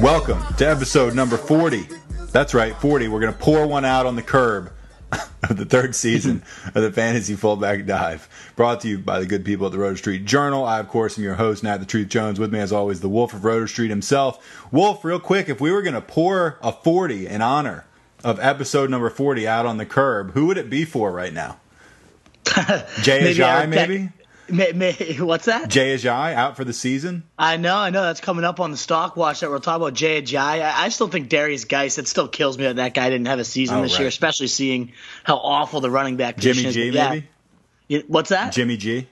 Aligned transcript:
Welcome 0.00 0.42
to 0.54 0.66
episode 0.66 1.14
number 1.14 1.36
40. 1.36 1.86
That's 2.32 2.54
right, 2.54 2.74
40. 2.74 3.08
We're 3.08 3.20
going 3.20 3.34
to 3.34 3.38
pour 3.38 3.66
one 3.66 3.84
out 3.84 4.06
on 4.06 4.16
the 4.16 4.22
curb 4.22 4.72
of 5.12 5.58
the 5.58 5.66
third 5.66 5.94
season 5.94 6.42
of 6.66 6.72
the 6.72 6.90
Fantasy 6.90 7.34
Fullback 7.34 7.84
Dive. 7.84 8.26
Brought 8.56 8.80
to 8.80 8.88
you 8.88 8.98
by 8.98 9.20
the 9.20 9.26
good 9.26 9.44
people 9.44 9.66
at 9.66 9.72
the 9.72 9.78
Roto 9.78 9.96
Street 9.96 10.24
Journal. 10.24 10.64
I, 10.64 10.80
of 10.80 10.88
course, 10.88 11.18
am 11.18 11.24
your 11.24 11.34
host, 11.34 11.62
Nat 11.62 11.76
the 11.76 11.84
Truth 11.84 12.08
Jones. 12.08 12.40
With 12.40 12.50
me, 12.50 12.60
as 12.60 12.72
always, 12.72 13.00
the 13.00 13.10
Wolf 13.10 13.34
of 13.34 13.44
Roto 13.44 13.66
Street 13.66 13.90
himself. 13.90 14.66
Wolf, 14.72 15.04
real 15.04 15.20
quick, 15.20 15.50
if 15.50 15.60
we 15.60 15.70
were 15.70 15.82
going 15.82 15.92
to 15.92 16.00
pour 16.00 16.58
a 16.62 16.72
40 16.72 17.26
in 17.26 17.42
honor 17.42 17.84
of 18.24 18.40
episode 18.40 18.88
number 18.88 19.10
40 19.10 19.46
out 19.46 19.66
on 19.66 19.76
the 19.76 19.84
curb, 19.84 20.32
who 20.32 20.46
would 20.46 20.56
it 20.56 20.70
be 20.70 20.86
for 20.86 21.12
right 21.12 21.34
now? 21.34 21.60
Jay 23.02 23.20
Maybe? 23.66 24.08
May, 24.50 24.72
may, 24.72 24.92
what's 25.20 25.46
that? 25.46 25.68
Jay 25.70 25.94
Ajayi 25.94 26.34
out 26.34 26.56
for 26.56 26.64
the 26.64 26.72
season? 26.72 27.22
I 27.38 27.56
know, 27.56 27.76
I 27.76 27.90
know. 27.90 28.02
That's 28.02 28.20
coming 28.20 28.44
up 28.44 28.60
on 28.60 28.70
the 28.70 28.76
stock 28.76 29.16
watch 29.16 29.40
that 29.40 29.50
we're 29.50 29.58
talking 29.58 29.82
about. 29.82 29.94
Jay 29.94 30.20
Ajayi. 30.20 30.62
I, 30.62 30.84
I 30.86 30.88
still 30.90 31.08
think 31.08 31.28
Derrius 31.28 31.68
Guice. 31.68 31.98
It 31.98 32.08
still 32.08 32.28
kills 32.28 32.58
me 32.58 32.64
that 32.64 32.76
that 32.76 32.94
guy 32.94 33.08
didn't 33.10 33.26
have 33.28 33.38
a 33.38 33.44
season 33.44 33.78
Oh, 33.78 33.82
this 33.82 33.92
right. 33.92 34.00
year, 34.00 34.08
especially 34.08 34.48
seeing 34.48 34.92
how 35.24 35.36
awful 35.36 35.80
the 35.80 35.90
running 35.90 36.16
back 36.16 36.36
Jimmy 36.38 36.70
G, 36.70 36.88
is. 36.88 36.94
Maybe? 36.94 37.28
Yeah, 37.88 38.00
What's 38.08 38.30
that? 38.30 38.52
Jimmy 38.52 38.76
G? 38.76 39.08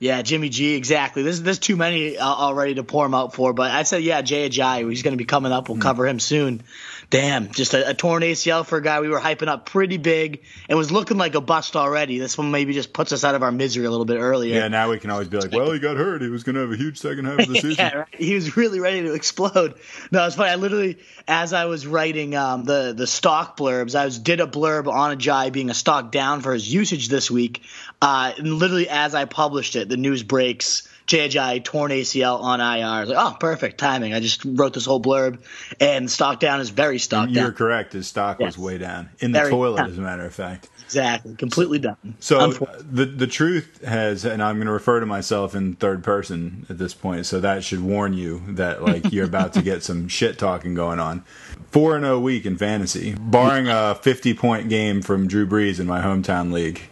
Yeah, 0.00 0.22
Jimmy 0.22 0.48
G. 0.48 0.74
Exactly. 0.76 1.22
There's 1.24 1.42
there's 1.42 1.58
too 1.58 1.74
many 1.76 2.16
uh, 2.18 2.24
already 2.24 2.74
to 2.76 2.84
pour 2.84 3.04
him 3.04 3.14
out 3.14 3.34
for. 3.34 3.52
But 3.52 3.72
I 3.72 3.82
said, 3.82 4.02
yeah, 4.04 4.22
Jay 4.22 4.48
Ajayi. 4.48 4.88
He's 4.88 5.02
going 5.02 5.12
to 5.12 5.18
be 5.18 5.24
coming 5.24 5.50
up. 5.50 5.68
We'll 5.68 5.76
Hmm. 5.76 5.82
cover 5.82 6.06
him 6.06 6.20
soon. 6.20 6.62
Damn, 7.10 7.50
just 7.52 7.72
a, 7.72 7.88
a 7.88 7.94
torn 7.94 8.22
ACL 8.22 8.66
for 8.66 8.76
a 8.76 8.82
guy 8.82 9.00
we 9.00 9.08
were 9.08 9.18
hyping 9.18 9.48
up 9.48 9.64
pretty 9.64 9.96
big 9.96 10.42
and 10.68 10.76
was 10.78 10.92
looking 10.92 11.16
like 11.16 11.34
a 11.34 11.40
bust 11.40 11.74
already. 11.74 12.18
This 12.18 12.36
one 12.36 12.50
maybe 12.50 12.74
just 12.74 12.92
puts 12.92 13.12
us 13.12 13.24
out 13.24 13.34
of 13.34 13.42
our 13.42 13.50
misery 13.50 13.86
a 13.86 13.90
little 13.90 14.04
bit 14.04 14.18
earlier. 14.18 14.54
Yeah, 14.54 14.68
now 14.68 14.90
we 14.90 14.98
can 14.98 15.10
always 15.10 15.26
be 15.28 15.38
like, 15.38 15.50
well, 15.50 15.72
he 15.72 15.78
got 15.78 15.96
hurt. 15.96 16.20
He 16.20 16.28
was 16.28 16.44
going 16.44 16.56
to 16.56 16.60
have 16.60 16.70
a 16.70 16.76
huge 16.76 16.98
second 16.98 17.24
half 17.24 17.38
of 17.40 17.48
the 17.48 17.54
season. 17.62 17.76
yeah, 17.78 17.94
right. 18.00 18.14
He 18.14 18.34
was 18.34 18.58
really 18.58 18.78
ready 18.78 19.00
to 19.04 19.14
explode. 19.14 19.76
No, 20.12 20.26
it's 20.26 20.36
funny. 20.36 20.50
I 20.50 20.56
literally, 20.56 20.98
as 21.26 21.54
I 21.54 21.64
was 21.64 21.86
writing 21.86 22.36
um, 22.36 22.64
the 22.64 22.92
the 22.94 23.06
stock 23.06 23.56
blurbs, 23.56 23.94
I 23.98 24.04
was 24.04 24.18
did 24.18 24.40
a 24.40 24.46
blurb 24.46 24.86
on 24.86 25.16
Ajay 25.18 25.50
being 25.50 25.70
a 25.70 25.74
stock 25.74 26.12
down 26.12 26.42
for 26.42 26.52
his 26.52 26.70
usage 26.70 27.08
this 27.08 27.30
week, 27.30 27.62
uh, 28.02 28.32
and 28.36 28.52
literally 28.52 28.88
as 28.90 29.14
I 29.14 29.24
published 29.24 29.76
it, 29.76 29.87
the 29.88 29.96
news 29.96 30.22
breaks. 30.22 30.88
JJ 31.06 31.64
torn 31.64 31.90
ACL 31.90 32.42
on 32.42 32.60
IR. 32.60 33.06
Like, 33.06 33.16
oh, 33.18 33.34
perfect 33.40 33.78
timing. 33.78 34.12
I 34.12 34.20
just 34.20 34.42
wrote 34.44 34.74
this 34.74 34.84
whole 34.84 35.00
blurb, 35.00 35.38
and 35.80 36.10
stock 36.10 36.38
down 36.38 36.60
is 36.60 36.68
very 36.68 36.98
stock 36.98 37.30
You're 37.30 37.44
down. 37.44 37.54
correct. 37.54 37.94
His 37.94 38.06
stock 38.06 38.38
was 38.38 38.58
way 38.58 38.76
down 38.76 39.08
in 39.18 39.32
the 39.32 39.38
Very 39.38 39.50
toilet, 39.50 39.78
down. 39.78 39.90
as 39.90 39.96
a 39.96 40.02
matter 40.02 40.26
of 40.26 40.34
fact. 40.34 40.68
Exactly, 40.84 41.34
completely 41.36 41.78
done. 41.78 41.96
So 42.20 42.38
uh, 42.38 42.82
the 42.90 43.06
the 43.06 43.26
truth 43.26 43.82
has, 43.84 44.26
and 44.26 44.42
I'm 44.42 44.56
going 44.56 44.66
to 44.66 44.72
refer 44.72 45.00
to 45.00 45.06
myself 45.06 45.54
in 45.54 45.76
third 45.76 46.04
person 46.04 46.66
at 46.68 46.76
this 46.76 46.92
point, 46.92 47.24
so 47.24 47.40
that 47.40 47.64
should 47.64 47.80
warn 47.80 48.12
you 48.12 48.42
that 48.48 48.82
like 48.82 49.10
you're 49.10 49.26
about 49.26 49.54
to 49.54 49.62
get 49.62 49.82
some 49.82 50.08
shit 50.08 50.38
talking 50.38 50.74
going 50.74 50.98
on. 50.98 51.24
Four 51.70 51.96
and 51.96 52.04
zero 52.04 52.18
week 52.20 52.44
in 52.46 52.56
fantasy, 52.58 53.14
barring 53.18 53.66
a 53.68 53.94
50 53.94 54.34
point 54.34 54.68
game 54.68 55.00
from 55.00 55.26
Drew 55.26 55.46
Brees 55.46 55.80
in 55.80 55.86
my 55.86 56.02
hometown 56.02 56.52
league. 56.52 56.82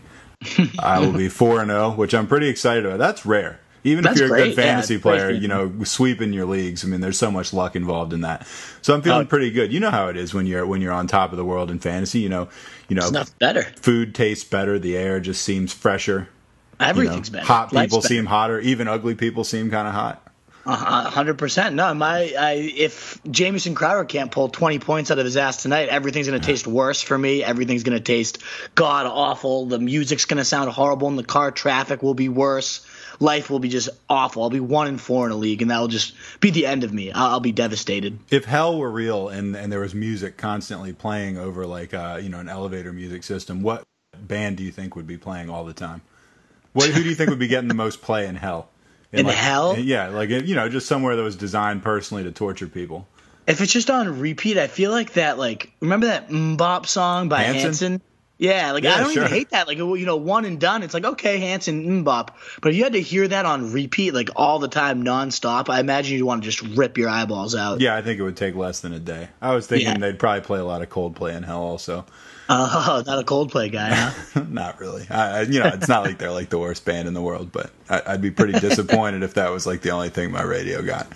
I 0.78 1.00
will 1.00 1.12
be 1.12 1.28
four 1.30 1.60
and 1.60 1.70
zero, 1.70 1.90
which 1.90 2.14
I'm 2.14 2.26
pretty 2.26 2.48
excited 2.48 2.86
about. 2.86 2.98
That's 2.98 3.24
rare. 3.26 3.60
Even 3.84 4.02
That's 4.02 4.20
if 4.20 4.26
you're 4.28 4.36
a 4.36 4.42
good 4.46 4.56
fantasy 4.56 4.94
great 4.94 5.02
player, 5.02 5.30
you 5.30 5.46
know, 5.46 5.84
sweeping 5.84 6.32
your 6.32 6.44
leagues. 6.44 6.84
I 6.84 6.88
mean, 6.88 7.00
there's 7.00 7.16
so 7.18 7.30
much 7.30 7.52
luck 7.52 7.76
involved 7.76 8.12
in 8.12 8.22
that. 8.22 8.44
So 8.82 8.92
I'm 8.94 9.00
feeling 9.02 9.26
Oh. 9.26 9.30
pretty 9.30 9.52
good. 9.52 9.72
You 9.72 9.78
know 9.78 9.92
how 9.92 10.08
it 10.08 10.16
is 10.16 10.34
when 10.34 10.44
you're 10.46 10.66
when 10.66 10.80
you're 10.80 10.92
on 10.92 11.06
top 11.06 11.30
of 11.30 11.36
the 11.36 11.44
world 11.44 11.70
in 11.70 11.78
fantasy. 11.78 12.18
You 12.18 12.28
know, 12.28 12.48
you 12.88 12.96
know, 12.96 13.08
it's 13.12 13.30
better. 13.30 13.62
food 13.80 14.12
tastes 14.14 14.42
better, 14.44 14.78
the 14.80 14.96
air 14.96 15.20
just 15.20 15.42
seems 15.42 15.72
fresher. 15.72 16.28
you 16.80 16.84
know. 16.84 16.90
Everything's 16.90 17.30
better. 17.30 17.46
Hot 17.46 17.72
Life's 17.72 17.86
people 17.90 17.98
better. 18.02 18.08
seem 18.14 18.26
hotter, 18.26 18.58
even 18.60 18.88
ugly 18.88 19.14
people 19.14 19.44
seem 19.44 19.70
kind 19.70 19.86
of 19.86 19.94
hot. 19.94 20.25
A 20.68 21.10
hundred 21.10 21.38
percent. 21.38 21.76
No, 21.76 21.94
my 21.94 22.34
I, 22.36 22.52
if 22.54 23.20
Jamison 23.30 23.76
Crowder 23.76 24.04
can't 24.04 24.32
pull 24.32 24.48
twenty 24.48 24.80
points 24.80 25.12
out 25.12 25.18
of 25.18 25.24
his 25.24 25.36
ass 25.36 25.62
tonight, 25.62 25.88
everything's 25.88 26.26
going 26.26 26.40
to 26.40 26.44
taste 26.44 26.66
worse 26.66 27.00
for 27.00 27.16
me. 27.16 27.44
Everything's 27.44 27.84
going 27.84 27.96
to 27.96 28.02
taste 28.02 28.42
god 28.74 29.06
awful. 29.06 29.66
The 29.66 29.78
music's 29.78 30.24
going 30.24 30.38
to 30.38 30.44
sound 30.44 30.70
horrible 30.70 31.06
in 31.06 31.14
the 31.14 31.22
car. 31.22 31.52
Traffic 31.52 32.02
will 32.02 32.14
be 32.14 32.28
worse. 32.28 32.84
Life 33.20 33.48
will 33.48 33.60
be 33.60 33.68
just 33.68 33.90
awful. 34.10 34.42
I'll 34.42 34.50
be 34.50 34.58
one 34.58 34.88
and 34.88 35.00
four 35.00 35.26
in 35.26 35.32
a 35.32 35.36
league, 35.36 35.62
and 35.62 35.70
that 35.70 35.78
will 35.78 35.88
just 35.88 36.14
be 36.40 36.50
the 36.50 36.66
end 36.66 36.82
of 36.82 36.92
me. 36.92 37.12
I'll, 37.12 37.34
I'll 37.34 37.40
be 37.40 37.52
devastated. 37.52 38.18
If 38.30 38.44
hell 38.44 38.76
were 38.76 38.90
real 38.90 39.28
and 39.28 39.54
and 39.54 39.70
there 39.70 39.80
was 39.80 39.94
music 39.94 40.36
constantly 40.36 40.92
playing 40.92 41.38
over 41.38 41.64
like 41.64 41.94
uh, 41.94 42.18
you 42.20 42.28
know 42.28 42.40
an 42.40 42.48
elevator 42.48 42.92
music 42.92 43.22
system, 43.22 43.62
what 43.62 43.84
band 44.20 44.56
do 44.56 44.64
you 44.64 44.72
think 44.72 44.96
would 44.96 45.06
be 45.06 45.16
playing 45.16 45.48
all 45.48 45.64
the 45.64 45.74
time? 45.74 46.02
What 46.72 46.90
who 46.90 47.04
do 47.04 47.08
you 47.08 47.14
think 47.14 47.30
would 47.30 47.38
be 47.38 47.46
getting 47.46 47.68
the 47.68 47.74
most 47.74 48.02
play 48.02 48.26
in 48.26 48.34
hell? 48.34 48.68
In 49.12 49.26
like, 49.26 49.34
hell? 49.34 49.72
Eh, 49.72 49.80
yeah, 49.80 50.08
like 50.08 50.30
eh, 50.30 50.42
you 50.44 50.54
know, 50.54 50.68
just 50.68 50.86
somewhere 50.86 51.16
that 51.16 51.22
was 51.22 51.36
designed 51.36 51.82
personally 51.82 52.24
to 52.24 52.32
torture 52.32 52.66
people. 52.66 53.06
If 53.46 53.60
it's 53.60 53.72
just 53.72 53.90
on 53.90 54.18
repeat, 54.20 54.58
I 54.58 54.66
feel 54.66 54.90
like 54.90 55.12
that. 55.14 55.38
Like 55.38 55.70
remember 55.80 56.06
that 56.06 56.28
MMMBop 56.28 56.86
song 56.86 57.28
by 57.28 57.42
Hanson? 57.42 57.60
Hanson? 57.62 58.00
Yeah, 58.38 58.72
like 58.72 58.84
Yeah, 58.84 58.96
I 58.96 58.98
don't 59.00 59.14
sure. 59.14 59.22
even 59.24 59.32
hate 59.34 59.50
that. 59.50 59.66
Like 59.66 59.78
you 59.78 60.04
know, 60.04 60.16
one 60.16 60.44
and 60.44 60.60
done. 60.60 60.82
It's 60.82 60.92
like 60.92 61.04
okay, 61.04 61.38
Hanson 61.38 62.04
MMMBop. 62.04 62.30
But 62.60 62.70
if 62.72 62.76
you 62.76 62.82
had 62.84 62.92
to 62.94 63.00
hear 63.00 63.26
that 63.28 63.46
on 63.46 63.72
repeat, 63.72 64.12
like 64.12 64.30
all 64.36 64.58
the 64.58 64.68
time, 64.68 65.04
nonstop, 65.04 65.70
I 65.70 65.80
imagine 65.80 66.18
you'd 66.18 66.24
want 66.24 66.42
to 66.42 66.50
just 66.50 66.76
rip 66.76 66.98
your 66.98 67.08
eyeballs 67.08 67.54
out. 67.54 67.80
Yeah, 67.80 67.94
I 67.96 68.02
think 68.02 68.18
it 68.18 68.22
would 68.24 68.36
take 68.36 68.54
less 68.56 68.80
than 68.80 68.92
a 68.92 68.98
day. 68.98 69.28
I 69.40 69.54
was 69.54 69.66
thinking 69.66 69.88
Yeah. 69.88 69.98
they'd 69.98 70.18
probably 70.18 70.42
play 70.42 70.58
a 70.58 70.64
lot 70.64 70.82
of 70.82 70.90
Coldplay 70.90 71.34
in 71.36 71.44
hell 71.44 71.62
also. 71.62 72.04
Oh, 72.48 73.02
not 73.06 73.18
a 73.18 73.24
Coldplay 73.24 73.72
guy, 73.72 73.90
huh? 73.92 74.44
not 74.48 74.78
really. 74.80 75.06
I, 75.10 75.42
you 75.42 75.60
know, 75.60 75.70
it's 75.72 75.88
not 75.88 76.04
like 76.04 76.18
they're 76.18 76.30
like 76.30 76.48
the 76.48 76.58
worst 76.58 76.84
band 76.84 77.08
in 77.08 77.14
the 77.14 77.22
world, 77.22 77.50
but 77.52 77.70
I, 77.88 78.02
I'd 78.06 78.22
be 78.22 78.30
pretty 78.30 78.58
disappointed 78.58 79.22
if 79.22 79.34
that 79.34 79.50
was 79.50 79.66
like 79.66 79.82
the 79.82 79.90
only 79.90 80.10
thing 80.10 80.30
my 80.30 80.42
radio 80.42 80.82
got. 80.82 81.08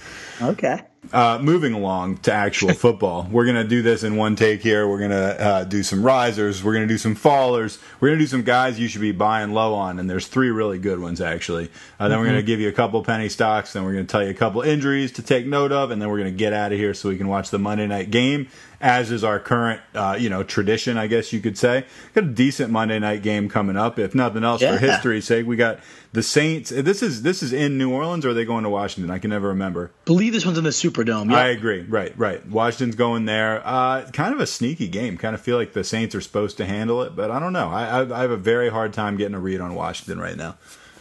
okay. 0.43 0.83
Uh, 1.13 1.39
moving 1.43 1.73
along 1.73 2.19
to 2.19 2.33
actual 2.33 2.73
football, 2.75 3.27
we're 3.33 3.47
gonna 3.47 3.65
do 3.65 3.81
this 3.81 4.05
in 4.05 4.17
one 4.17 4.37
take 4.37 4.61
here. 4.63 4.87
We're 4.87 5.01
gonna 5.01 5.17
uh, 5.17 5.65
do 5.65 5.83
some 5.83 6.05
risers. 6.05 6.63
We're 6.63 6.75
gonna 6.75 6.87
do 6.87 6.99
some 6.99 7.17
fallers. 7.17 7.79
We're 8.01 8.09
gonna 8.11 8.21
do 8.21 8.27
some 8.27 8.43
guys 8.43 8.79
you 8.79 8.87
should 8.87 9.01
be 9.01 9.11
buying 9.11 9.53
low 9.53 9.75
on, 9.75 9.99
and 9.99 10.09
there's 10.11 10.27
three 10.29 10.51
really 10.51 10.79
good 10.79 11.01
ones 11.01 11.21
actually. 11.23 11.71
Uh, 11.99 12.09
then 12.09 12.19
we're 12.21 12.27
gonna 12.27 12.43
give 12.43 12.61
you 12.61 12.69
a 12.69 12.73
couple 12.73 13.03
penny 13.03 13.31
stocks. 13.31 13.73
Then 13.73 13.85
we're 13.85 13.93
gonna 13.95 14.05
tell 14.05 14.23
you 14.23 14.31
a 14.31 14.35
couple 14.35 14.61
injuries 14.61 15.11
to 15.13 15.23
take 15.23 15.47
note 15.47 15.73
of, 15.73 15.91
and 15.91 16.01
then 16.03 16.11
we're 16.11 16.19
gonna 16.19 16.31
get 16.31 16.53
out 16.53 16.71
of 16.71 16.79
here 16.79 16.93
so 16.95 17.09
we 17.09 17.17
can 17.17 17.29
watch 17.29 17.49
the 17.51 17.59
Monday 17.59 17.87
night 17.87 18.11
game, 18.11 18.49
as 18.81 19.11
is 19.11 19.25
our 19.25 19.41
current, 19.41 19.81
uh, 19.95 20.17
you 20.21 20.29
know, 20.29 20.43
tradition, 20.43 20.99
I 20.99 21.07
guess 21.07 21.33
you 21.33 21.41
could 21.41 21.57
say. 21.57 21.87
Got 22.15 22.25
a 22.25 22.29
decent 22.29 22.71
Monday 22.71 22.99
night 22.99 23.23
game 23.23 23.49
coming 23.49 23.77
up, 23.77 23.99
if 23.99 24.15
nothing 24.15 24.45
else 24.45 24.61
Yeah. 24.61 24.75
for 24.75 24.79
history's 24.79 25.25
sake. 25.25 25.47
We 25.47 25.57
got 25.57 25.81
the 26.13 26.23
Saints. 26.23 26.71
This 26.71 27.03
is 27.03 27.23
this 27.23 27.43
is 27.43 27.53
in 27.53 27.79
New 27.79 27.91
Orleans, 27.93 28.27
or 28.27 28.31
are 28.31 28.35
they 28.35 28.45
going 28.45 28.65
to 28.65 28.71
Washington? 28.71 29.11
I 29.11 29.19
can 29.19 29.31
never 29.31 29.49
remember. 29.49 29.91
Believe 30.05 30.33
this 30.33 30.45
one's 30.45 30.59
in 30.59 30.65
the 30.65 30.73
Superdome. 30.93 31.33
I 31.33 31.49
agree. 31.49 31.83
Right, 31.83 32.13
right. 32.19 32.45
Washington's 32.47 32.97
going 32.97 33.25
there. 33.27 33.63
Uh, 33.65 34.09
kind 34.13 34.35
of 34.35 34.41
a 34.41 34.47
sneaky 34.47 34.89
game. 34.89 35.17
Kind 35.17 35.35
of 35.35 35.41
feel 35.41 35.57
like 35.57 35.73
the 35.73 35.85
Saints 35.85 36.15
are 36.15 36.21
supposed 36.21 36.57
to 36.59 36.67
handle 36.67 37.03
it, 37.03 37.15
but 37.17 37.31
I 37.31 37.39
don't 37.39 37.53
know. 37.53 37.69
I, 37.69 38.01
I, 38.03 38.19
I 38.19 38.21
have 38.23 38.31
a 38.31 38.37
very 38.37 38.69
hard 38.71 38.93
time 38.93 39.17
getting 39.17 39.35
a 39.35 39.41
read 39.41 39.61
on 39.61 39.75
Washington 39.75 40.19
right 40.19 40.37
now. 40.37 40.57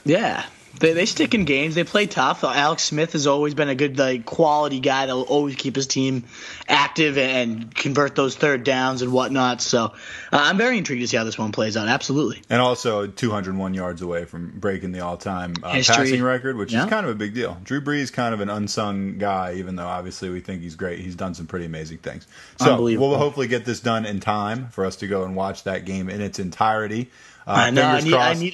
yeah. 0.06 0.46
They, 0.80 0.94
they 0.94 1.06
stick 1.06 1.34
in 1.34 1.46
games. 1.46 1.76
They 1.76 1.84
play 1.84 2.08
tough. 2.08 2.44
Alex 2.44 2.84
Smith 2.84 3.14
has 3.14 3.28
always 3.28 3.54
been 3.54 3.70
a 3.70 3.76
good 3.76 3.98
like 3.98 4.26
quality 4.26 4.80
guy 4.80 5.06
that'll 5.06 5.24
always 5.24 5.56
keep 5.56 5.76
his 5.76 5.88
team 5.88 6.24
active 6.68 7.18
and 7.18 7.74
convert 7.74 8.16
those 8.16 8.36
third 8.36 8.64
downs 8.64 9.02
and 9.02 9.12
whatnot. 9.12 9.62
So 9.62 9.86
uh, 9.86 9.92
I'm 10.32 10.58
very 10.58 10.78
intrigued 10.78 11.02
to 11.02 11.08
see 11.08 11.18
how 11.18 11.24
this 11.24 11.38
one 11.38 11.52
plays 11.52 11.76
out. 11.78 11.88
Absolutely. 11.88 12.42
And 12.50 12.62
also 12.62 13.08
201 13.08 13.74
yards 13.74 14.02
away 14.02 14.26
from 14.26 14.52
breaking 14.60 14.92
the 14.92 15.02
all-time 15.02 15.54
uh, 15.64 15.72
passing 15.72 16.24
record, 16.24 16.56
which 16.58 16.72
Yeah. 16.72 16.84
is 16.86 16.90
kind 16.90 17.06
of 17.06 17.12
a 17.12 17.16
big 17.16 17.34
deal. 17.34 17.58
Drew 17.64 17.82
Brees 17.82 18.12
kind 18.12 18.34
of 18.34 18.40
an 18.40 18.50
unsung 18.50 19.18
guy, 19.18 19.56
even 19.56 19.76
though 19.76 19.88
obviously 19.88 20.30
we 20.30 20.40
think 20.40 20.62
he's 20.62 20.76
great. 20.76 21.00
He's 21.00 21.16
done 21.16 21.34
some 21.34 21.48
pretty 21.48 21.66
amazing 21.66 21.98
things. 22.00 22.26
So 22.58 22.82
we'll 22.82 23.18
hopefully 23.18 23.48
get 23.48 23.66
this 23.66 23.80
done 23.80 24.06
in 24.06 24.20
time 24.20 24.70
for 24.70 24.86
us 24.86 24.96
to 24.98 25.08
go 25.08 25.24
and 25.24 25.36
watch 25.36 25.64
that 25.64 25.86
game 25.86 26.10
in 26.10 26.22
its 26.22 26.40
entirety. 26.40 27.10
Uh, 27.48 27.52
I 27.52 27.70
know. 27.72 27.84
I 27.84 28.02
fingers 28.02 28.06
need. 28.06 28.16
I 28.16 28.34
need 28.34 28.54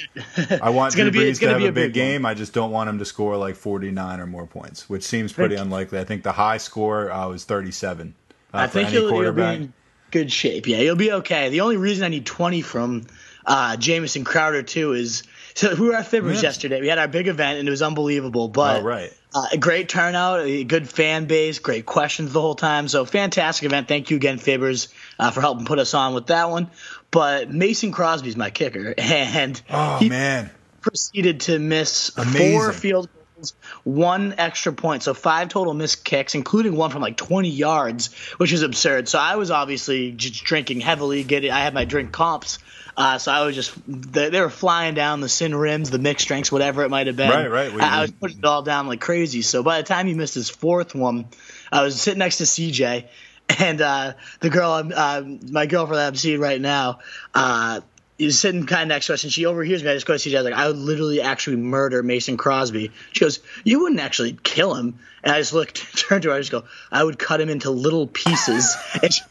it. 0.50 0.62
I 0.64 0.70
want 0.70 0.94
Drew. 0.94 1.12
Brees 1.12 1.40
to 1.40 1.50
have 1.50 1.58
be 1.58 1.68
a 1.68 1.72
big 1.72 1.88
one. 1.88 1.92
game. 1.94 2.26
I 2.26 2.34
just 2.34 2.54
don't 2.54 2.72
want 2.72 2.90
him 2.90 3.00
to 3.00 3.06
score 3.06 3.38
like 3.38 3.56
49 3.56 4.20
or 4.20 4.28
more 4.28 4.48
points, 4.48 4.90
which 4.90 5.04
seems 5.04 5.34
pretty 5.34 5.56
unlikely. 5.56 6.00
I 6.00 6.04
think 6.04 6.24
the 6.24 6.32
high 6.32 6.58
score 6.58 7.12
uh, 7.12 7.28
was 7.28 7.44
37 7.44 8.16
uh, 8.54 8.58
I 8.58 8.68
think 8.68 8.90
he'll, 8.90 9.10
he'll 9.10 9.34
be 9.34 9.42
in 9.42 9.74
good 10.12 10.32
shape. 10.32 10.68
Yeah, 10.68 10.78
he'll 10.78 10.96
be 10.96 11.12
okay. 11.12 11.50
The 11.50 11.62
only 11.62 11.78
reason 11.78 12.06
I 12.06 12.08
need 12.08 12.26
20 12.26 12.62
from 12.62 13.04
uh, 13.46 13.76
Jamison 13.78 14.24
Crowder 14.24 14.64
too 14.64 14.94
is 14.94 15.24
So 15.56 15.74
we 15.74 15.88
were 15.88 15.96
at 15.96 16.06
Fibbers 16.06 16.44
yesterday. 16.44 16.82
We 16.82 16.90
had 16.90 16.98
our 16.98 17.08
big 17.08 17.30
event, 17.30 17.60
and 17.60 17.68
it 17.68 17.72
was 17.72 17.82
unbelievable. 17.82 18.50
But 18.50 18.82
oh, 18.82 18.84
right. 18.84 19.14
Uh, 19.34 19.48
a 19.54 19.58
great 19.58 19.88
turnout, 19.88 20.42
a 20.42 20.64
good 20.66 20.88
fan 20.90 21.26
base, 21.26 21.60
great 21.60 21.86
questions 21.86 22.34
the 22.34 22.42
whole 22.42 22.56
time. 22.56 22.90
So 22.90 23.06
fantastic 23.06 23.66
event. 23.66 23.88
Thank 23.88 24.10
you 24.10 24.18
again, 24.18 24.38
Fibbers, 24.38 24.90
uh, 25.20 25.32
for 25.32 25.42
helping 25.42 25.66
put 25.66 25.80
us 25.80 25.94
on 25.94 26.14
with 26.14 26.28
that 26.28 26.50
one. 26.50 26.70
But 27.12 27.52
Mason 27.52 27.92
Crosby's 27.92 28.36
my 28.36 28.50
kicker, 28.50 28.94
and 28.98 29.62
oh 29.70 30.04
man, 30.08 30.52
proceeded 30.82 31.42
to 31.42 31.60
miss 31.60 32.12
Amazing. 32.18 32.52
four 32.52 32.74
field 32.74 33.10
goals, 33.36 33.54
one 33.84 34.36
extra 34.38 34.74
point, 34.74 35.04
so 35.04 35.14
five 35.14 35.50
total 35.50 35.74
missed 35.74 36.04
kicks, 36.04 36.36
including 36.36 36.76
one 36.76 36.92
from 36.92 37.02
like 37.02 37.18
20 37.18 37.50
yards, 37.50 38.14
which 38.38 38.54
is 38.54 38.62
absurd. 38.62 39.08
So 39.08 39.20
I 39.20 39.36
was 39.36 39.52
obviously 39.52 40.12
just 40.12 40.44
drinking 40.44 40.82
heavily. 40.82 41.24
Getting, 41.24 41.52
I 41.52 41.60
had 41.60 41.74
my 41.74 41.86
drink 41.86 42.12
comps. 42.12 42.60
Uh, 42.98 43.18
so 43.18 43.32
I 43.32 43.46
was 43.46 43.56
just 43.56 43.74
they, 43.88 44.30
they, 44.30 44.40
were 44.40 44.50
flying 44.50 44.94
down 44.94 45.20
the 45.20 45.28
sin 45.28 45.54
rims, 45.54 45.90
the 45.90 46.00
mixed 46.00 46.28
drinks, 46.30 46.50
whatever 46.50 46.84
it 46.84 46.90
might 46.90 47.08
have 47.08 47.18
been. 47.18 47.30
Right, 47.30 47.52
right. 47.52 47.74
We, 47.74 47.82
I, 47.82 47.98
I 47.98 48.02
was 48.02 48.12
putting 48.12 48.38
it 48.38 48.46
all 48.46 48.62
down 48.62 48.88
like 48.88 49.02
crazy. 49.02 49.42
So 49.42 49.64
by 49.64 49.82
the 49.82 49.88
time 49.88 50.08
he 50.08 50.14
missed 50.14 50.34
his 50.34 50.50
fourth 50.50 50.96
one, 50.96 51.26
I 51.72 51.84
was 51.84 52.02
sitting 52.02 52.20
next 52.20 52.38
to 52.38 52.46
CJ, 52.46 53.08
and 53.50 53.82
uh, 53.82 54.14
the 54.40 54.50
girl, 54.50 54.92
uh, 54.94 55.24
my 55.50 55.66
girlfriend 55.66 56.00
that 56.00 56.08
I'm 56.08 56.16
seeing 56.16 56.40
right 56.40 56.60
now, 56.60 57.00
uh, 57.34 57.82
is 58.18 58.40
sitting 58.40 58.66
kind 58.66 58.84
of 58.84 58.88
next 58.88 59.08
to 59.08 59.14
us, 59.14 59.24
and 59.24 59.32
she 59.32 59.46
overhears 59.46 59.84
me. 59.84 59.90
I 59.90 59.94
just 59.94 60.06
go 60.06 60.18
to 60.18 60.30
CJ, 60.30 60.36
I 60.36 60.42
was 60.42 60.52
like, 60.52 60.60
I 60.60 60.68
would 60.68 60.78
literally 60.78 61.22
actually 61.22 61.58
murder 61.58 62.02
Mason 62.02 62.38
Crosby. 62.38 62.92
She 63.12 63.20
goes, 63.20 63.40
You 63.64 63.82
wouldn't 63.82 64.00
actually 64.00 64.38
kill 64.44 64.74
him. 64.74 65.00
And 65.26 65.34
I 65.34 65.40
just 65.40 65.54
looked, 65.54 65.98
turned 66.08 66.22
to 66.24 66.30
her, 66.30 66.36
I 66.36 66.40
just 66.40 66.52
go, 66.52 66.64
I 66.92 67.04
would 67.04 67.18
cut 67.18 67.42
him 67.42 67.50
into 67.50 67.72
little 67.72 68.06
pieces. 68.06 68.78
and, 69.02 69.12
she, 69.12 69.24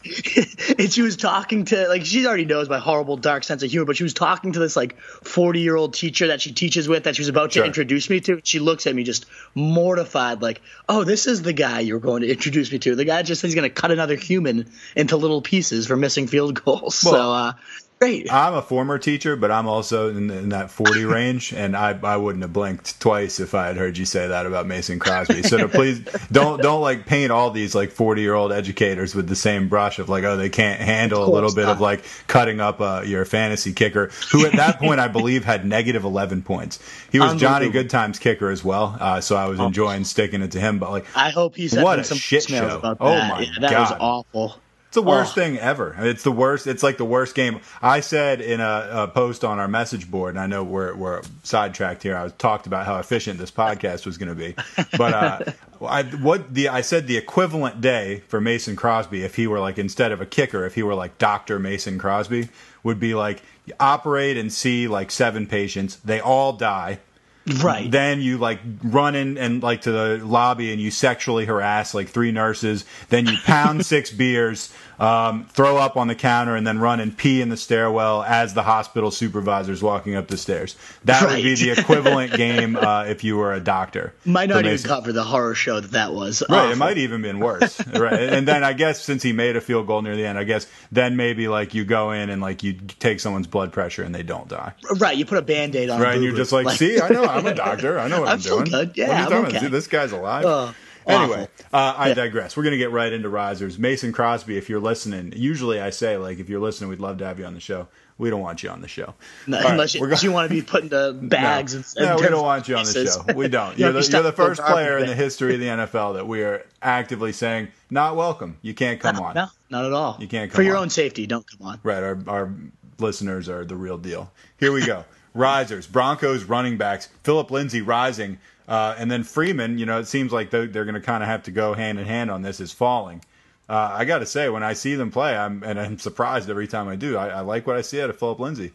and 0.77 0.91
she 0.91 1.01
was 1.01 1.15
talking 1.15 1.65
to, 1.65 1.87
like, 1.87 2.05
she 2.05 2.27
already 2.27 2.43
knows 2.45 2.67
my 2.67 2.79
horrible, 2.79 3.15
dark 3.15 3.45
sense 3.45 3.63
of 3.63 3.71
humor, 3.71 3.85
but 3.85 3.95
she 3.95 4.03
was 4.03 4.13
talking 4.13 4.51
to 4.51 4.59
this, 4.59 4.75
like, 4.75 4.99
40 4.99 5.61
year 5.61 5.77
old 5.77 5.93
teacher 5.93 6.27
that 6.27 6.41
she 6.41 6.51
teaches 6.51 6.89
with 6.89 7.05
that 7.05 7.15
she 7.15 7.21
was 7.21 7.29
about 7.29 7.51
to 7.51 7.63
introduce 7.63 8.09
me 8.09 8.19
to. 8.21 8.41
She 8.43 8.59
looks 8.59 8.85
at 8.85 8.93
me 8.93 9.03
just 9.03 9.25
mortified, 9.55 10.41
like, 10.41 10.61
Oh, 10.89 11.05
this 11.05 11.25
is 11.27 11.41
the 11.41 11.53
guy 11.53 11.79
you're 11.79 11.99
going 11.99 12.21
to 12.21 12.29
introduce 12.29 12.71
me 12.71 12.79
to. 12.79 12.95
The 12.95 13.05
guy 13.05 13.23
just 13.23 13.41
says 13.41 13.51
he's 13.51 13.55
going 13.55 13.69
to 13.69 13.73
cut 13.73 13.91
another 13.91 14.15
human 14.15 14.69
into 14.95 15.15
little 15.17 15.41
pieces 15.41 15.87
for 15.87 15.95
missing 15.95 16.27
field 16.27 16.63
goals. 16.63 17.01
Well, 17.03 17.13
so, 17.13 17.31
uh, 17.31 17.53
great. 17.99 18.31
I'm 18.31 18.53
a 18.53 18.61
former 18.61 18.97
teacher, 18.97 19.35
but 19.35 19.51
I'm 19.51 19.67
also 19.67 20.09
in, 20.09 20.29
in 20.29 20.49
that 20.49 20.69
40 20.69 21.05
range, 21.05 21.53
and 21.53 21.75
I, 21.75 21.97
I 22.03 22.17
wouldn't 22.17 22.43
have 22.43 22.53
blinked 22.53 22.99
twice 22.99 23.39
if 23.39 23.53
I 23.53 23.67
had 23.67 23.77
heard 23.77 23.97
you 23.97 24.05
say 24.05 24.27
that 24.27 24.45
about 24.45 24.67
Mason 24.67 24.99
Crosby. 24.99 25.43
So 25.43 25.57
to 25.57 25.67
please 25.67 25.84
don't 26.31 26.61
don't 26.61 26.81
like 26.81 27.05
paint 27.05 27.31
all 27.31 27.51
these 27.51 27.75
like 27.75 27.91
40 27.91 28.21
year 28.21 28.33
old 28.33 28.51
educators 28.51 29.15
with 29.15 29.27
the 29.27 29.35
same 29.35 29.69
brush 29.69 29.99
of 29.99 30.09
like 30.09 30.23
oh 30.23 30.37
they 30.37 30.49
can't 30.49 30.79
handle 30.79 31.23
a 31.23 31.31
little 31.31 31.53
bit 31.53 31.65
not. 31.65 31.73
of 31.73 31.81
like 31.81 32.03
cutting 32.27 32.59
up 32.59 32.81
uh, 32.81 33.03
your 33.05 33.25
fantasy 33.25 33.73
kicker, 33.73 34.11
who 34.31 34.45
at 34.45 34.53
that 34.53 34.79
point 34.79 34.99
I 34.99 35.07
believe 35.07 35.43
had 35.43 35.65
negative 35.65 36.03
11 36.03 36.43
points. 36.43 36.79
He 37.11 37.19
was 37.19 37.35
Johnny 37.35 37.69
Goodtime's 37.69 38.19
kicker 38.19 38.49
as 38.49 38.63
well, 38.63 38.97
uh, 38.99 39.21
so 39.21 39.35
I 39.35 39.47
was 39.47 39.59
oh. 39.59 39.67
enjoying 39.67 40.03
sticking 40.03 40.41
it 40.41 40.51
to 40.51 40.59
him. 40.59 40.79
But 40.79 40.91
like 40.91 41.05
I 41.15 41.29
hope 41.29 41.55
he's 41.55 41.75
what 41.75 41.99
a 41.99 42.03
some 42.03 42.17
shit 42.17 42.43
show. 42.43 42.79
Oh 42.83 42.95
my 42.99 43.41
yeah, 43.41 43.51
that 43.59 43.61
god, 43.61 43.69
that 43.69 43.79
was 43.79 43.91
awful. 43.99 44.61
It's 44.95 45.03
the 45.03 45.09
worst 45.09 45.37
oh. 45.37 45.41
thing 45.41 45.57
ever. 45.57 45.93
It's 45.99 46.23
the 46.23 46.31
worst. 46.31 46.67
It's 46.67 46.81
like 46.81 46.95
the 46.95 47.03
worst 47.03 47.35
game. 47.35 47.59
I 47.81 47.99
said 47.99 48.39
in 48.39 48.61
a, 48.61 48.87
a, 48.91 49.07
post 49.09 49.43
on 49.43 49.59
our 49.59 49.67
message 49.67 50.09
board, 50.09 50.35
and 50.35 50.39
I 50.39 50.47
know 50.47 50.63
we're, 50.63 50.95
we're 50.95 51.21
sidetracked 51.43 52.01
here. 52.01 52.15
I 52.15 52.23
was 52.23 52.31
talked 52.31 52.65
about 52.65 52.85
how 52.85 52.97
efficient 52.97 53.37
this 53.37 53.51
podcast 53.51 54.05
was 54.05 54.17
going 54.17 54.29
to 54.29 54.35
be, 54.35 54.55
but 54.97 55.13
uh, 55.13 55.39
I 55.85 56.03
what 56.03 56.53
the 56.53 56.69
I 56.69 56.79
said 56.79 57.07
the 57.07 57.17
equivalent 57.17 57.81
day 57.81 58.21
for 58.29 58.39
Mason 58.39 58.77
Crosby 58.77 59.23
if 59.23 59.35
he 59.35 59.47
were 59.47 59.59
like 59.59 59.77
instead 59.77 60.13
of 60.13 60.21
a 60.21 60.25
kicker, 60.25 60.65
if 60.65 60.75
he 60.75 60.83
were 60.83 60.95
like 60.95 61.17
Doctor 61.17 61.59
Mason 61.59 61.99
Crosby, 61.99 62.47
would 62.83 62.97
be 62.97 63.15
like 63.15 63.43
operate 63.81 64.37
and 64.37 64.53
see 64.53 64.87
like 64.87 65.11
seven 65.11 65.45
patients, 65.45 65.97
they 66.05 66.21
all 66.21 66.53
die 66.53 66.99
Right. 67.47 67.89
Then 67.89 68.21
you 68.21 68.39
like 68.39 68.59
run 68.83 69.13
in 69.13 69.37
and 69.37 69.61
like 69.61 69.81
to 69.81 69.91
the 69.91 70.17
lobby 70.25 70.71
and 70.71 70.81
you 70.81 70.89
sexually 70.89 71.45
harass 71.45 71.93
like 71.93 72.09
three 72.09 72.31
nurses. 72.31 72.85
Then 73.09 73.27
you 73.27 73.37
pound 73.43 73.85
six 73.85 74.09
beers, 74.11 74.73
um, 74.99 75.45
throw 75.45 75.77
up 75.77 75.97
on 75.97 76.07
the 76.07 76.15
counter, 76.15 76.55
and 76.55 76.65
then 76.65 76.79
run 76.79 76.99
and 76.99 77.15
pee 77.15 77.41
in 77.41 77.49
the 77.49 77.57
stairwell 77.57 78.23
as 78.23 78.53
the 78.53 78.63
hospital 78.63 79.11
supervisor's 79.11 79.81
walking 79.81 80.15
up 80.15 80.27
the 80.27 80.37
stairs. 80.37 80.75
That 81.05 81.21
right. 81.21 81.35
would 81.35 81.43
be 81.43 81.55
the 81.55 81.71
equivalent 81.79 82.33
game 82.33 82.75
uh, 82.75 83.05
if 83.05 83.23
you 83.23 83.37
were 83.37 83.53
a 83.53 83.59
doctor. 83.59 84.13
Might 84.25 84.49
not 84.49 84.65
even 84.65 84.77
cover 84.79 85.11
the 85.11 85.23
horror 85.23 85.55
show 85.55 85.79
that 85.79 85.91
that 85.91 86.13
was. 86.13 86.43
Right. 86.49 86.57
Awful. 86.57 86.71
It 86.71 86.77
might 86.77 86.97
even 86.97 87.21
been 87.21 87.39
worse. 87.39 87.85
right. 87.95 88.21
And 88.21 88.47
then 88.47 88.63
I 88.63 88.73
guess 88.73 89.01
since 89.01 89.23
he 89.23 89.33
made 89.33 89.55
a 89.55 89.61
field 89.61 89.87
goal 89.87 90.01
near 90.01 90.15
the 90.15 90.25
end, 90.25 90.37
I 90.37 90.43
guess 90.43 90.67
then 90.91 91.15
maybe 91.15 91.47
like 91.47 91.73
you 91.73 91.85
go 91.85 92.11
in 92.11 92.29
and 92.29 92.41
like 92.41 92.63
you 92.63 92.73
take 92.73 93.19
someone's 93.19 93.47
blood 93.47 93.73
pressure 93.73 94.03
and 94.03 94.13
they 94.13 94.23
don't 94.23 94.47
die. 94.47 94.73
Right. 94.97 95.17
You 95.17 95.25
put 95.25 95.37
a 95.37 95.41
band 95.41 95.75
aid 95.75 95.89
on. 95.89 96.01
Right. 96.01 96.15
And 96.15 96.23
you're 96.23 96.35
just 96.35 96.51
like, 96.51 96.65
like, 96.65 96.77
see, 96.77 96.99
I 96.99 97.09
know. 97.09 97.23
I'm 97.23 97.45
a 97.45 97.53
doctor. 97.55 97.99
I 97.99 98.07
know 98.07 98.21
what 98.21 98.29
I'm, 98.29 98.35
I'm 98.35 98.41
doing. 98.41 98.65
Good. 98.65 98.93
Yeah, 98.95 99.07
what 99.07 99.15
are 99.15 99.19
you 99.19 99.29
talking 99.29 99.45
okay. 99.45 99.57
about? 99.57 99.71
This 99.71 99.87
guy's 99.87 100.11
alive. 100.11 100.45
Uh, 100.45 100.73
anyway, 101.07 101.47
uh, 101.73 101.93
I 101.97 102.09
yeah. 102.09 102.13
digress. 102.13 102.55
We're 102.55 102.63
going 102.63 102.71
to 102.71 102.77
get 102.77 102.91
right 102.91 103.11
into 103.11 103.29
risers. 103.29 103.77
Mason 103.79 104.11
Crosby, 104.11 104.57
if 104.57 104.69
you're 104.69 104.79
listening, 104.79 105.33
usually 105.35 105.79
I 105.79 105.89
say, 105.89 106.17
like, 106.17 106.39
if 106.39 106.49
you're 106.49 106.59
listening, 106.59 106.89
we'd 106.89 106.99
love 106.99 107.17
to 107.19 107.25
have 107.25 107.39
you 107.39 107.45
on 107.45 107.53
the 107.53 107.59
show. 107.59 107.87
We 108.17 108.29
don't 108.29 108.39
want 108.39 108.63
you 108.63 108.69
on 108.69 108.79
the 108.79 108.87
show. 108.87 109.13
No, 109.45 109.57
unless, 109.59 109.99
right, 109.99 110.21
you, 110.21 110.29
you, 110.29 110.31
want 110.31 110.49
to 110.49 110.55
be 110.55 110.61
put 110.61 110.83
into 110.83 111.13
bags. 111.21 111.73
no, 111.73 111.79
and, 111.79 111.97
and 111.97 112.17
no 112.17 112.23
we 112.23 112.29
don't 112.29 112.43
want 112.43 112.67
you 112.67 112.77
on 112.77 112.85
the 112.85 113.05
show. 113.05 113.33
We 113.33 113.49
don't. 113.49 113.77
You're, 113.77 113.91
the, 113.91 114.07
you're 114.09 114.21
the 114.23 114.31
first 114.31 114.61
player 114.61 114.97
in 114.97 115.05
the 115.05 115.15
history 115.15 115.55
of 115.55 115.59
the 115.59 115.65
NFL 115.65 116.15
that 116.15 116.27
we 116.27 116.41
are 116.43 116.65
actively 116.81 117.33
saying, 117.33 117.67
not 117.89 118.15
welcome. 118.15 118.57
You 118.61 118.73
can't 118.73 119.01
come 119.01 119.17
no, 119.17 119.23
on. 119.23 119.35
No, 119.35 119.47
not 119.69 119.85
at 119.85 119.91
all. 119.91 120.17
You 120.19 120.27
can't 120.27 120.49
come 120.49 120.55
on. 120.55 120.63
For 120.63 120.63
your 120.63 120.77
on. 120.77 120.83
own 120.83 120.89
safety, 120.89 121.27
don't 121.27 121.45
come 121.45 121.67
on. 121.67 121.79
Right. 121.83 122.01
Our, 122.01 122.17
our 122.27 122.53
listeners 122.99 123.49
are 123.49 123.65
the 123.65 123.75
real 123.75 123.97
deal. 123.97 124.31
Here 124.57 124.71
we 124.71 124.85
go. 124.85 125.03
risers, 125.35 125.85
Broncos 125.85 126.45
running 126.45 126.77
backs, 126.77 127.09
Phillip 127.23 127.51
Lindsay 127.51 127.81
rising, 127.81 128.39
uh, 128.67 128.95
and 128.97 129.09
then 129.09 129.23
Freeman. 129.23 129.77
You 129.77 129.85
know, 129.85 129.99
it 129.99 130.07
seems 130.07 130.31
like 130.31 130.49
they're, 130.49 130.67
they're 130.67 130.85
going 130.85 130.95
to 130.95 131.01
kind 131.01 131.23
of 131.23 131.29
have 131.29 131.43
to 131.43 131.51
go 131.51 131.73
hand 131.73 131.99
in 131.99 132.05
hand 132.05 132.31
on 132.31 132.41
this. 132.41 132.59
Is 132.59 132.71
falling. 132.71 133.21
Uh, 133.67 133.91
I 133.93 134.05
got 134.05 134.19
to 134.19 134.25
say, 134.25 134.47
when 134.49 134.63
I 134.63 134.73
see 134.73 134.95
them 134.95 135.11
play, 135.11 135.35
I'm 135.35 135.63
and 135.63 135.79
I'm 135.79 135.97
surprised 135.97 136.49
every 136.49 136.67
time 136.67 136.87
I 136.87 136.95
do. 136.95 137.17
I, 137.17 137.29
I 137.29 137.39
like 137.41 137.65
what 137.65 137.75
I 137.75 137.81
see 137.81 138.01
out 138.01 138.09
of 138.09 138.19
Phillip 138.19 138.39
Lindsay. 138.39 138.73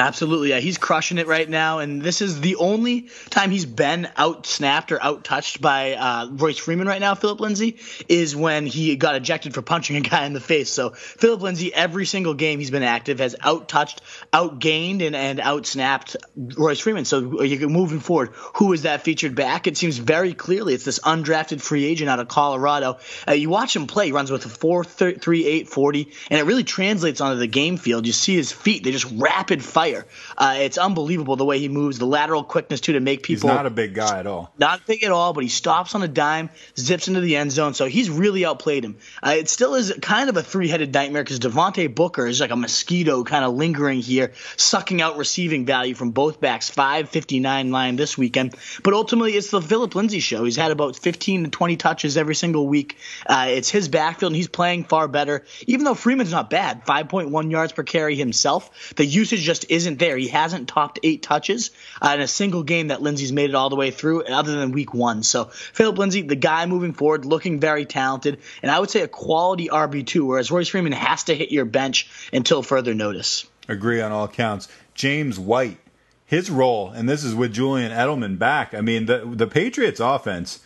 Absolutely, 0.00 0.48
yeah. 0.48 0.60
He's 0.60 0.78
crushing 0.78 1.18
it 1.18 1.26
right 1.26 1.48
now, 1.48 1.80
and 1.80 2.00
this 2.00 2.22
is 2.22 2.40
the 2.40 2.56
only 2.56 3.08
time 3.28 3.50
he's 3.50 3.66
been 3.66 4.08
out 4.16 4.46
snapped 4.46 4.92
or 4.92 5.02
out 5.02 5.24
touched 5.24 5.60
by 5.60 5.92
uh, 5.92 6.28
Royce 6.30 6.56
Freeman 6.56 6.86
right 6.86 7.00
now. 7.00 7.14
Phillip 7.14 7.38
Lindsay 7.38 7.78
is 8.08 8.34
when 8.34 8.64
he 8.64 8.96
got 8.96 9.14
ejected 9.14 9.52
for 9.52 9.60
punching 9.60 9.96
a 9.96 10.00
guy 10.00 10.24
in 10.24 10.32
the 10.32 10.40
face. 10.40 10.70
So 10.70 10.90
Phillip 10.90 11.42
Lindsay, 11.42 11.72
every 11.74 12.06
single 12.06 12.32
game 12.32 12.60
he's 12.60 12.70
been 12.70 12.82
active, 12.82 13.18
has 13.18 13.36
out 13.42 13.68
touched, 13.68 14.00
out 14.32 14.58
gained, 14.58 15.02
and, 15.02 15.14
and 15.14 15.38
out 15.38 15.66
snapped 15.66 16.16
Royce 16.34 16.80
Freeman. 16.80 17.04
So 17.04 17.42
you 17.42 17.68
moving 17.68 18.00
forward, 18.00 18.30
who 18.54 18.72
is 18.72 18.82
that 18.82 19.02
featured 19.02 19.34
back? 19.34 19.66
It 19.66 19.76
seems 19.76 19.98
very 19.98 20.32
clearly 20.32 20.72
it's 20.72 20.84
this 20.86 21.00
undrafted 21.00 21.60
free 21.60 21.84
agent 21.84 22.08
out 22.08 22.20
of 22.20 22.28
Colorado. 22.28 22.98
Uh, 23.28 23.32
you 23.32 23.50
watch 23.50 23.76
him 23.76 23.86
play; 23.86 24.06
he 24.06 24.12
runs 24.12 24.30
with 24.30 24.46
a 24.46 24.48
four 24.48 24.82
three 24.82 25.44
eight 25.44 25.68
forty, 25.68 26.10
and 26.30 26.40
it 26.40 26.44
really 26.44 26.64
translates 26.64 27.20
onto 27.20 27.38
the 27.38 27.46
game 27.46 27.76
field. 27.76 28.06
You 28.06 28.12
see 28.12 28.34
his 28.34 28.50
feet; 28.50 28.82
they 28.82 28.92
just 28.92 29.12
rapid 29.12 29.62
fire 29.62 29.89
fire. 29.90 30.06
Uh, 30.40 30.54
it's 30.56 30.78
unbelievable 30.78 31.36
the 31.36 31.44
way 31.44 31.58
he 31.58 31.68
moves, 31.68 31.98
the 31.98 32.06
lateral 32.06 32.42
quickness 32.42 32.80
too 32.80 32.94
to 32.94 33.00
make 33.00 33.22
people. 33.22 33.50
He's 33.50 33.56
not 33.56 33.66
a 33.66 33.70
big 33.70 33.94
guy 33.94 34.20
at 34.20 34.26
all. 34.26 34.50
Not 34.58 34.86
big 34.86 35.04
at 35.04 35.12
all, 35.12 35.34
but 35.34 35.42
he 35.42 35.50
stops 35.50 35.94
on 35.94 36.02
a 36.02 36.08
dime, 36.08 36.48
zips 36.78 37.08
into 37.08 37.20
the 37.20 37.36
end 37.36 37.52
zone. 37.52 37.74
So 37.74 37.84
he's 37.84 38.08
really 38.08 38.46
outplayed 38.46 38.82
him. 38.82 38.96
Uh, 39.22 39.34
it 39.36 39.50
still 39.50 39.74
is 39.74 39.92
kind 40.00 40.30
of 40.30 40.38
a 40.38 40.42
three-headed 40.42 40.94
nightmare 40.94 41.22
because 41.22 41.40
Devontae 41.40 41.94
Booker 41.94 42.26
is 42.26 42.40
like 42.40 42.50
a 42.50 42.56
mosquito 42.56 43.22
kind 43.22 43.44
of 43.44 43.54
lingering 43.54 44.00
here, 44.00 44.32
sucking 44.56 45.02
out 45.02 45.18
receiving 45.18 45.66
value 45.66 45.94
from 45.94 46.12
both 46.12 46.40
backs. 46.40 46.70
559 46.70 47.70
line 47.70 47.96
this 47.96 48.16
weekend, 48.16 48.54
but 48.82 48.94
ultimately 48.94 49.32
it's 49.32 49.50
the 49.50 49.60
Phillip 49.60 49.94
Lindsay 49.94 50.20
show. 50.20 50.44
He's 50.44 50.56
had 50.56 50.70
about 50.70 50.96
15 50.96 51.44
to 51.44 51.50
20 51.50 51.76
touches 51.76 52.16
every 52.16 52.34
single 52.34 52.66
week. 52.66 52.96
Uh, 53.26 53.46
it's 53.50 53.68
his 53.68 53.90
backfield, 53.90 54.32
and 54.32 54.36
he's 54.36 54.48
playing 54.48 54.84
far 54.84 55.06
better. 55.06 55.44
Even 55.66 55.84
though 55.84 55.94
Freeman's 55.94 56.30
not 56.30 56.48
bad, 56.48 56.86
5.1 56.86 57.50
yards 57.50 57.72
per 57.72 57.82
carry 57.82 58.16
himself, 58.16 58.94
the 58.96 59.04
usage 59.04 59.42
just 59.42 59.66
isn't 59.68 59.98
there. 59.98 60.16
He 60.16 60.29
hasn't 60.30 60.68
topped 60.68 60.98
eight 61.02 61.22
touches 61.22 61.70
uh, 62.00 62.12
in 62.14 62.20
a 62.20 62.28
single 62.28 62.62
game 62.62 62.88
that 62.88 63.02
Lindsay's 63.02 63.32
made 63.32 63.50
it 63.50 63.54
all 63.54 63.70
the 63.70 63.76
way 63.76 63.90
through, 63.90 64.24
other 64.24 64.52
than 64.56 64.72
week 64.72 64.94
one. 64.94 65.22
So 65.22 65.44
Phillip 65.44 65.98
Lindsay, 65.98 66.22
the 66.22 66.36
guy 66.36 66.66
moving 66.66 66.92
forward, 66.92 67.24
looking 67.24 67.60
very 67.60 67.84
talented, 67.84 68.40
and 68.62 68.70
I 68.70 68.78
would 68.78 68.90
say 68.90 69.02
a 69.02 69.08
quality 69.08 69.68
RB 69.68 70.06
two. 70.06 70.24
Whereas 70.24 70.50
Royce 70.50 70.68
Freeman 70.68 70.92
has 70.92 71.24
to 71.24 71.34
hit 71.34 71.50
your 71.50 71.64
bench 71.64 72.08
until 72.32 72.62
further 72.62 72.94
notice. 72.94 73.46
Agree 73.68 74.00
on 74.00 74.12
all 74.12 74.28
counts. 74.28 74.68
James 74.94 75.38
White, 75.38 75.78
his 76.24 76.50
role, 76.50 76.90
and 76.90 77.08
this 77.08 77.24
is 77.24 77.34
with 77.34 77.52
Julian 77.52 77.92
Edelman 77.92 78.38
back. 78.38 78.74
I 78.74 78.80
mean, 78.80 79.06
the 79.06 79.18
the 79.26 79.46
Patriots 79.46 80.00
offense 80.00 80.60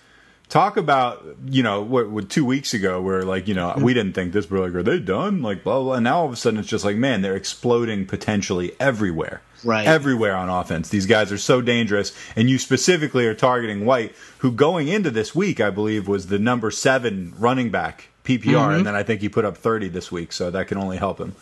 talk 0.49 0.77
about 0.77 1.25
you 1.47 1.63
know 1.63 1.83
what, 1.83 2.11
what, 2.11 2.31
two 2.31 2.45
weeks 2.45 2.75
ago 2.75 3.01
where 3.01 3.23
like 3.23 3.49
you 3.49 3.55
know 3.55 3.75
we 3.79 3.95
didn't 3.95 4.13
think 4.13 4.33
this 4.33 4.47
but 4.47 4.61
like 4.61 4.75
are 4.75 4.83
they 4.83 4.99
done 4.99 5.43
like 5.43 5.65
blah 5.65 5.81
blah 5.81 5.95
and 5.95 6.05
now 6.05 6.19
all 6.19 6.27
of 6.27 6.33
a 6.33 6.37
sudden 6.37 6.61
it's 6.61 6.69
just 6.69 6.85
like 6.85 6.97
man 6.97 7.23
they're 7.23 7.37
exploding 7.37 8.07
potentially 8.07 8.73
everywhere 8.79 9.43
right 9.65 9.87
everywhere 9.87 10.37
on 10.37 10.49
offense 10.49 10.89
these 10.89 11.07
guys 11.07 11.33
are 11.33 11.39
so 11.39 11.61
dangerous 11.61 12.13
and 12.37 12.49
you 12.49 12.59
specifically 12.59 13.27
are 13.27 13.35
targeting 13.35 13.85
white 13.85 14.15
who 14.39 14.53
going 14.53 14.89
into 14.89 15.11
this 15.11 15.35
week 15.35 15.61
i 15.61 15.71
believe 15.71 16.07
was 16.07 16.27
the 16.27 16.39
number 16.39 16.71
seven 16.71 17.35
running 17.39 17.71
back 17.71 18.09
ppr 18.25 18.41
mm-hmm. 18.41 18.71
and 18.73 18.87
then 18.87 18.95
i 18.95 19.03
think 19.03 19.21
he 19.21 19.29
put 19.29 19.45
up 19.45 19.57
30 19.57 19.89
this 19.89 20.13
week 20.13 20.33
so 20.33 20.51
that 20.51 20.69
can 20.69 20.79
only 20.79 20.97
help 20.97 21.19
him 21.19 21.35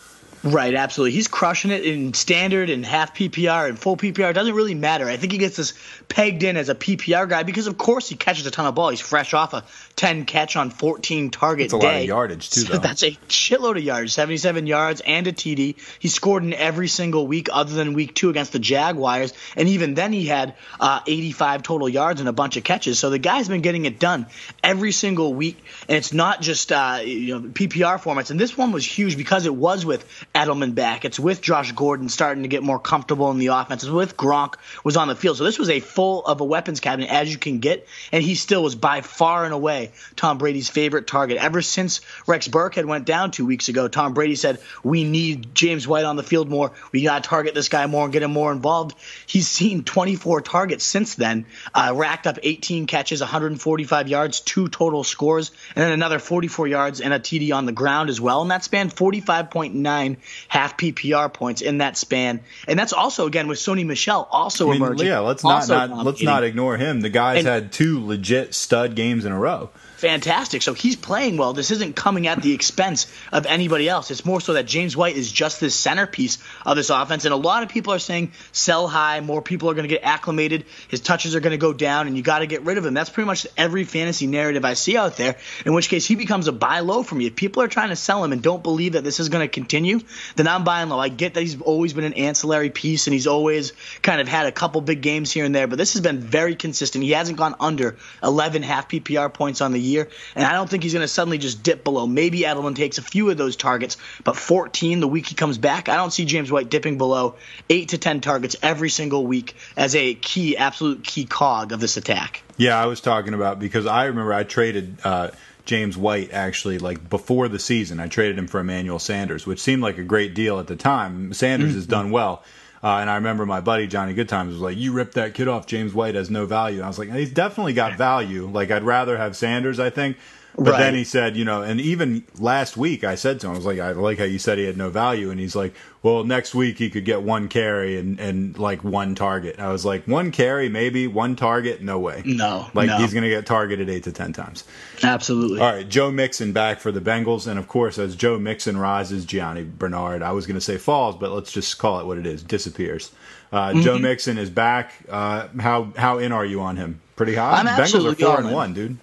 Right, 0.44 0.74
absolutely. 0.74 1.12
He's 1.12 1.28
crushing 1.28 1.70
it 1.70 1.84
in 1.84 2.14
standard 2.14 2.68
and 2.68 2.84
half 2.84 3.14
PPR 3.14 3.68
and 3.68 3.78
full 3.78 3.96
PPR. 3.96 4.30
It 4.30 4.32
doesn't 4.32 4.54
really 4.54 4.74
matter. 4.74 5.06
I 5.06 5.16
think 5.16 5.30
he 5.30 5.38
gets 5.38 5.56
this 5.56 5.72
pegged 6.08 6.42
in 6.42 6.56
as 6.56 6.68
a 6.68 6.74
PPR 6.74 7.28
guy 7.28 7.44
because, 7.44 7.68
of 7.68 7.78
course, 7.78 8.08
he 8.08 8.16
catches 8.16 8.44
a 8.44 8.50
ton 8.50 8.66
of 8.66 8.74
ball. 8.74 8.88
He's 8.88 9.00
fresh 9.00 9.34
off 9.34 9.54
a 9.54 9.62
10 9.96 10.24
catch 10.24 10.56
on 10.56 10.70
14 10.70 11.30
target 11.30 11.70
That's 11.70 11.74
a 11.74 11.78
day. 11.78 11.86
lot 11.86 11.96
of 11.96 12.04
yardage, 12.04 12.50
too, 12.50 12.62
though. 12.64 12.78
That's 12.78 13.02
a 13.02 13.12
shitload 13.28 13.76
of 13.76 13.82
yards, 13.82 14.12
77 14.12 14.66
yards 14.66 15.02
and 15.04 15.26
a 15.26 15.32
TD. 15.32 15.76
He 15.98 16.08
scored 16.08 16.44
in 16.44 16.54
every 16.54 16.88
single 16.88 17.26
week 17.26 17.48
other 17.52 17.74
than 17.74 17.92
week 17.92 18.14
two 18.14 18.30
against 18.30 18.52
the 18.52 18.58
Jaguars. 18.58 19.32
And 19.56 19.68
even 19.68 19.94
then, 19.94 20.12
he 20.12 20.26
had 20.26 20.54
uh, 20.80 21.00
85 21.06 21.62
total 21.62 21.88
yards 21.88 22.20
and 22.20 22.28
a 22.28 22.32
bunch 22.32 22.56
of 22.56 22.64
catches. 22.64 22.98
So 22.98 23.10
the 23.10 23.18
guy's 23.18 23.48
been 23.48 23.60
getting 23.60 23.84
it 23.84 23.98
done 23.98 24.26
every 24.62 24.92
single 24.92 25.34
week. 25.34 25.62
And 25.88 25.96
it's 25.96 26.12
not 26.12 26.40
just 26.40 26.72
uh, 26.72 27.00
you 27.04 27.38
know 27.38 27.48
PPR 27.48 28.00
formats. 28.00 28.30
And 28.30 28.40
this 28.40 28.56
one 28.56 28.72
was 28.72 28.84
huge 28.84 29.16
because 29.16 29.46
it 29.46 29.54
was 29.54 29.84
with 29.84 30.06
Edelman 30.34 30.74
back. 30.74 31.04
It's 31.04 31.18
with 31.20 31.42
Josh 31.42 31.72
Gordon 31.72 32.08
starting 32.08 32.44
to 32.44 32.48
get 32.48 32.62
more 32.62 32.78
comfortable 32.78 33.30
in 33.30 33.38
the 33.38 33.48
offense. 33.48 33.82
It's 33.82 33.92
with 33.92 34.16
Gronk 34.16 34.54
was 34.84 34.96
on 34.96 35.08
the 35.08 35.16
field. 35.16 35.36
So 35.36 35.44
this 35.44 35.58
was 35.58 35.68
a 35.68 35.80
full 35.80 36.24
of 36.24 36.40
a 36.40 36.44
weapons 36.44 36.80
cabinet 36.80 37.10
as 37.10 37.30
you 37.30 37.38
can 37.38 37.58
get. 37.58 37.86
And 38.10 38.22
he 38.22 38.34
still 38.34 38.62
was 38.62 38.74
by 38.74 39.00
far 39.00 39.44
and 39.44 39.52
away 39.52 39.81
Tom 40.16 40.38
Brady's 40.38 40.68
favorite 40.68 41.06
target. 41.06 41.38
Ever 41.38 41.62
since 41.62 42.00
Rex 42.26 42.48
Burkhead 42.48 42.84
went 42.84 43.04
down 43.06 43.30
two 43.30 43.46
weeks 43.46 43.68
ago, 43.68 43.88
Tom 43.88 44.14
Brady 44.14 44.36
said, 44.36 44.60
We 44.82 45.04
need 45.04 45.54
James 45.54 45.88
White 45.88 46.04
on 46.04 46.16
the 46.16 46.22
field 46.22 46.48
more. 46.48 46.72
We 46.92 47.02
got 47.02 47.22
to 47.24 47.28
target 47.28 47.54
this 47.54 47.68
guy 47.68 47.86
more 47.86 48.04
and 48.04 48.12
get 48.12 48.22
him 48.22 48.32
more 48.32 48.52
involved. 48.52 48.96
He's 49.26 49.48
seen 49.48 49.84
24 49.84 50.42
targets 50.42 50.84
since 50.84 51.14
then, 51.14 51.46
uh, 51.74 51.92
racked 51.94 52.26
up 52.26 52.38
18 52.42 52.86
catches, 52.86 53.20
145 53.20 54.08
yards, 54.08 54.40
two 54.40 54.68
total 54.68 55.04
scores, 55.04 55.50
and 55.74 55.82
then 55.82 55.92
another 55.92 56.18
44 56.18 56.68
yards 56.68 57.00
and 57.00 57.12
a 57.12 57.18
TD 57.18 57.52
on 57.54 57.66
the 57.66 57.72
ground 57.72 58.10
as 58.10 58.20
well. 58.20 58.42
And 58.42 58.50
that 58.50 58.64
spanned 58.64 58.94
45.9 58.94 60.16
half 60.48 60.76
PPR 60.76 61.32
points 61.32 61.62
in 61.62 61.78
that 61.78 61.96
span. 61.96 62.40
And 62.68 62.78
that's 62.78 62.92
also, 62.92 63.26
again, 63.26 63.48
with 63.48 63.58
Sony 63.58 63.84
Michel 63.86 64.28
also 64.30 64.68
I 64.68 64.72
mean, 64.72 64.82
emerging. 64.82 65.06
yeah, 65.06 65.20
let's 65.20 65.44
not, 65.44 65.68
not 65.68 66.04
let's 66.04 66.22
not 66.22 66.44
ignore 66.44 66.76
him. 66.76 67.00
The 67.00 67.10
guy's 67.10 67.38
And- 67.38 67.46
had 67.46 67.72
two 67.72 68.04
legit 68.04 68.54
stud 68.54 68.94
games 68.94 69.24
in 69.24 69.32
a 69.32 69.38
row. 69.38 69.70
Fantastic. 70.02 70.62
So 70.62 70.74
he's 70.74 70.96
playing 70.96 71.36
well. 71.36 71.52
This 71.52 71.70
isn't 71.70 71.94
coming 71.94 72.26
at 72.26 72.42
the 72.42 72.52
expense 72.52 73.06
of 73.30 73.46
anybody 73.46 73.88
else. 73.88 74.10
It's 74.10 74.24
more 74.24 74.40
so 74.40 74.54
that 74.54 74.66
James 74.66 74.96
White 74.96 75.16
is 75.16 75.30
just 75.30 75.60
this 75.60 75.76
centerpiece 75.76 76.38
of 76.66 76.76
this 76.76 76.90
offense. 76.90 77.24
And 77.24 77.32
a 77.32 77.36
lot 77.36 77.62
of 77.62 77.68
people 77.68 77.94
are 77.94 78.00
saying 78.00 78.32
sell 78.50 78.88
high. 78.88 79.20
More 79.20 79.40
people 79.40 79.70
are 79.70 79.74
going 79.74 79.88
to 79.88 79.94
get 79.94 80.02
acclimated. 80.02 80.64
His 80.88 81.00
touches 81.00 81.36
are 81.36 81.40
going 81.40 81.52
to 81.52 81.56
go 81.56 81.72
down, 81.72 82.08
and 82.08 82.16
you 82.16 82.22
got 82.22 82.40
to 82.40 82.46
get 82.46 82.62
rid 82.62 82.78
of 82.78 82.84
him. 82.84 82.94
That's 82.94 83.10
pretty 83.10 83.26
much 83.26 83.46
every 83.56 83.84
fantasy 83.84 84.26
narrative 84.26 84.64
I 84.64 84.74
see 84.74 84.96
out 84.96 85.16
there. 85.16 85.36
In 85.64 85.72
which 85.72 85.88
case, 85.88 86.04
he 86.04 86.16
becomes 86.16 86.48
a 86.48 86.52
buy 86.52 86.80
low 86.80 87.04
for 87.04 87.14
me. 87.14 87.26
If 87.26 87.36
people 87.36 87.62
are 87.62 87.68
trying 87.68 87.90
to 87.90 87.96
sell 87.96 88.24
him 88.24 88.32
and 88.32 88.42
don't 88.42 88.62
believe 88.62 88.94
that 88.94 89.04
this 89.04 89.20
is 89.20 89.28
going 89.28 89.46
to 89.46 89.48
continue, 89.48 90.00
then 90.34 90.48
I'm 90.48 90.64
buying 90.64 90.88
low. 90.88 90.98
I 90.98 91.10
get 91.10 91.34
that 91.34 91.40
he's 91.40 91.60
always 91.60 91.92
been 91.92 92.04
an 92.04 92.14
ancillary 92.14 92.70
piece, 92.70 93.06
and 93.06 93.14
he's 93.14 93.28
always 93.28 93.72
kind 94.02 94.20
of 94.20 94.26
had 94.26 94.46
a 94.46 94.52
couple 94.52 94.80
big 94.80 95.00
games 95.00 95.30
here 95.30 95.44
and 95.44 95.54
there, 95.54 95.68
but 95.68 95.78
this 95.78 95.92
has 95.92 96.02
been 96.02 96.18
very 96.18 96.56
consistent. 96.56 97.04
He 97.04 97.12
hasn't 97.12 97.38
gone 97.38 97.54
under 97.60 97.96
11 98.22 98.62
half 98.62 98.88
PPR 98.88 99.32
points 99.32 99.60
on 99.60 99.70
the 99.72 99.80
year, 99.80 99.91
and 100.00 100.44
I 100.44 100.52
don't 100.52 100.68
think 100.68 100.82
he's 100.82 100.92
going 100.92 101.02
to 101.04 101.08
suddenly 101.08 101.38
just 101.38 101.62
dip 101.62 101.84
below. 101.84 102.06
Maybe 102.06 102.40
Edelman 102.40 102.74
takes 102.74 102.98
a 102.98 103.02
few 103.02 103.30
of 103.30 103.36
those 103.36 103.56
targets, 103.56 103.96
but 104.24 104.36
14 104.36 105.00
the 105.00 105.08
week 105.08 105.26
he 105.26 105.34
comes 105.34 105.58
back, 105.58 105.88
I 105.88 105.96
don't 105.96 106.12
see 106.12 106.24
James 106.24 106.50
White 106.50 106.70
dipping 106.70 106.98
below 106.98 107.36
8 107.68 107.90
to 107.90 107.98
10 107.98 108.20
targets 108.20 108.56
every 108.62 108.90
single 108.90 109.26
week 109.26 109.54
as 109.76 109.94
a 109.94 110.14
key, 110.14 110.56
absolute 110.56 111.04
key 111.04 111.24
cog 111.24 111.72
of 111.72 111.80
this 111.80 111.96
attack. 111.96 112.42
Yeah, 112.56 112.80
I 112.80 112.86
was 112.86 113.00
talking 113.00 113.34
about 113.34 113.58
because 113.58 113.86
I 113.86 114.06
remember 114.06 114.32
I 114.32 114.44
traded 114.44 114.98
uh, 115.04 115.30
James 115.64 115.96
White 115.96 116.32
actually 116.32 116.78
like 116.78 117.08
before 117.08 117.48
the 117.48 117.58
season. 117.58 118.00
I 118.00 118.08
traded 118.08 118.38
him 118.38 118.46
for 118.46 118.60
Emmanuel 118.60 118.98
Sanders, 118.98 119.46
which 119.46 119.60
seemed 119.60 119.82
like 119.82 119.98
a 119.98 120.04
great 120.04 120.34
deal 120.34 120.58
at 120.58 120.66
the 120.66 120.76
time. 120.76 121.32
Sanders 121.32 121.74
has 121.74 121.86
done 121.86 122.10
well. 122.10 122.42
Uh, 122.82 122.96
and 122.96 123.08
I 123.08 123.14
remember 123.14 123.46
my 123.46 123.60
buddy 123.60 123.86
Johnny 123.86 124.12
Goodtimes 124.12 124.52
was 124.52 124.60
like, 124.60 124.76
"You 124.76 124.92
ripped 124.92 125.14
that 125.14 125.34
kid 125.34 125.46
off. 125.46 125.66
James 125.66 125.94
White 125.94 126.14
has 126.16 126.30
no 126.30 126.46
value." 126.46 126.78
And 126.78 126.84
I 126.84 126.88
was 126.88 126.98
like, 126.98 127.12
"He's 127.12 127.30
definitely 127.32 127.74
got 127.74 127.96
value. 127.96 128.46
Like 128.46 128.70
I'd 128.70 128.82
rather 128.82 129.16
have 129.16 129.36
Sanders, 129.36 129.78
I 129.78 129.90
think." 129.90 130.16
But 130.56 130.72
Right. 130.72 130.78
then 130.80 130.94
he 130.94 131.04
said, 131.04 131.36
you 131.36 131.44
know, 131.46 131.62
and 131.62 131.80
even 131.80 132.24
last 132.38 132.76
week 132.76 133.04
I 133.04 133.14
said 133.14 133.40
to 133.40 133.46
him, 133.46 133.54
I 133.54 133.56
was 133.56 133.64
like, 133.64 133.78
I 133.80 133.92
like 133.92 134.18
how 134.18 134.24
you 134.24 134.38
said 134.38 134.58
he 134.58 134.64
had 134.64 134.76
no 134.76 134.90
value, 134.90 135.30
and 135.30 135.40
he's 135.40 135.56
like, 135.56 135.74
well, 136.02 136.24
next 136.24 136.54
week 136.54 136.76
he 136.78 136.90
could 136.90 137.04
get 137.06 137.22
one 137.22 137.48
carry 137.48 137.98
and 137.98 138.20
and 138.20 138.58
like 138.58 138.84
one 138.84 139.14
target. 139.14 139.58
I 139.58 139.72
was 139.72 139.84
like, 139.84 140.04
one 140.06 140.30
carry, 140.30 140.68
maybe 140.68 141.06
one 141.06 141.36
target, 141.36 141.80
no 141.80 141.98
way. 141.98 142.22
No, 142.26 142.66
like 142.74 142.88
no. 142.88 142.98
he's 142.98 143.14
gonna 143.14 143.28
get 143.30 143.46
targeted 143.46 143.88
eight 143.88 144.04
to 144.04 144.12
ten 144.12 144.32
times. 144.34 144.64
Absolutely. 145.02 145.60
All 145.60 145.72
right, 145.72 145.88
Joe 145.88 146.10
Mixon 146.10 146.52
back 146.52 146.80
for 146.80 146.92
the 146.92 147.00
Bengals, 147.00 147.46
and 147.46 147.58
of 147.58 147.66
course, 147.68 147.98
as 147.98 148.14
Joe 148.14 148.38
Mixon 148.38 148.76
rises, 148.76 149.24
Giovani 149.24 149.64
Bernard. 149.78 150.22
I 150.22 150.32
was 150.32 150.46
going 150.46 150.56
to 150.56 150.60
say 150.60 150.76
falls, 150.76 151.16
but 151.16 151.30
let's 151.32 151.50
just 151.50 151.78
call 151.78 151.98
it 152.00 152.06
what 152.06 152.18
it 152.18 152.26
is: 152.26 152.42
disappears. 152.42 153.10
Uh, 153.52 153.72
Joe 153.80 153.94
Mm-hmm. 153.94 154.02
Mixon 154.02 154.38
is 154.38 154.50
back. 154.50 154.92
Uh, 155.08 155.48
how 155.60 155.92
how 155.96 156.18
in 156.18 156.32
are 156.32 156.44
you 156.44 156.60
on 156.60 156.76
him? 156.76 157.00
Pretty 157.16 157.34
high. 157.34 157.60
I'm 157.60 157.66
Bengals 157.66 158.10
are 158.10 158.14
four 158.14 158.38
and 158.40 158.52
one, 158.52 158.72
dude. 158.74 158.96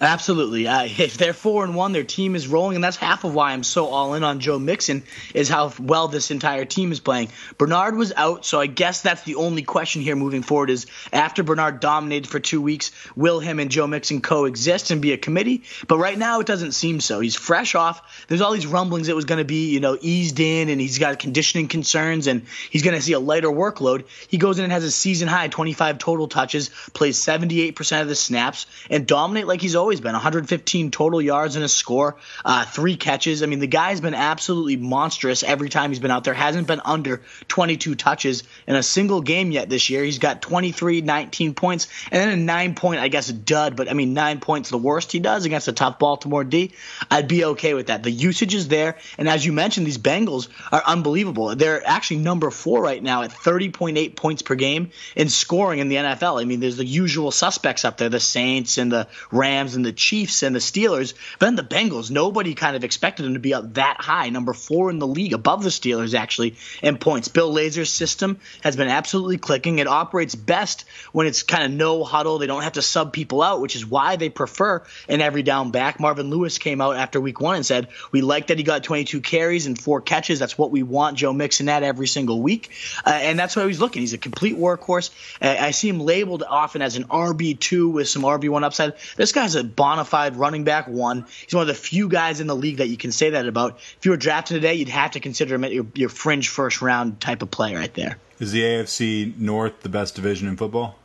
Absolutely. 0.00 0.66
Uh, 0.66 0.84
if 0.98 1.18
they're 1.18 1.34
four 1.34 1.64
and 1.64 1.74
one, 1.74 1.92
their 1.92 2.04
team 2.04 2.34
is 2.34 2.48
rolling, 2.48 2.76
and 2.76 2.84
that's 2.84 2.96
half 2.96 3.24
of 3.24 3.34
why 3.34 3.52
I'm 3.52 3.62
so 3.62 3.86
all 3.86 4.14
in 4.14 4.24
on 4.24 4.40
Joe 4.40 4.58
Mixon 4.58 5.02
is 5.34 5.48
how 5.48 5.72
well 5.78 6.08
this 6.08 6.30
entire 6.30 6.64
team 6.64 6.92
is 6.92 7.00
playing. 7.00 7.28
Bernard 7.58 7.96
was 7.96 8.12
out, 8.16 8.44
so 8.44 8.60
I 8.60 8.66
guess 8.66 9.02
that's 9.02 9.22
the 9.22 9.34
only 9.34 9.62
question 9.62 10.02
here 10.02 10.16
moving 10.16 10.42
forward 10.42 10.70
is 10.70 10.86
after 11.12 11.42
Bernard 11.42 11.80
dominated 11.80 12.28
for 12.28 12.40
two 12.40 12.62
weeks, 12.62 12.92
will 13.14 13.40
him 13.40 13.58
and 13.58 13.70
Joe 13.70 13.86
Mixon 13.86 14.20
coexist 14.20 14.90
and 14.90 15.02
be 15.02 15.12
a 15.12 15.18
committee? 15.18 15.64
But 15.86 15.98
right 15.98 16.16
now 16.16 16.40
it 16.40 16.46
doesn't 16.46 16.72
seem 16.72 17.00
so. 17.00 17.20
He's 17.20 17.36
fresh 17.36 17.74
off. 17.74 18.26
There's 18.28 18.40
all 18.40 18.52
these 18.52 18.66
rumblings 18.66 19.08
it 19.08 19.16
was 19.16 19.24
going 19.24 19.38
to 19.38 19.44
be, 19.44 19.70
you 19.70 19.80
know, 19.80 19.98
eased 20.00 20.40
in, 20.40 20.68
and 20.68 20.80
he's 20.80 20.98
got 20.98 21.18
conditioning 21.18 21.68
concerns, 21.68 22.26
and 22.26 22.46
he's 22.70 22.82
going 22.82 22.96
to 22.96 23.02
see 23.02 23.12
a 23.12 23.20
lighter 23.20 23.48
workload. 23.48 24.06
He 24.28 24.38
goes 24.38 24.58
in 24.58 24.64
and 24.64 24.72
has 24.72 24.84
a 24.84 24.90
season 24.90 25.28
high 25.28 25.48
25 25.48 25.98
total 25.98 26.28
touches, 26.28 26.70
plays 26.94 27.18
78% 27.18 28.02
of 28.02 28.08
the 28.08 28.14
snaps, 28.14 28.66
and 28.88 29.06
dominate 29.06 29.46
like 29.46 29.60
he's 29.60 29.76
always 29.76 29.89
been. 29.98 30.12
115 30.12 30.92
total 30.92 31.20
yards 31.20 31.56
and 31.56 31.64
a 31.64 31.68
score, 31.68 32.16
uh, 32.44 32.64
three 32.64 32.96
catches. 32.96 33.42
I 33.42 33.46
mean, 33.46 33.58
the 33.58 33.66
guy's 33.66 34.00
been 34.00 34.14
absolutely 34.14 34.76
monstrous 34.76 35.42
every 35.42 35.68
time 35.68 35.90
he's 35.90 35.98
been 35.98 36.12
out 36.12 36.22
there. 36.22 36.34
Hasn't 36.34 36.68
been 36.68 36.80
under 36.84 37.22
22 37.48 37.96
touches 37.96 38.44
in 38.66 38.76
a 38.76 38.82
single 38.82 39.22
game 39.22 39.50
yet 39.50 39.68
this 39.68 39.90
year. 39.90 40.04
He's 40.04 40.18
got 40.18 40.42
23, 40.42 41.00
19 41.00 41.54
points, 41.54 41.88
and 42.12 42.20
then 42.20 42.28
a 42.28 42.36
nine 42.36 42.74
point, 42.74 43.00
I 43.00 43.08
guess, 43.08 43.28
dud. 43.28 43.74
But 43.74 43.90
I 43.90 43.94
mean, 43.94 44.14
nine 44.14 44.38
points 44.38 44.70
the 44.70 44.78
worst 44.78 45.10
he 45.10 45.18
does 45.18 45.44
against 45.46 45.66
a 45.66 45.72
tough 45.72 45.98
Baltimore 45.98 46.44
D. 46.44 46.72
I'd 47.10 47.26
be 47.26 47.44
okay 47.46 47.74
with 47.74 47.88
that. 47.88 48.02
The 48.02 48.10
usage 48.10 48.54
is 48.54 48.68
there, 48.68 48.98
and 49.18 49.28
as 49.28 49.44
you 49.44 49.52
mentioned, 49.52 49.86
these 49.86 49.98
Bengals 49.98 50.48
are 50.70 50.82
unbelievable. 50.86 51.56
They're 51.56 51.86
actually 51.86 52.18
number 52.18 52.50
four 52.50 52.82
right 52.82 53.02
now 53.02 53.22
at 53.22 53.30
30.8 53.30 54.16
points 54.16 54.42
per 54.42 54.54
game 54.54 54.90
in 55.16 55.28
scoring 55.28 55.78
in 55.78 55.88
the 55.88 55.96
NFL. 55.96 56.40
I 56.40 56.44
mean, 56.44 56.60
there's 56.60 56.76
the 56.76 56.84
usual 56.84 57.30
suspects 57.30 57.84
up 57.84 57.96
there, 57.96 58.08
the 58.08 58.20
Saints 58.20 58.78
and 58.78 58.90
the 58.90 59.08
Rams 59.30 59.74
and 59.74 59.79
the 59.82 59.92
Chiefs 59.92 60.42
and 60.42 60.54
the 60.54 60.60
Steelers. 60.60 61.14
But 61.38 61.46
then 61.46 61.56
the 61.56 61.62
Bengals, 61.62 62.10
nobody 62.10 62.54
kind 62.54 62.76
of 62.76 62.84
expected 62.84 63.24
them 63.24 63.34
to 63.34 63.40
be 63.40 63.54
up 63.54 63.74
that 63.74 63.96
high, 64.00 64.30
number 64.30 64.52
four 64.52 64.90
in 64.90 64.98
the 64.98 65.06
league, 65.06 65.32
above 65.32 65.62
the 65.62 65.70
Steelers 65.70 66.14
actually 66.14 66.56
in 66.82 66.98
points. 66.98 67.28
Bill 67.28 67.52
Lazor's 67.52 67.92
system 67.92 68.38
has 68.62 68.76
been 68.76 68.88
absolutely 68.88 69.38
clicking. 69.38 69.78
It 69.78 69.86
operates 69.86 70.34
best 70.34 70.84
when 71.12 71.26
it's 71.26 71.42
kind 71.42 71.64
of 71.64 71.70
no 71.70 72.04
huddle. 72.04 72.38
They 72.38 72.46
don't 72.46 72.62
have 72.62 72.74
to 72.74 72.82
sub 72.82 73.12
people 73.12 73.42
out, 73.42 73.60
which 73.60 73.76
is 73.76 73.86
why 73.86 74.16
they 74.16 74.28
prefer 74.28 74.82
an 75.08 75.20
every 75.20 75.42
down 75.42 75.70
back. 75.70 76.00
Marvin 76.00 76.30
Lewis 76.30 76.58
came 76.58 76.80
out 76.80 76.96
after 76.96 77.20
week 77.20 77.40
one 77.40 77.56
and 77.56 77.66
said, 77.66 77.88
We 78.12 78.20
like 78.22 78.48
that 78.48 78.58
he 78.58 78.64
got 78.64 78.84
22 78.84 79.20
carries 79.20 79.66
and 79.66 79.78
four 79.78 80.00
catches. 80.00 80.38
That's 80.38 80.58
what 80.58 80.70
we 80.70 80.82
want 80.82 81.16
Joe 81.16 81.32
Mixon 81.32 81.68
at 81.68 81.82
every 81.82 82.06
single 82.06 82.40
week. 82.42 82.70
Uh, 83.04 83.10
and 83.10 83.38
that's 83.38 83.56
why 83.56 83.66
he's 83.66 83.80
looking. 83.80 84.02
He's 84.02 84.12
a 84.12 84.18
complete 84.18 84.56
workhorse. 84.56 85.10
Uh, 85.40 85.56
I 85.58 85.70
see 85.70 85.88
him 85.88 86.00
labeled 86.00 86.42
often 86.48 86.82
as 86.82 86.96
an 86.96 87.04
RB2 87.04 87.92
with 87.92 88.08
some 88.08 88.22
RB1 88.22 88.62
upside. 88.62 88.94
This 89.16 89.32
guy's 89.32 89.54
a 89.54 89.62
bona 89.76 90.04
fide 90.04 90.36
running 90.36 90.64
back 90.64 90.88
one. 90.88 91.26
He's 91.44 91.54
one 91.54 91.62
of 91.62 91.68
the 91.68 91.74
few 91.74 92.08
guys 92.08 92.40
in 92.40 92.46
the 92.46 92.56
league 92.56 92.78
that 92.78 92.88
you 92.88 92.96
can 92.96 93.12
say 93.12 93.30
that 93.30 93.46
about. 93.46 93.78
If 93.98 94.04
you 94.04 94.10
were 94.10 94.16
drafted 94.16 94.56
today, 94.56 94.74
you'd 94.74 94.88
have 94.88 95.12
to 95.12 95.20
consider 95.20 95.54
him 95.54 95.64
at 95.64 95.72
your, 95.72 95.86
your 95.94 96.08
fringe 96.08 96.48
first 96.48 96.82
round 96.82 97.20
type 97.20 97.42
of 97.42 97.50
player 97.50 97.76
right 97.76 97.92
there. 97.94 98.18
Is 98.38 98.52
the 98.52 98.62
AFC 98.62 99.36
North 99.38 99.80
the 99.82 99.88
best 99.88 100.14
division 100.14 100.48
in 100.48 100.56
football? 100.56 100.96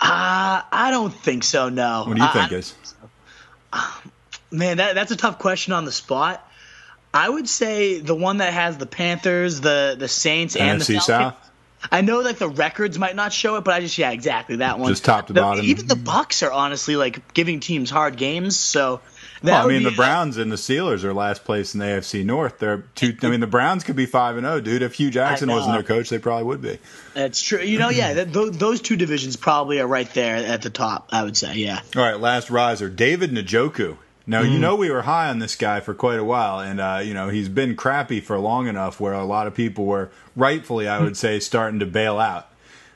Uh, 0.00 0.62
I 0.70 0.88
don't 0.90 1.12
think 1.14 1.42
so, 1.42 1.68
no. 1.68 2.04
What 2.06 2.16
do 2.16 2.22
you 2.22 2.28
I- 2.28 2.32
think 2.32 2.52
is? 2.52 2.74
Man, 4.50 4.76
that, 4.76 4.94
that's 4.94 5.10
a 5.10 5.16
tough 5.16 5.38
question 5.38 5.72
on 5.72 5.84
the 5.84 5.92
spot. 5.92 6.42
I 7.12 7.28
would 7.28 7.48
say 7.48 7.98
the 8.00 8.14
one 8.14 8.38
that 8.38 8.52
has 8.52 8.76
the 8.78 8.86
Panthers, 8.86 9.60
the 9.60 9.96
the 9.98 10.06
Saints, 10.06 10.54
and 10.54 10.80
the 10.80 10.84
NFC 10.84 10.86
Falcons. 10.98 11.06
South? 11.06 11.45
I 11.90 12.00
know 12.00 12.20
like 12.20 12.38
the 12.38 12.48
records 12.48 12.98
might 12.98 13.16
not 13.16 13.32
show 13.32 13.56
it, 13.56 13.64
but 13.64 13.74
I 13.74 13.80
just 13.80 13.96
yeah, 13.98 14.10
exactly 14.10 14.56
that 14.56 14.78
one. 14.78 14.90
Just 14.90 15.04
top 15.04 15.28
to 15.28 15.32
The- 15.32 15.40
bottom. 15.40 15.64
Even 15.64 15.86
the 15.86 15.96
Bucks 15.96 16.42
are 16.42 16.52
honestly 16.52 16.96
like 16.96 17.32
giving 17.34 17.60
teams 17.60 17.90
hard 17.90 18.16
games. 18.16 18.56
So 18.56 19.00
that 19.42 19.52
Well, 19.52 19.66
I 19.66 19.68
mean, 19.68 19.84
be- 19.84 19.90
the 19.90 19.96
Browns 19.96 20.36
and 20.36 20.50
the 20.50 20.56
Steelers 20.56 21.04
are 21.04 21.12
last 21.12 21.44
place 21.44 21.74
in 21.74 21.80
the 21.80 21.86
AFC 21.86 22.24
North. 22.24 22.58
They're 22.58 22.84
two. 22.94 23.16
I 23.22 23.28
mean, 23.28 23.40
the 23.40 23.46
Browns 23.46 23.84
could 23.84 23.96
be 23.96 24.06
five 24.06 24.36
and 24.36 24.46
zero, 24.46 24.60
dude. 24.60 24.82
If 24.82 24.94
Hue 24.94 25.10
Jackson 25.10 25.50
wasn't 25.50 25.74
their 25.74 25.82
coach, 25.82 26.08
they 26.08 26.18
probably 26.18 26.44
would 26.44 26.62
be. 26.62 26.78
That's 27.14 27.40
true. 27.40 27.60
You 27.60 27.78
know, 27.78 27.88
yeah, 27.88 28.14
that, 28.14 28.32
those, 28.32 28.56
those 28.56 28.80
two 28.80 28.96
divisions 28.96 29.36
probably 29.36 29.80
are 29.80 29.86
right 29.86 30.12
there 30.14 30.36
at 30.36 30.62
the 30.62 30.70
top. 30.70 31.08
I 31.12 31.22
would 31.24 31.36
say, 31.36 31.54
yeah. 31.54 31.80
All 31.94 32.02
right, 32.02 32.18
last 32.18 32.50
riser, 32.50 32.88
David 32.88 33.30
Njoku. 33.32 33.96
No, 34.26 34.42
mm. 34.42 34.52
you 34.52 34.58
know 34.58 34.74
we 34.74 34.90
were 34.90 35.02
high 35.02 35.28
on 35.28 35.38
this 35.38 35.54
guy 35.54 35.80
for 35.80 35.94
quite 35.94 36.18
a 36.18 36.24
while, 36.24 36.58
and 36.60 36.80
uh, 36.80 37.00
you 37.02 37.14
know 37.14 37.28
he's 37.28 37.48
been 37.48 37.76
crappy 37.76 38.20
for 38.20 38.38
long 38.38 38.66
enough 38.66 38.98
where 39.00 39.12
a 39.12 39.24
lot 39.24 39.46
of 39.46 39.54
people 39.54 39.84
were 39.84 40.10
rightfully, 40.34 40.88
I 40.88 41.00
would 41.00 41.16
say, 41.16 41.38
starting 41.38 41.80
to 41.80 41.86
bail 41.86 42.18
out. 42.18 42.48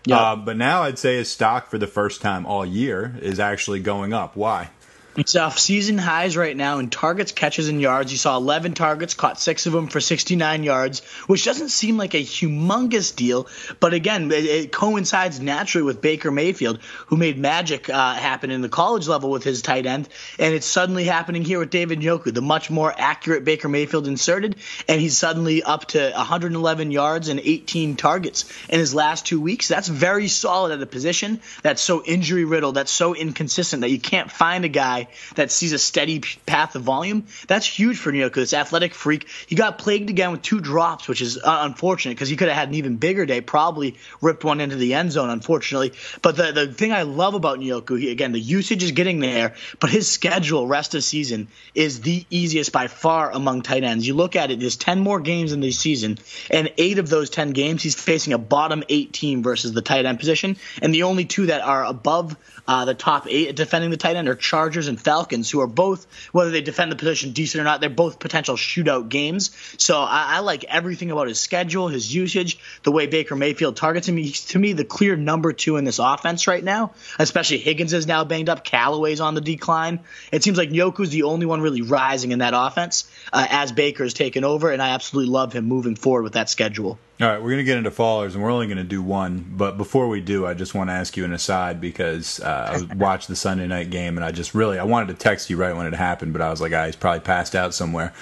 Yeah. 0.07 0.19
Uh, 0.19 0.37
but 0.37 0.57
now 0.57 0.83
I'd 0.83 0.99
say 0.99 1.17
his 1.17 1.31
stock 1.31 1.69
for 1.69 1.79
the 1.79 1.87
first 1.87 2.21
time 2.21 2.47
all 2.47 2.65
year 2.65 3.15
is 3.21 3.39
actually 3.39 3.81
going 3.81 4.13
up. 4.13 4.35
Why? 4.35 4.71
It's 5.17 5.35
off 5.35 5.59
season 5.59 5.99
highs 5.99 6.37
right 6.37 6.57
now 6.57 6.79
in 6.79 6.89
targets, 6.89 7.33
catches, 7.33 7.69
and 7.69 7.81
yards. 7.81 8.13
You 8.13 8.19
saw 8.19 8.37
11 8.37 8.75
targets, 8.75 9.13
caught 9.13 9.41
six 9.41 9.67
of 9.67 9.73
them 9.73 9.89
for 9.89 10.01
69 10.01 10.63
yards, 10.63 11.01
which 11.27 11.45
doesn't 11.45 11.71
seem 11.71 11.97
like 11.97 12.15
a 12.15 12.23
humongous 12.23 13.15
deal. 13.15 13.49
But 13.81 13.93
again, 13.93 14.31
it, 14.31 14.45
it 14.45 14.73
coincides 14.73 15.41
naturally 15.41 15.83
with 15.83 16.01
Baker 16.01 16.31
Mayfield, 16.31 16.79
who 17.09 17.17
made 17.17 17.39
magic 17.39 17.91
uh, 17.91 18.15
happen 18.15 18.53
in 18.53 18.61
the 18.61 18.69
college 18.69 19.09
level 19.09 19.33
with 19.33 19.43
his 19.43 19.63
tight 19.63 19.85
end. 19.85 20.09
And 20.39 20.55
it's 20.55 20.67
suddenly 20.67 21.05
happening 21.05 21.45
here 21.45 21.59
with 21.59 21.71
David 21.71 21.99
Njoku, 21.99 22.33
the 22.33 22.41
much 22.41 22.71
more 22.71 22.95
accurate 22.97 23.45
Baker 23.45 23.69
Mayfield 23.69 24.07
inserted. 24.07 24.55
And 24.87 25.01
he's 25.01 25.19
suddenly 25.19 25.65
up 25.65 25.87
to 25.87 26.13
111 26.13 26.93
yards 26.93 27.27
and 27.27 27.41
18 27.41 27.97
targets 27.97 28.45
in 28.69 28.79
his 28.79 28.95
last 28.95 29.27
two 29.27 29.41
weeks. 29.41 29.67
That's 29.67 29.89
very 29.89 30.29
solid 30.29 30.71
at 30.71 30.81
a 30.81 30.87
position 30.87 31.41
that's 31.63 31.83
so 31.83 32.05
injury 32.05 32.45
riddled, 32.45 32.77
that's 32.77 32.93
so 32.93 33.17
inconsistent 33.17 33.81
that 33.81 33.91
you 33.91 33.99
can't 33.99 34.31
find 34.31 34.65
a 34.65 34.69
guy 34.69 35.00
guy 35.05 35.11
that 35.35 35.51
sees 35.51 35.73
a 35.73 35.79
steady 35.79 36.21
path 36.47 36.75
of 36.77 36.83
volume. 36.83 37.27
That's 37.47 37.67
huge 37.67 37.99
for 37.99 38.13
Neo 38.13 38.29
because 38.29 38.53
athletic 38.55 38.95
freak. 38.95 39.29
He 39.47 39.55
got 39.55 39.79
plagued 39.79 40.11
again 40.11 40.33
with 40.33 40.43
two 40.43 40.61
drops, 40.61 41.09
which 41.09 41.21
is 41.21 41.39
uh, 41.39 41.61
unfortunate 41.63 42.15
because 42.15 42.29
he 42.29 42.37
could 42.37 42.49
have 42.49 42.57
had 42.57 42.69
an 42.69 42.75
even 42.75 42.97
bigger 42.97 43.27
day. 43.27 43.41
Probably 43.41 43.97
ripped 44.21 44.45
one 44.45 44.61
into 44.61 44.77
the 44.77 44.95
end 44.95 45.13
zone, 45.13 45.31
unfortunately. 45.31 45.93
But 46.23 46.37
the 46.37 46.53
the 46.53 46.73
thing 46.73 46.93
I 46.93 47.03
love 47.03 47.35
about 47.35 47.59
Njoku, 47.59 47.99
he, 47.99 48.11
again, 48.11 48.33
the 48.33 48.41
usage 48.41 48.83
is 48.83 48.93
getting 48.93 49.21
there, 49.21 49.55
but 49.79 49.91
his 49.91 50.11
schedule 50.11 50.67
rest 50.67 50.95
of 50.95 51.05
season 51.05 51.49
is 51.75 52.01
the 52.01 52.25
easiest 52.31 52.73
by 52.73 52.89
far 52.89 53.31
among 53.31 53.63
tight 53.63 53.85
ends. 53.85 54.07
You 54.07 54.15
look 54.15 54.37
at 54.37 54.51
it, 54.51 54.61
there's 54.61 54.77
10 54.77 55.01
more 55.01 55.21
games 55.21 55.53
in 55.53 55.61
the 55.61 55.71
season, 55.71 56.19
and 56.51 56.73
eight 56.79 56.99
of 56.99 57.09
those 57.09 57.31
10 57.31 57.51
games, 57.51 57.83
he's 57.83 57.95
facing 57.95 58.33
a 58.33 58.39
bottom 58.39 58.83
eight 58.89 59.13
team 59.13 59.43
versus 59.43 59.73
the 59.73 59.83
tight 59.83 60.07
end 60.07 60.19
position, 60.19 60.57
and 60.83 60.95
the 60.95 61.05
only 61.05 61.25
two 61.25 61.47
that 61.47 61.63
are 61.63 61.85
above 61.85 62.37
uh, 62.67 62.85
the 62.85 62.95
top 62.95 63.27
eight 63.29 63.57
defending 63.57 63.91
the 63.91 63.97
tight 63.97 64.17
end 64.17 64.29
are 64.29 64.35
Chargers 64.35 64.89
and 64.91 65.01
Falcons, 65.01 65.51
who 65.51 65.61
are 65.61 65.67
both, 65.67 66.07
whether 66.33 66.51
they 66.51 66.61
defend 66.61 66.93
the 66.93 66.97
position 66.97 67.33
decent 67.33 67.63
or 67.63 67.65
not, 67.65 67.81
they're 67.81 67.89
both 67.89 68.19
potential 68.19 68.57
shootout 68.57 69.09
games. 69.09 69.51
So 69.79 69.99
I, 69.99 70.37
I 70.37 70.39
like 70.41 70.65
everything 70.65 71.11
about 71.11 71.29
his 71.29 71.41
schedule, 71.41 71.89
his 71.89 72.15
usage, 72.15 72.59
the 72.83 72.93
way 72.93 73.07
Baker 73.07 73.35
Mayfield 73.35 73.77
targets 73.77 74.09
him. 74.09 74.19
He's, 74.19 74.45
to 74.47 74.59
me, 74.59 74.75
the 74.75 74.85
clear 74.85 75.17
number 75.17 75.55
two 75.55 75.79
in 75.79 75.85
this 75.85 75.99
offense 75.99 76.47
right 76.47 76.63
now, 76.63 76.93
especially 77.19 77.59
Higgins 77.59 77.95
is 77.95 78.07
now 78.07 78.25
banged 78.25 78.51
up. 78.51 78.65
Callaway's 78.65 79.21
on 79.21 79.35
the 79.35 79.41
decline. 79.41 80.01
It 80.31 80.45
seems 80.45 80.59
like 80.59 80.71
Njoku's 80.71 81.11
the 81.11 81.23
only 81.23 81.47
one 81.47 81.63
really 81.63 81.83
rising 81.83 82.33
in 82.33 82.41
that 82.41 82.53
offense 82.55 83.11
uh, 83.33 83.47
as 83.49 83.73
Baker's 83.73 84.13
taken 84.13 84.45
over, 84.45 84.71
and 84.71 84.83
I 84.83 84.91
absolutely 84.91 85.33
love 85.33 85.53
him 85.53 85.65
moving 85.65 85.97
forward 85.97 86.25
with 86.25 86.35
that 86.35 86.51
schedule. 86.51 86.99
All 87.21 87.29
right, 87.29 87.37
we're 87.37 87.51
going 87.51 87.59
to 87.59 87.65
get 87.65 87.77
into 87.77 87.91
fallers, 87.91 88.33
and 88.33 88.43
we're 88.43 88.51
only 88.51 88.67
going 88.67 88.79
to 88.79 88.85
do 88.85 89.03
one. 89.03 89.45
But 89.47 89.77
before 89.77 90.09
we 90.09 90.23
do, 90.23 90.47
I 90.47 90.55
just 90.55 90.75
want 90.75 90.89
to 90.89 90.95
ask 90.95 91.19
you 91.19 91.27
an 91.27 91.35
aside 91.35 91.79
because 91.79 92.41
uh, 92.41 92.87
I 92.91 92.95
watched 92.97 93.29
the 93.29 93.37
Sunday 93.37 93.67
night 93.67 93.91
game, 93.91 94.17
and 94.17 94.25
I 94.25 94.33
just 94.33 94.55
really 94.55 94.79
I 94.81 94.85
wanted 94.85 95.09
to 95.09 95.15
text 95.15 95.51
you 95.51 95.57
right 95.57 95.77
when 95.77 95.87
it 95.87 95.95
happened, 95.95 96.33
but 96.33 96.43
I 96.43 96.51
was 96.51 96.61
like, 96.61 96.73
ah, 96.73 96.87
he's 96.87 96.97
probably 96.97 97.21
passed 97.21 97.55
out 97.55 97.75
somewhere. 97.75 98.13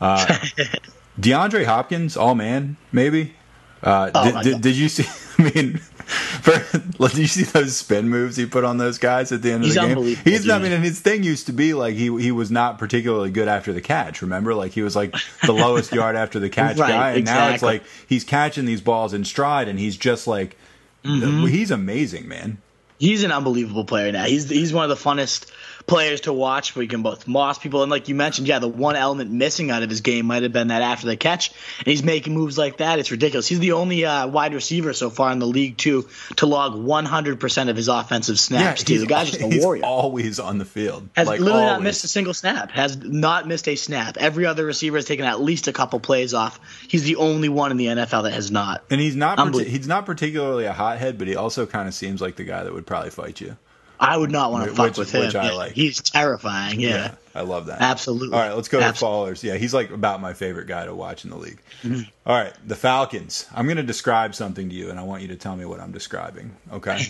Uh, 0.00 0.24
DeAndre 1.20 1.64
Hopkins, 1.64 2.16
all 2.16 2.34
man, 2.34 2.76
maybe. 2.92 3.34
Uh, 3.82 4.10
oh 4.14 4.24
did, 4.24 4.42
did, 4.42 4.62
did, 4.62 4.76
you 4.76 4.88
see? 4.88 5.04
I 5.38 5.50
mean, 5.50 5.76
for, 5.76 6.58
did 7.08 7.18
you 7.18 7.26
see 7.26 7.42
those 7.42 7.76
spin 7.76 8.08
moves 8.08 8.36
he 8.36 8.46
put 8.46 8.64
on 8.64 8.78
those 8.78 8.98
guys 8.98 9.30
at 9.30 9.42
the 9.42 9.52
end 9.52 9.62
of 9.62 9.66
He's 9.66 9.74
the 9.74 9.80
game? 9.80 10.16
He's, 10.24 10.48
I 10.48 10.58
mean, 10.58 10.72
and 10.72 10.82
his 10.82 11.00
thing 11.00 11.22
used 11.22 11.46
to 11.46 11.52
be 11.52 11.74
like 11.74 11.94
he 11.94 12.04
he 12.20 12.32
was 12.32 12.50
not 12.50 12.78
particularly 12.78 13.30
good 13.30 13.48
after 13.48 13.72
the 13.72 13.82
catch. 13.82 14.22
Remember, 14.22 14.54
like 14.54 14.72
he 14.72 14.82
was 14.82 14.96
like 14.96 15.14
the 15.44 15.52
lowest 15.52 15.92
yard 15.92 16.16
after 16.16 16.38
the 16.38 16.48
catch 16.48 16.78
right, 16.78 16.88
guy, 16.88 17.10
and 17.10 17.18
exactly. 17.20 17.48
now 17.48 17.54
it's 17.54 17.62
like 17.62 17.82
he's 18.08 18.24
catching 18.24 18.64
these 18.64 18.80
balls 18.80 19.12
in 19.12 19.24
stride, 19.24 19.68
and 19.68 19.78
he's 19.78 19.96
just 19.96 20.26
like 20.26 20.56
mm-hmm. 21.04 21.46
he's 21.46 21.70
amazing, 21.70 22.26
man. 22.26 22.58
He's 22.98 23.22
an 23.24 23.32
unbelievable 23.32 23.84
player 23.84 24.12
now. 24.12 24.24
He's 24.24 24.48
he's 24.48 24.72
one 24.72 24.88
of 24.88 24.96
the 24.96 25.02
funnest 25.02 25.50
players 25.86 26.22
to 26.22 26.32
watch. 26.32 26.74
We 26.74 26.86
can 26.86 27.02
both 27.02 27.26
moss 27.26 27.58
people, 27.58 27.82
and 27.82 27.90
like 27.90 28.08
you 28.08 28.14
mentioned, 28.14 28.48
yeah, 28.48 28.58
the 28.58 28.68
one 28.68 28.96
element 28.96 29.30
missing 29.30 29.70
out 29.70 29.82
of 29.82 29.90
his 29.90 30.00
game 30.00 30.26
might 30.26 30.42
have 30.42 30.52
been 30.52 30.68
that 30.68 30.82
after 30.82 31.06
the 31.06 31.16
catch, 31.16 31.50
and 31.78 31.86
he's 31.86 32.02
making 32.02 32.34
moves 32.34 32.56
like 32.56 32.78
that. 32.78 32.98
It's 32.98 33.10
ridiculous. 33.10 33.46
He's 33.46 33.58
the 33.58 33.72
only 33.72 34.04
uh, 34.04 34.26
wide 34.26 34.54
receiver 34.54 34.92
so 34.92 35.10
far 35.10 35.30
in 35.32 35.38
the 35.38 35.46
league 35.46 35.76
too 35.76 36.08
to 36.36 36.46
log 36.46 36.74
100% 36.74 37.68
of 37.68 37.76
his 37.76 37.88
offensive 37.88 38.38
snaps. 38.38 38.82
Yeah, 38.82 38.86
too. 38.86 39.00
The 39.00 39.06
guy's 39.06 39.30
just 39.30 39.42
a 39.42 39.60
warrior. 39.62 39.84
Always 39.84 40.40
on 40.40 40.58
the 40.58 40.64
field. 40.64 41.08
Has 41.14 41.26
like 41.26 41.40
literally 41.40 41.62
always. 41.62 41.72
not 41.78 41.82
missed 41.82 42.04
a 42.04 42.08
single 42.08 42.34
snap. 42.34 42.70
Has 42.70 42.96
not 42.96 43.46
missed 43.46 43.68
a 43.68 43.76
snap. 43.76 44.16
Every 44.18 44.46
other 44.46 44.64
receiver 44.64 44.96
has 44.96 45.04
taken 45.04 45.24
at 45.24 45.40
least 45.40 45.68
a 45.68 45.72
couple 45.72 46.00
plays 46.00 46.34
off. 46.34 46.60
He's 46.88 47.04
the 47.04 47.16
only 47.16 47.48
one 47.48 47.70
in 47.70 47.76
the 47.76 47.86
NFL 47.86 48.24
that 48.24 48.32
has 48.32 48.50
not. 48.50 48.84
And 48.90 49.00
he's 49.00 49.16
not. 49.16 49.54
he's 49.54 49.88
not 49.88 50.06
particularly 50.06 50.64
a 50.64 50.72
hothead, 50.72 51.18
but 51.18 51.28
he 51.28 51.36
also 51.36 51.66
kind 51.66 51.88
of 51.88 51.94
seems 51.94 52.20
like 52.20 52.36
the 52.36 52.44
guy 52.44 52.64
that 52.64 52.72
would 52.72 52.86
probably 52.86 53.10
fight 53.10 53.40
you. 53.40 53.56
I 54.08 54.16
would 54.16 54.30
not 54.30 54.52
want 54.52 54.68
to 54.68 54.74
fuck 54.74 54.96
with 54.96 55.10
him. 55.10 55.22
I 55.36 55.46
yeah, 55.46 55.52
like. 55.52 55.72
He's 55.72 56.00
terrifying. 56.00 56.80
Yeah. 56.80 56.88
yeah. 56.88 57.14
I 57.34 57.40
love 57.42 57.66
that. 57.66 57.80
Absolutely. 57.80 58.36
All 58.36 58.40
right, 58.40 58.54
let's 58.54 58.68
go 58.68 58.80
Absolutely. 58.80 59.34
to 59.34 59.40
fallers. 59.40 59.42
Yeah, 59.42 59.56
he's 59.56 59.74
like 59.74 59.90
about 59.90 60.20
my 60.20 60.32
favorite 60.34 60.68
guy 60.68 60.84
to 60.86 60.94
watch 60.94 61.24
in 61.24 61.30
the 61.30 61.36
league. 61.36 61.60
Mm-hmm. 61.82 62.02
All 62.26 62.36
right, 62.36 62.52
the 62.64 62.76
Falcons. 62.76 63.46
I'm 63.54 63.66
going 63.66 63.76
to 63.76 63.82
describe 63.82 64.34
something 64.34 64.68
to 64.68 64.74
you, 64.74 64.90
and 64.90 65.00
I 65.00 65.02
want 65.02 65.22
you 65.22 65.28
to 65.28 65.36
tell 65.36 65.56
me 65.56 65.64
what 65.64 65.80
I'm 65.80 65.92
describing. 65.92 66.54
Okay. 66.72 67.06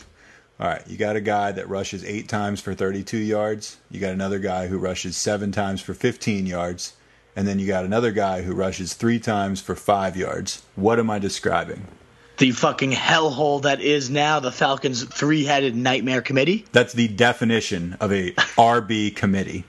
All 0.61 0.68
right, 0.68 0.87
you 0.87 0.96
got 0.96 1.16
a 1.16 1.20
guy 1.20 1.52
that 1.52 1.68
rushes 1.68 2.04
eight 2.04 2.28
times 2.28 2.61
for 2.61 2.74
32 2.74 3.18
yards. 3.18 3.76
You 3.90 4.00
got 4.00 4.12
another 4.12 4.38
guy 4.38 4.68
who 4.68 4.78
rushes 4.78 5.16
seven 5.16 5.50
times 5.52 5.83
for 5.83 5.94
15 5.94 6.46
yards. 6.46 6.94
And 7.37 7.48
then 7.48 7.59
you 7.59 7.66
got 7.66 7.85
another 7.85 8.12
guy 8.12 8.42
who 8.42 8.54
rushes 8.54 8.94
three 8.94 9.18
times 9.18 9.61
for 9.61 9.74
five 9.74 10.16
yards. 10.16 10.62
What 10.76 11.00
am 11.00 11.11
I 11.11 11.18
describing? 11.18 11.88
The 12.38 12.50
fucking 12.50 12.92
hellhole 12.92 13.62
that 13.62 13.80
is 13.80 14.10
now 14.10 14.40
the 14.40 14.52
Falcons' 14.52 15.04
three-headed 15.04 15.76
nightmare 15.76 16.22
committee. 16.22 16.64
That's 16.72 16.92
the 16.92 17.08
definition 17.08 17.96
of 18.00 18.12
a 18.12 18.32
RB 18.32 19.14
committee. 19.14 19.64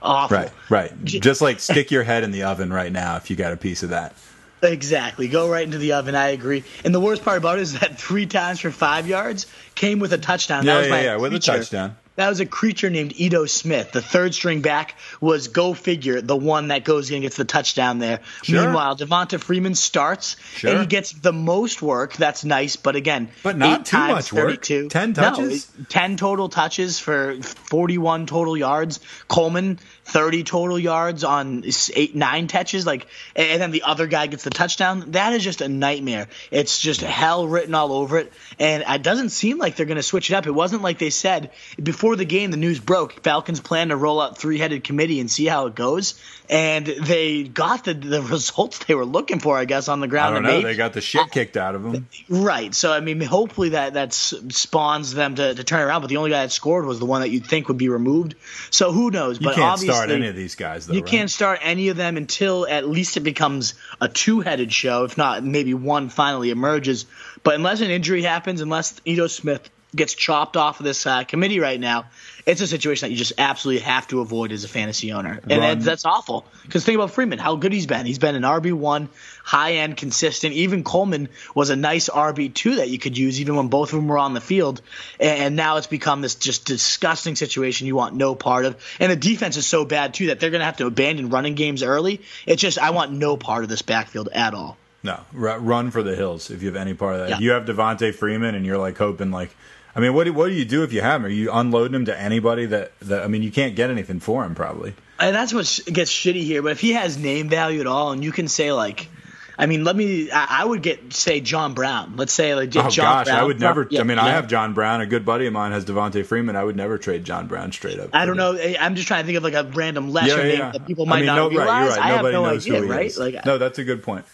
Awful. 0.00 0.36
Right, 0.36 0.50
right. 0.68 1.04
Just 1.04 1.40
like 1.40 1.60
stick 1.60 1.90
your 1.90 2.02
head 2.02 2.24
in 2.24 2.30
the 2.30 2.42
oven 2.42 2.72
right 2.72 2.92
now 2.92 3.16
if 3.16 3.30
you 3.30 3.36
got 3.36 3.52
a 3.52 3.56
piece 3.56 3.82
of 3.82 3.88
that. 3.90 4.14
Exactly. 4.62 5.28
Go 5.28 5.50
right 5.50 5.64
into 5.64 5.78
the 5.78 5.92
oven. 5.92 6.14
I 6.14 6.28
agree. 6.28 6.64
And 6.84 6.94
the 6.94 7.00
worst 7.00 7.24
part 7.24 7.38
about 7.38 7.58
it 7.58 7.62
is 7.62 7.78
that 7.80 7.98
three 7.98 8.26
times 8.26 8.60
for 8.60 8.70
five 8.70 9.06
yards 9.06 9.46
came 9.74 9.98
with 9.98 10.12
a 10.12 10.18
touchdown. 10.18 10.64
Yeah, 10.64 10.74
that 10.74 10.80
was 10.80 10.88
yeah, 10.88 11.02
yeah, 11.02 11.16
with 11.16 11.34
a 11.34 11.38
touchdown. 11.38 11.96
That 12.16 12.28
was 12.28 12.38
a 12.40 12.46
creature 12.46 12.90
named 12.90 13.14
Ito 13.16 13.46
Smith. 13.46 13.90
The 13.92 14.02
third 14.02 14.34
string 14.34 14.60
back 14.60 14.96
was 15.20 15.48
go 15.48 15.74
figure, 15.74 16.20
the 16.20 16.36
one 16.36 16.68
that 16.68 16.84
goes 16.84 17.10
in 17.10 17.16
and 17.16 17.22
gets 17.22 17.36
the 17.36 17.44
touchdown 17.44 17.98
there. 17.98 18.20
Sure. 18.42 18.62
Meanwhile, 18.62 18.96
Devonta 18.96 19.40
Freeman 19.40 19.74
starts 19.74 20.36
sure. 20.54 20.70
and 20.70 20.80
he 20.80 20.86
gets 20.86 21.10
the 21.10 21.32
most 21.32 21.82
work. 21.82 22.14
That's 22.14 22.44
nice, 22.44 22.76
but 22.76 22.94
again, 22.94 23.30
but 23.42 23.58
not 23.58 23.86
too 23.86 23.98
much 23.98 24.30
32. 24.30 24.82
work. 24.84 24.90
Ten 24.92 25.12
touches, 25.14 25.68
no, 25.76 25.84
ten 25.88 26.16
total 26.16 26.48
touches 26.48 27.00
for 27.00 27.36
forty-one 27.42 28.26
total 28.26 28.56
yards. 28.56 29.00
Coleman 29.26 29.80
30 30.04 30.44
total 30.44 30.78
yards 30.78 31.24
on 31.24 31.64
eight, 31.94 32.14
nine 32.14 32.46
touches, 32.46 32.86
like, 32.86 33.06
and 33.34 33.60
then 33.60 33.70
the 33.70 33.82
other 33.82 34.06
guy 34.06 34.26
gets 34.26 34.44
the 34.44 34.50
touchdown. 34.50 35.12
That 35.12 35.32
is 35.32 35.42
just 35.42 35.60
a 35.60 35.68
nightmare. 35.68 36.28
It's 36.50 36.78
just 36.78 37.00
hell 37.00 37.48
written 37.48 37.74
all 37.74 37.92
over 37.92 38.18
it, 38.18 38.32
and 38.58 38.84
it 38.86 39.02
doesn't 39.02 39.30
seem 39.30 39.58
like 39.58 39.76
they're 39.76 39.86
going 39.86 39.96
to 39.96 40.02
switch 40.02 40.30
it 40.30 40.34
up. 40.34 40.46
It 40.46 40.52
wasn't 40.52 40.82
like 40.82 40.98
they 40.98 41.10
said 41.10 41.50
before 41.82 42.16
the 42.16 42.24
game. 42.24 42.50
The 42.50 42.56
news 42.58 42.80
broke. 42.80 43.22
Falcons 43.22 43.60
plan 43.60 43.88
to 43.88 43.96
roll 43.96 44.20
out 44.20 44.36
three-headed 44.38 44.84
committee 44.84 45.20
and 45.20 45.30
see 45.30 45.46
how 45.46 45.66
it 45.66 45.74
goes, 45.74 46.20
and 46.50 46.86
they 46.86 47.44
got 47.44 47.84
the 47.84 47.94
the 47.94 48.22
results 48.34 48.84
they 48.84 48.94
were 48.94 49.06
looking 49.06 49.40
for, 49.40 49.56
I 49.56 49.64
guess, 49.64 49.88
on 49.88 50.00
the 50.00 50.08
ground. 50.08 50.36
I 50.36 50.40
don't 50.40 50.42
know. 50.42 50.68
They 50.68 50.76
got 50.76 50.92
the 50.92 51.00
shit 51.00 51.30
kicked 51.30 51.56
out 51.56 51.74
of 51.74 51.82
them. 51.82 52.08
Right. 52.28 52.74
So 52.74 52.92
I 52.92 53.00
mean, 53.00 53.20
hopefully 53.22 53.70
that 53.70 53.94
that 53.94 54.12
spawns 54.12 55.14
them 55.14 55.36
to, 55.36 55.54
to 55.54 55.64
turn 55.64 55.80
around. 55.80 56.02
But 56.02 56.08
the 56.08 56.18
only 56.18 56.30
guy 56.30 56.42
that 56.42 56.52
scored 56.52 56.84
was 56.84 56.98
the 56.98 57.06
one 57.06 57.22
that 57.22 57.30
you'd 57.30 57.46
think 57.46 57.68
would 57.68 57.78
be 57.78 57.88
removed. 57.88 58.34
So 58.70 58.92
who 58.92 59.10
knows? 59.10 59.38
But 59.38 59.54
can't 59.54 59.80
start 59.94 60.10
any 60.10 60.28
of 60.28 60.36
these 60.36 60.54
guys. 60.54 60.86
Though, 60.86 60.94
you 60.94 61.00
right? 61.00 61.10
can't 61.10 61.30
start 61.30 61.60
any 61.62 61.88
of 61.88 61.96
them 61.96 62.16
until 62.16 62.66
at 62.66 62.88
least 62.88 63.16
it 63.16 63.20
becomes 63.20 63.74
a 64.00 64.08
two-headed 64.08 64.72
show. 64.72 65.04
If 65.04 65.16
not, 65.16 65.44
maybe 65.44 65.74
one 65.74 66.08
finally 66.08 66.50
emerges. 66.50 67.06
But 67.42 67.54
unless 67.54 67.80
an 67.80 67.90
injury 67.90 68.22
happens, 68.22 68.60
unless 68.60 69.00
Ito 69.04 69.26
Smith 69.26 69.70
gets 69.94 70.14
chopped 70.14 70.56
off 70.56 70.80
of 70.80 70.84
this 70.84 71.06
uh, 71.06 71.24
committee 71.24 71.60
right 71.60 71.78
now, 71.78 72.06
it's 72.46 72.60
a 72.60 72.66
situation 72.66 73.08
that 73.08 73.12
you 73.12 73.16
just 73.16 73.32
absolutely 73.38 73.82
have 73.82 74.06
to 74.08 74.20
avoid 74.20 74.52
as 74.52 74.64
a 74.64 74.68
fantasy 74.68 75.12
owner, 75.12 75.40
and 75.48 75.62
that's, 75.62 75.84
that's 75.84 76.04
awful. 76.04 76.44
Because 76.62 76.84
think 76.84 76.96
about 76.96 77.10
Freeman, 77.10 77.38
how 77.38 77.56
good 77.56 77.72
he's 77.72 77.86
been. 77.86 78.04
He's 78.04 78.18
been 78.18 78.34
an 78.34 78.42
RB 78.42 78.72
one, 78.72 79.08
high 79.42 79.74
end, 79.74 79.96
consistent. 79.96 80.54
Even 80.54 80.84
Coleman 80.84 81.30
was 81.54 81.70
a 81.70 81.76
nice 81.76 82.08
RB 82.08 82.52
two 82.52 82.76
that 82.76 82.90
you 82.90 82.98
could 82.98 83.16
use, 83.16 83.40
even 83.40 83.56
when 83.56 83.68
both 83.68 83.92
of 83.92 83.96
them 83.96 84.08
were 84.08 84.18
on 84.18 84.34
the 84.34 84.40
field. 84.40 84.82
And 85.18 85.56
now 85.56 85.78
it's 85.78 85.86
become 85.86 86.20
this 86.20 86.34
just 86.34 86.66
disgusting 86.66 87.34
situation 87.34 87.86
you 87.86 87.96
want 87.96 88.14
no 88.14 88.34
part 88.34 88.66
of. 88.66 88.76
And 89.00 89.10
the 89.10 89.16
defense 89.16 89.56
is 89.56 89.66
so 89.66 89.84
bad 89.84 90.12
too 90.12 90.26
that 90.26 90.40
they're 90.40 90.50
going 90.50 90.60
to 90.60 90.66
have 90.66 90.76
to 90.78 90.86
abandon 90.86 91.30
running 91.30 91.54
games 91.54 91.82
early. 91.82 92.20
It's 92.46 92.60
just 92.60 92.78
I 92.78 92.90
want 92.90 93.12
no 93.12 93.36
part 93.36 93.62
of 93.62 93.70
this 93.70 93.82
backfield 93.82 94.28
at 94.32 94.52
all. 94.52 94.76
No, 95.02 95.20
run 95.32 95.90
for 95.90 96.02
the 96.02 96.16
hills 96.16 96.50
if 96.50 96.62
you 96.62 96.68
have 96.68 96.76
any 96.76 96.94
part 96.94 97.14
of 97.14 97.20
that. 97.20 97.30
Yeah. 97.30 97.38
You 97.38 97.50
have 97.50 97.66
Devonta 97.66 98.14
Freeman 98.14 98.54
and 98.54 98.64
you're 98.64 98.78
like 98.78 98.96
hoping 98.96 99.30
like 99.30 99.54
I 99.96 100.00
mean, 100.00 100.14
what 100.14 100.24
do, 100.24 100.32
what 100.32 100.48
do 100.48 100.54
you 100.54 100.64
do 100.64 100.82
if 100.82 100.92
you 100.92 101.00
have 101.02 101.20
him? 101.20 101.26
Are 101.26 101.28
you 101.28 101.52
unloading 101.52 101.94
him 101.94 102.04
to 102.06 102.18
anybody 102.18 102.66
that, 102.66 102.98
that 103.00 103.22
I 103.22 103.28
mean, 103.28 103.42
you 103.42 103.52
can't 103.52 103.76
get 103.76 103.90
anything 103.90 104.20
for 104.20 104.44
him 104.44 104.54
probably. 104.54 104.94
And 105.20 105.34
that's 105.34 105.54
what 105.54 105.80
gets 105.86 106.10
shitty 106.10 106.42
here. 106.42 106.62
But 106.62 106.72
if 106.72 106.80
he 106.80 106.92
has 106.94 107.16
name 107.16 107.48
value 107.48 107.80
at 107.80 107.86
all, 107.86 108.10
and 108.12 108.24
you 108.24 108.32
can 108.32 108.48
say 108.48 108.72
like, 108.72 109.08
I 109.56 109.66
mean, 109.66 109.84
let 109.84 109.94
me. 109.94 110.30
I, 110.32 110.62
I 110.62 110.64
would 110.64 110.82
get 110.82 111.12
say 111.12 111.38
John 111.40 111.74
Brown. 111.74 112.16
Let's 112.16 112.32
say 112.32 112.56
like 112.56 112.70
oh 112.70 112.90
John 112.90 112.90
gosh, 112.90 113.26
Brown. 113.26 113.38
I 113.38 113.44
would 113.44 113.60
never. 113.60 113.86
Yeah, 113.88 114.00
I 114.00 114.02
mean, 114.02 114.16
yeah. 114.16 114.24
I 114.24 114.30
have 114.30 114.48
John 114.48 114.74
Brown. 114.74 115.00
A 115.00 115.06
good 115.06 115.24
buddy 115.24 115.46
of 115.46 115.52
mine 115.52 115.70
has 115.70 115.84
Devonta 115.84 116.26
Freeman. 116.26 116.56
I 116.56 116.64
would 116.64 116.74
never 116.74 116.98
trade 116.98 117.24
John 117.24 117.46
Brown 117.46 117.70
straight 117.70 118.00
up. 118.00 118.10
I 118.12 118.26
don't 118.26 118.36
know. 118.36 118.58
I'm 118.80 118.96
just 118.96 119.06
trying 119.06 119.22
to 119.22 119.26
think 119.26 119.38
of 119.38 119.44
like 119.44 119.54
a 119.54 119.62
random 119.62 120.10
lesser 120.10 120.44
Yeah, 120.44 120.58
name 120.58 120.72
that 120.72 120.86
people 120.88 121.06
I 121.06 121.10
might 121.10 121.16
mean, 121.18 121.26
not 121.26 121.36
no, 121.36 121.48
realize. 121.50 121.68
right, 121.68 121.80
you're 121.82 121.90
right. 121.90 122.00
I 122.00 122.08
have 122.08 122.22
no 122.24 122.30
knows 122.32 122.66
idea, 122.66 122.78
who 122.78 122.84
he 122.86 122.90
right? 122.90 123.06
is. 123.06 123.16
Like, 123.16 123.46
no, 123.46 123.58
that's 123.58 123.78
a 123.78 123.84
good 123.84 124.02
point. 124.02 124.24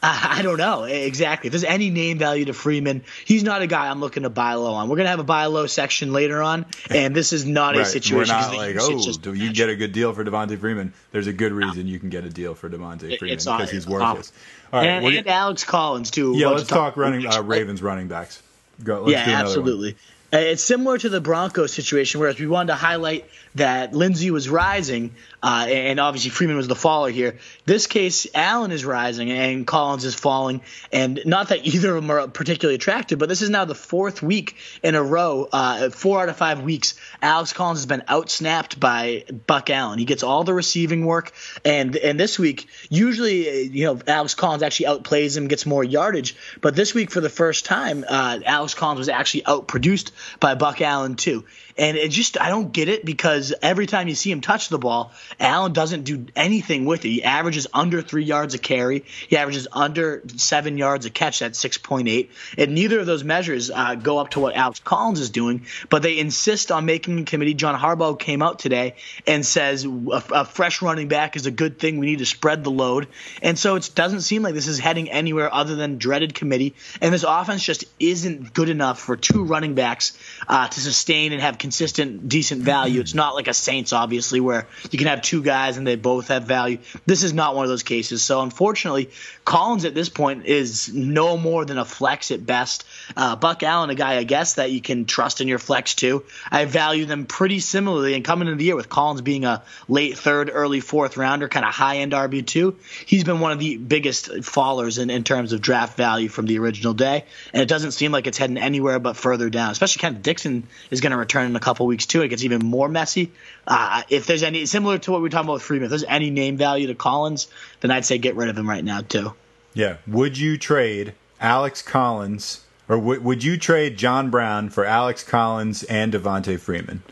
I, 0.02 0.40
don't 0.42 0.56
know 0.56 0.84
exactly. 0.84 1.48
If 1.48 1.52
there's 1.52 1.64
any 1.64 1.90
name 1.90 2.16
value 2.16 2.46
to 2.46 2.54
Freeman, 2.54 3.04
he's 3.26 3.42
not 3.42 3.60
a 3.60 3.66
guy 3.66 3.88
I'm 3.88 4.00
looking 4.00 4.22
to 4.22 4.30
buy 4.30 4.54
low 4.54 4.72
on. 4.72 4.88
We're 4.88 4.96
gonna 4.96 5.10
have 5.10 5.20
a 5.20 5.24
buy 5.24 5.46
low 5.46 5.66
section 5.66 6.12
later 6.12 6.42
on, 6.42 6.64
and 6.88 7.14
this 7.14 7.34
is 7.34 7.44
not 7.44 7.76
a 7.76 7.84
situation. 7.84 8.34
We're 8.34 8.40
not 8.40 8.56
like, 8.56 8.76
oh, 8.80 9.12
do 9.12 9.34
you 9.34 9.52
get 9.52 9.68
a 9.68 9.76
good 9.76 9.92
deal 9.92 10.14
for 10.14 10.24
Devonta 10.24 10.58
Freeman? 10.58 10.94
There's 11.12 11.26
a 11.26 11.34
good 11.34 11.52
reason 11.52 11.86
you 11.86 11.98
can 11.98 12.08
get 12.08 12.24
a 12.24 12.30
deal 12.30 12.54
for 12.54 12.70
Devonta 12.70 13.18
Freeman 13.18 13.36
because 13.36 13.70
he's 13.70 13.86
worthless. 13.86 14.32
All 14.72 14.80
right, 14.80 14.88
and, 14.88 15.04
and 15.04 15.28
Alex 15.28 15.64
Collins 15.64 16.10
too. 16.10 16.34
yeah, 16.34 16.48
let's 16.48 16.66
talk- 16.68 16.94
talk 16.94 16.96
running 16.96 17.26
uh, 17.26 17.42
Ravens 17.42 17.82
running 17.82 18.08
backs. 18.08 18.42
Go. 18.82 19.02
Let's 19.02 19.12
yeah, 19.12 19.24
do 19.24 19.30
another 19.30 19.42
one. 19.42 19.46
absolutely. 19.48 19.96
Uh, 20.32 20.38
It's 20.38 20.62
similar 20.62 20.96
to 20.96 21.08
the 21.08 21.20
Broncos 21.20 21.72
situation, 21.72 22.20
whereas 22.20 22.38
we 22.38 22.46
wanted 22.46 22.68
to 22.68 22.76
highlight 22.76 23.28
that 23.54 23.92
Lindsay 23.92 24.30
was 24.30 24.48
rising, 24.48 25.14
uh, 25.42 25.66
and 25.68 25.98
obviously 25.98 26.30
Freeman 26.30 26.56
was 26.56 26.68
the 26.68 26.76
faller 26.76 27.10
here. 27.10 27.38
This 27.64 27.86
case, 27.86 28.26
Allen 28.34 28.70
is 28.70 28.84
rising 28.84 29.30
and 29.30 29.66
Collins 29.66 30.04
is 30.04 30.14
falling, 30.14 30.62
and 30.92 31.20
not 31.26 31.48
that 31.48 31.66
either 31.66 31.96
of 31.96 32.02
them 32.02 32.10
are 32.10 32.28
particularly 32.28 32.76
attractive, 32.76 33.18
but 33.18 33.28
this 33.28 33.42
is 33.42 33.50
now 33.50 33.64
the 33.64 33.74
fourth 33.74 34.22
week 34.22 34.56
in 34.82 34.94
a 34.94 35.02
row, 35.02 35.48
uh, 35.52 35.90
four 35.90 36.22
out 36.22 36.28
of 36.28 36.36
five 36.36 36.62
weeks. 36.62 36.94
Alex 37.22 37.52
Collins 37.52 37.80
has 37.80 37.86
been 37.86 38.02
outsnapped 38.02 38.78
by 38.78 39.24
Buck 39.46 39.70
Allen. 39.70 39.98
He 39.98 40.04
gets 40.04 40.22
all 40.22 40.44
the 40.44 40.54
receiving 40.54 41.04
work, 41.04 41.32
and 41.64 41.96
and 41.96 42.20
this 42.20 42.38
week, 42.38 42.68
usually, 42.88 43.48
uh, 43.48 43.52
you 43.52 43.84
know, 43.86 44.00
Alex 44.06 44.34
Collins 44.34 44.62
actually 44.62 44.86
outplays 44.86 45.36
him, 45.36 45.48
gets 45.48 45.66
more 45.66 45.82
yardage, 45.82 46.36
but 46.60 46.76
this 46.76 46.94
week 46.94 47.10
for 47.10 47.20
the 47.20 47.28
first 47.30 47.64
time, 47.64 48.04
uh, 48.08 48.38
Alex 48.44 48.74
Collins 48.74 48.98
was 48.98 49.08
actually 49.08 49.42
outproduced 49.42 50.12
by 50.38 50.54
Buck 50.54 50.80
Allen 50.80 51.16
too. 51.16 51.44
And 51.80 51.96
it 51.96 52.10
just 52.10 52.38
I 52.38 52.50
don't 52.50 52.72
get 52.72 52.88
it 52.88 53.04
because 53.04 53.54
every 53.62 53.86
time 53.86 54.06
you 54.06 54.14
see 54.14 54.30
him 54.30 54.42
touch 54.42 54.68
the 54.68 54.78
ball, 54.78 55.12
Allen 55.40 55.72
doesn't 55.72 56.04
do 56.04 56.26
anything 56.36 56.84
with 56.84 57.04
it. 57.06 57.08
He 57.08 57.24
averages 57.24 57.66
under 57.72 58.02
three 58.02 58.24
yards 58.24 58.54
a 58.54 58.58
carry. 58.58 59.04
He 59.28 59.36
averages 59.36 59.66
under 59.72 60.22
seven 60.36 60.78
yards 60.78 61.06
a 61.06 61.10
catch. 61.10 61.40
Point 61.82 62.08
eight. 62.08 62.30
And 62.58 62.74
neither 62.74 63.00
of 63.00 63.06
those 63.06 63.24
measures 63.24 63.70
uh, 63.70 63.94
go 63.94 64.18
up 64.18 64.30
to 64.30 64.40
what 64.40 64.54
Alex 64.54 64.80
Collins 64.80 65.20
is 65.20 65.30
doing. 65.30 65.64
But 65.88 66.02
they 66.02 66.18
insist 66.18 66.70
on 66.70 66.84
making 66.84 67.18
a 67.20 67.24
committee. 67.24 67.54
John 67.54 67.80
Harbaugh 67.80 68.18
came 68.18 68.42
out 68.42 68.58
today 68.58 68.96
and 69.26 69.46
says 69.46 69.86
a, 69.86 70.22
a 70.32 70.44
fresh 70.44 70.82
running 70.82 71.08
back 71.08 71.34
is 71.34 71.46
a 71.46 71.50
good 71.50 71.78
thing. 71.78 71.98
We 71.98 72.06
need 72.06 72.18
to 72.18 72.26
spread 72.26 72.62
the 72.62 72.70
load. 72.70 73.08
And 73.40 73.58
so 73.58 73.76
it 73.76 73.90
doesn't 73.94 74.20
seem 74.20 74.42
like 74.42 74.52
this 74.52 74.66
is 74.66 74.78
heading 74.78 75.10
anywhere 75.10 75.52
other 75.52 75.76
than 75.76 75.96
dreaded 75.96 76.34
committee. 76.34 76.74
And 77.00 77.14
this 77.14 77.24
offense 77.26 77.64
just 77.64 77.84
isn't 77.98 78.52
good 78.52 78.68
enough 78.68 79.00
for 79.00 79.16
two 79.16 79.44
running 79.44 79.74
backs 79.74 80.12
uh, 80.46 80.68
to 80.68 80.80
sustain 80.80 81.32
and 81.32 81.40
have 81.40 81.56
decent 81.70 82.62
value. 82.62 83.00
It's 83.00 83.14
not 83.14 83.34
like 83.34 83.48
a 83.48 83.54
Saints, 83.54 83.92
obviously, 83.92 84.40
where 84.40 84.66
you 84.90 84.98
can 84.98 85.08
have 85.08 85.22
two 85.22 85.42
guys 85.42 85.76
and 85.76 85.86
they 85.86 85.96
both 85.96 86.28
have 86.28 86.44
value. 86.44 86.78
This 87.06 87.22
is 87.22 87.32
not 87.32 87.54
one 87.54 87.64
of 87.64 87.68
those 87.68 87.82
cases. 87.82 88.22
So 88.22 88.40
unfortunately, 88.40 89.10
Collins 89.44 89.84
at 89.84 89.94
this 89.94 90.08
point 90.08 90.46
is 90.46 90.92
no 90.92 91.36
more 91.36 91.64
than 91.64 91.78
a 91.78 91.84
flex 91.84 92.30
at 92.30 92.44
best. 92.44 92.84
Uh, 93.16 93.36
Buck 93.36 93.62
Allen, 93.62 93.90
a 93.90 93.94
guy 93.94 94.16
I 94.16 94.24
guess 94.24 94.54
that 94.54 94.70
you 94.70 94.80
can 94.80 95.06
trust 95.06 95.40
in 95.40 95.48
your 95.48 95.58
flex 95.58 95.94
too. 95.94 96.24
I 96.50 96.64
value 96.66 97.04
them 97.04 97.26
pretty 97.26 97.60
similarly. 97.60 98.14
And 98.14 98.24
coming 98.24 98.48
into 98.48 98.58
the 98.58 98.64
year 98.64 98.76
with 98.76 98.88
Collins 98.88 99.22
being 99.22 99.44
a 99.44 99.62
late 99.88 100.18
third, 100.18 100.50
early 100.52 100.80
fourth 100.80 101.16
rounder, 101.16 101.48
kind 101.48 101.66
of 101.66 101.72
high 101.72 101.98
end 101.98 102.12
RB 102.12 102.46
two, 102.46 102.76
he's 103.06 103.24
been 103.24 103.40
one 103.40 103.52
of 103.52 103.58
the 103.58 103.76
biggest 103.76 104.28
fallers 104.28 104.98
in, 105.00 105.10
in 105.10 105.24
terms 105.24 105.52
of 105.52 105.60
draft 105.60 105.96
value 105.96 106.28
from 106.28 106.46
the 106.46 106.58
original 106.58 106.94
day. 106.94 107.24
And 107.52 107.62
it 107.62 107.68
doesn't 107.68 107.92
seem 107.92 108.12
like 108.12 108.26
it's 108.26 108.38
heading 108.38 108.58
anywhere 108.58 108.98
but 108.98 109.16
further 109.16 109.50
down. 109.50 109.70
Especially 109.70 110.00
Kenneth 110.00 110.22
Dixon 110.22 110.66
is 110.90 111.00
going 111.00 111.12
to 111.12 111.16
return 111.16 111.49
in 111.50 111.56
a 111.56 111.60
couple 111.60 111.86
weeks 111.86 112.06
too. 112.06 112.22
It 112.22 112.28
gets 112.28 112.44
even 112.44 112.64
more 112.64 112.88
messy. 112.88 113.32
Uh, 113.66 114.02
if 114.08 114.26
there's 114.26 114.42
any 114.42 114.66
similar 114.66 114.98
to 114.98 115.10
what 115.12 115.18
we 115.18 115.22
were 115.24 115.28
talking 115.28 115.46
about 115.46 115.54
with 115.54 115.62
Freeman, 115.62 115.84
if 115.84 115.90
there's 115.90 116.04
any 116.04 116.30
name 116.30 116.56
value 116.56 116.86
to 116.88 116.94
Collins, 116.94 117.48
then 117.80 117.90
I'd 117.90 118.04
say 118.04 118.18
get 118.18 118.36
rid 118.36 118.48
of 118.48 118.56
him 118.56 118.68
right 118.68 118.84
now 118.84 119.00
too. 119.02 119.34
Yeah. 119.74 119.96
Would 120.06 120.38
you 120.38 120.58
trade 120.58 121.14
Alex 121.40 121.82
Collins 121.82 122.64
or 122.88 122.96
w- 122.96 123.20
would 123.20 123.44
you 123.44 123.56
trade 123.56 123.96
John 123.96 124.30
Brown 124.30 124.68
for 124.68 124.84
Alex 124.84 125.22
Collins 125.22 125.84
and 125.84 126.12
Devonta 126.12 126.58
Freeman? 126.58 127.02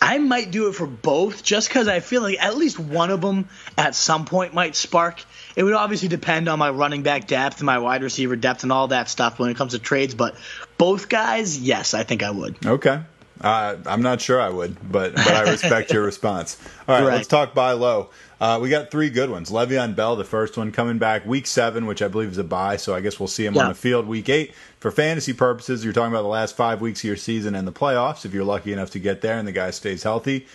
I 0.00 0.18
might 0.18 0.52
do 0.52 0.68
it 0.68 0.74
for 0.74 0.86
both 0.86 1.42
just 1.42 1.68
because 1.68 1.88
I 1.88 1.98
feel 1.98 2.22
like 2.22 2.40
at 2.40 2.56
least 2.56 2.78
one 2.78 3.10
of 3.10 3.20
them 3.20 3.48
at 3.76 3.96
some 3.96 4.24
point 4.24 4.54
might 4.54 4.76
spark. 4.76 5.20
It 5.56 5.64
would 5.64 5.74
obviously 5.74 6.06
depend 6.06 6.48
on 6.48 6.60
my 6.60 6.70
running 6.70 7.02
back 7.02 7.26
depth 7.26 7.58
and 7.58 7.66
my 7.66 7.80
wide 7.80 8.04
receiver 8.04 8.36
depth 8.36 8.62
and 8.62 8.70
all 8.70 8.88
that 8.88 9.08
stuff 9.08 9.40
when 9.40 9.50
it 9.50 9.56
comes 9.56 9.72
to 9.72 9.80
trades, 9.80 10.14
but 10.14 10.36
both 10.76 11.08
guys, 11.08 11.58
yes, 11.58 11.94
I 11.94 12.04
think 12.04 12.22
I 12.22 12.30
would. 12.30 12.64
Okay. 12.64 13.00
Uh, 13.40 13.76
I'm 13.86 14.02
not 14.02 14.20
sure 14.20 14.40
I 14.40 14.48
would, 14.48 14.76
but 14.90 15.14
but 15.14 15.28
I 15.28 15.50
respect 15.50 15.92
your 15.92 16.02
response. 16.04 16.56
All 16.88 16.94
right, 16.96 17.04
Right. 17.06 17.14
let's 17.16 17.28
talk 17.28 17.54
buy 17.54 17.72
low. 17.72 18.10
Uh, 18.40 18.58
we 18.62 18.68
got 18.68 18.90
three 18.90 19.10
good 19.10 19.30
ones. 19.30 19.50
Le'Veon 19.50 19.96
Bell, 19.96 20.14
the 20.16 20.24
first 20.24 20.56
one, 20.56 20.70
coming 20.70 20.98
back 20.98 21.26
week 21.26 21.46
seven, 21.46 21.86
which 21.86 22.02
I 22.02 22.08
believe 22.08 22.30
is 22.30 22.38
a 22.38 22.44
buy. 22.44 22.76
So 22.76 22.94
I 22.94 23.00
guess 23.00 23.18
we'll 23.18 23.26
see 23.26 23.44
him 23.44 23.58
on 23.58 23.68
the 23.68 23.74
field 23.74 24.06
week 24.06 24.28
eight. 24.28 24.54
For 24.78 24.90
fantasy 24.92 25.32
purposes, 25.32 25.82
you're 25.84 25.92
talking 25.92 26.12
about 26.12 26.22
the 26.22 26.28
last 26.28 26.56
five 26.56 26.80
weeks 26.80 27.00
of 27.00 27.04
your 27.04 27.16
season 27.16 27.54
and 27.56 27.66
the 27.66 27.72
playoffs. 27.72 28.24
If 28.24 28.32
you're 28.32 28.44
lucky 28.44 28.72
enough 28.72 28.90
to 28.90 29.00
get 29.00 29.22
there 29.22 29.38
and 29.38 29.46
the 29.48 29.52
guy 29.52 29.70
stays 29.70 30.02
healthy, 30.04 30.46